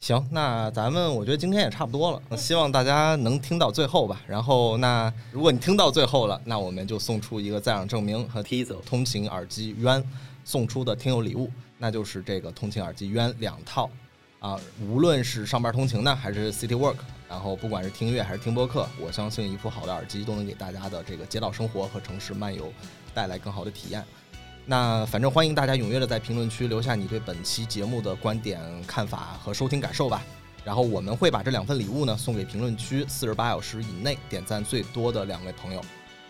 [0.00, 4.22] 行，那咱们我觉得今天也差不多了，那希望大家能听到最后吧。
[4.26, 10.02] 然后，那如果你听到最后了，那我们就送出一个在场证明和 Tizo 通勤耳机冤
[10.44, 13.90] 送出的听友礼物，那就是这个通勤耳机冤两套
[14.38, 14.60] 啊。
[14.86, 16.98] 无论是上班通勤呢，还是 City Work，
[17.28, 22.72] 然后不管是听音乐还是听播客，我相信一副好的耳机都能给大家的这个街道生活和城市漫游
[23.12, 24.04] 带来更好的体验。
[24.66, 30.22] 那反正欢迎大家踊跃的在评论区留下你对本期节目的观点、看法和收听感受吧。
[30.64, 35.82] 然后我们会把这两份礼物呢送给评论区四十八小时以内点赞最多的两位朋友。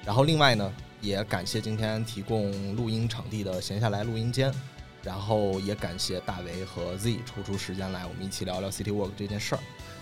[0.05, 0.73] 然后另外呢，
[1.05, 4.51] 也感谢今天提供录音场地的闲下来录音间，
[5.03, 9.59] 然后也感谢大为和 Z 抽出时间来，我们一起聊聊 City Walk 这件事儿。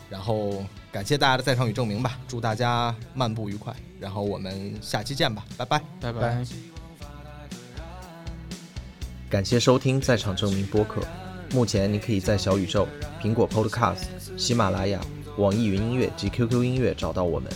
[0.09, 3.75] 然后感谢大家的在场与证明吧，祝大家漫步愉快。
[3.99, 5.83] 然后我们下期见吧，拜拜。
[6.01, 6.45] 拜拜。
[9.29, 11.03] 感谢收听《在场证明》播客。
[11.53, 12.87] 目前你可以在小宇宙、
[13.21, 14.05] 苹果 Podcast、
[14.37, 15.01] 喜马拉雅、
[15.37, 17.51] 网易云音乐及 QQ 音乐找到我们，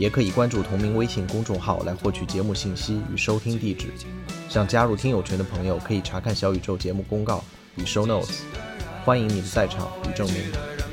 [0.00, 3.88] 也可以关注同名微信公众号来获取节目信息与收听地址。
[4.48, 7.44] 想加入听友群的朋友可以查看小宇宙节目公告
[7.76, 8.40] 与 Show Notes。
[9.04, 10.89] 欢迎你的在场与证明。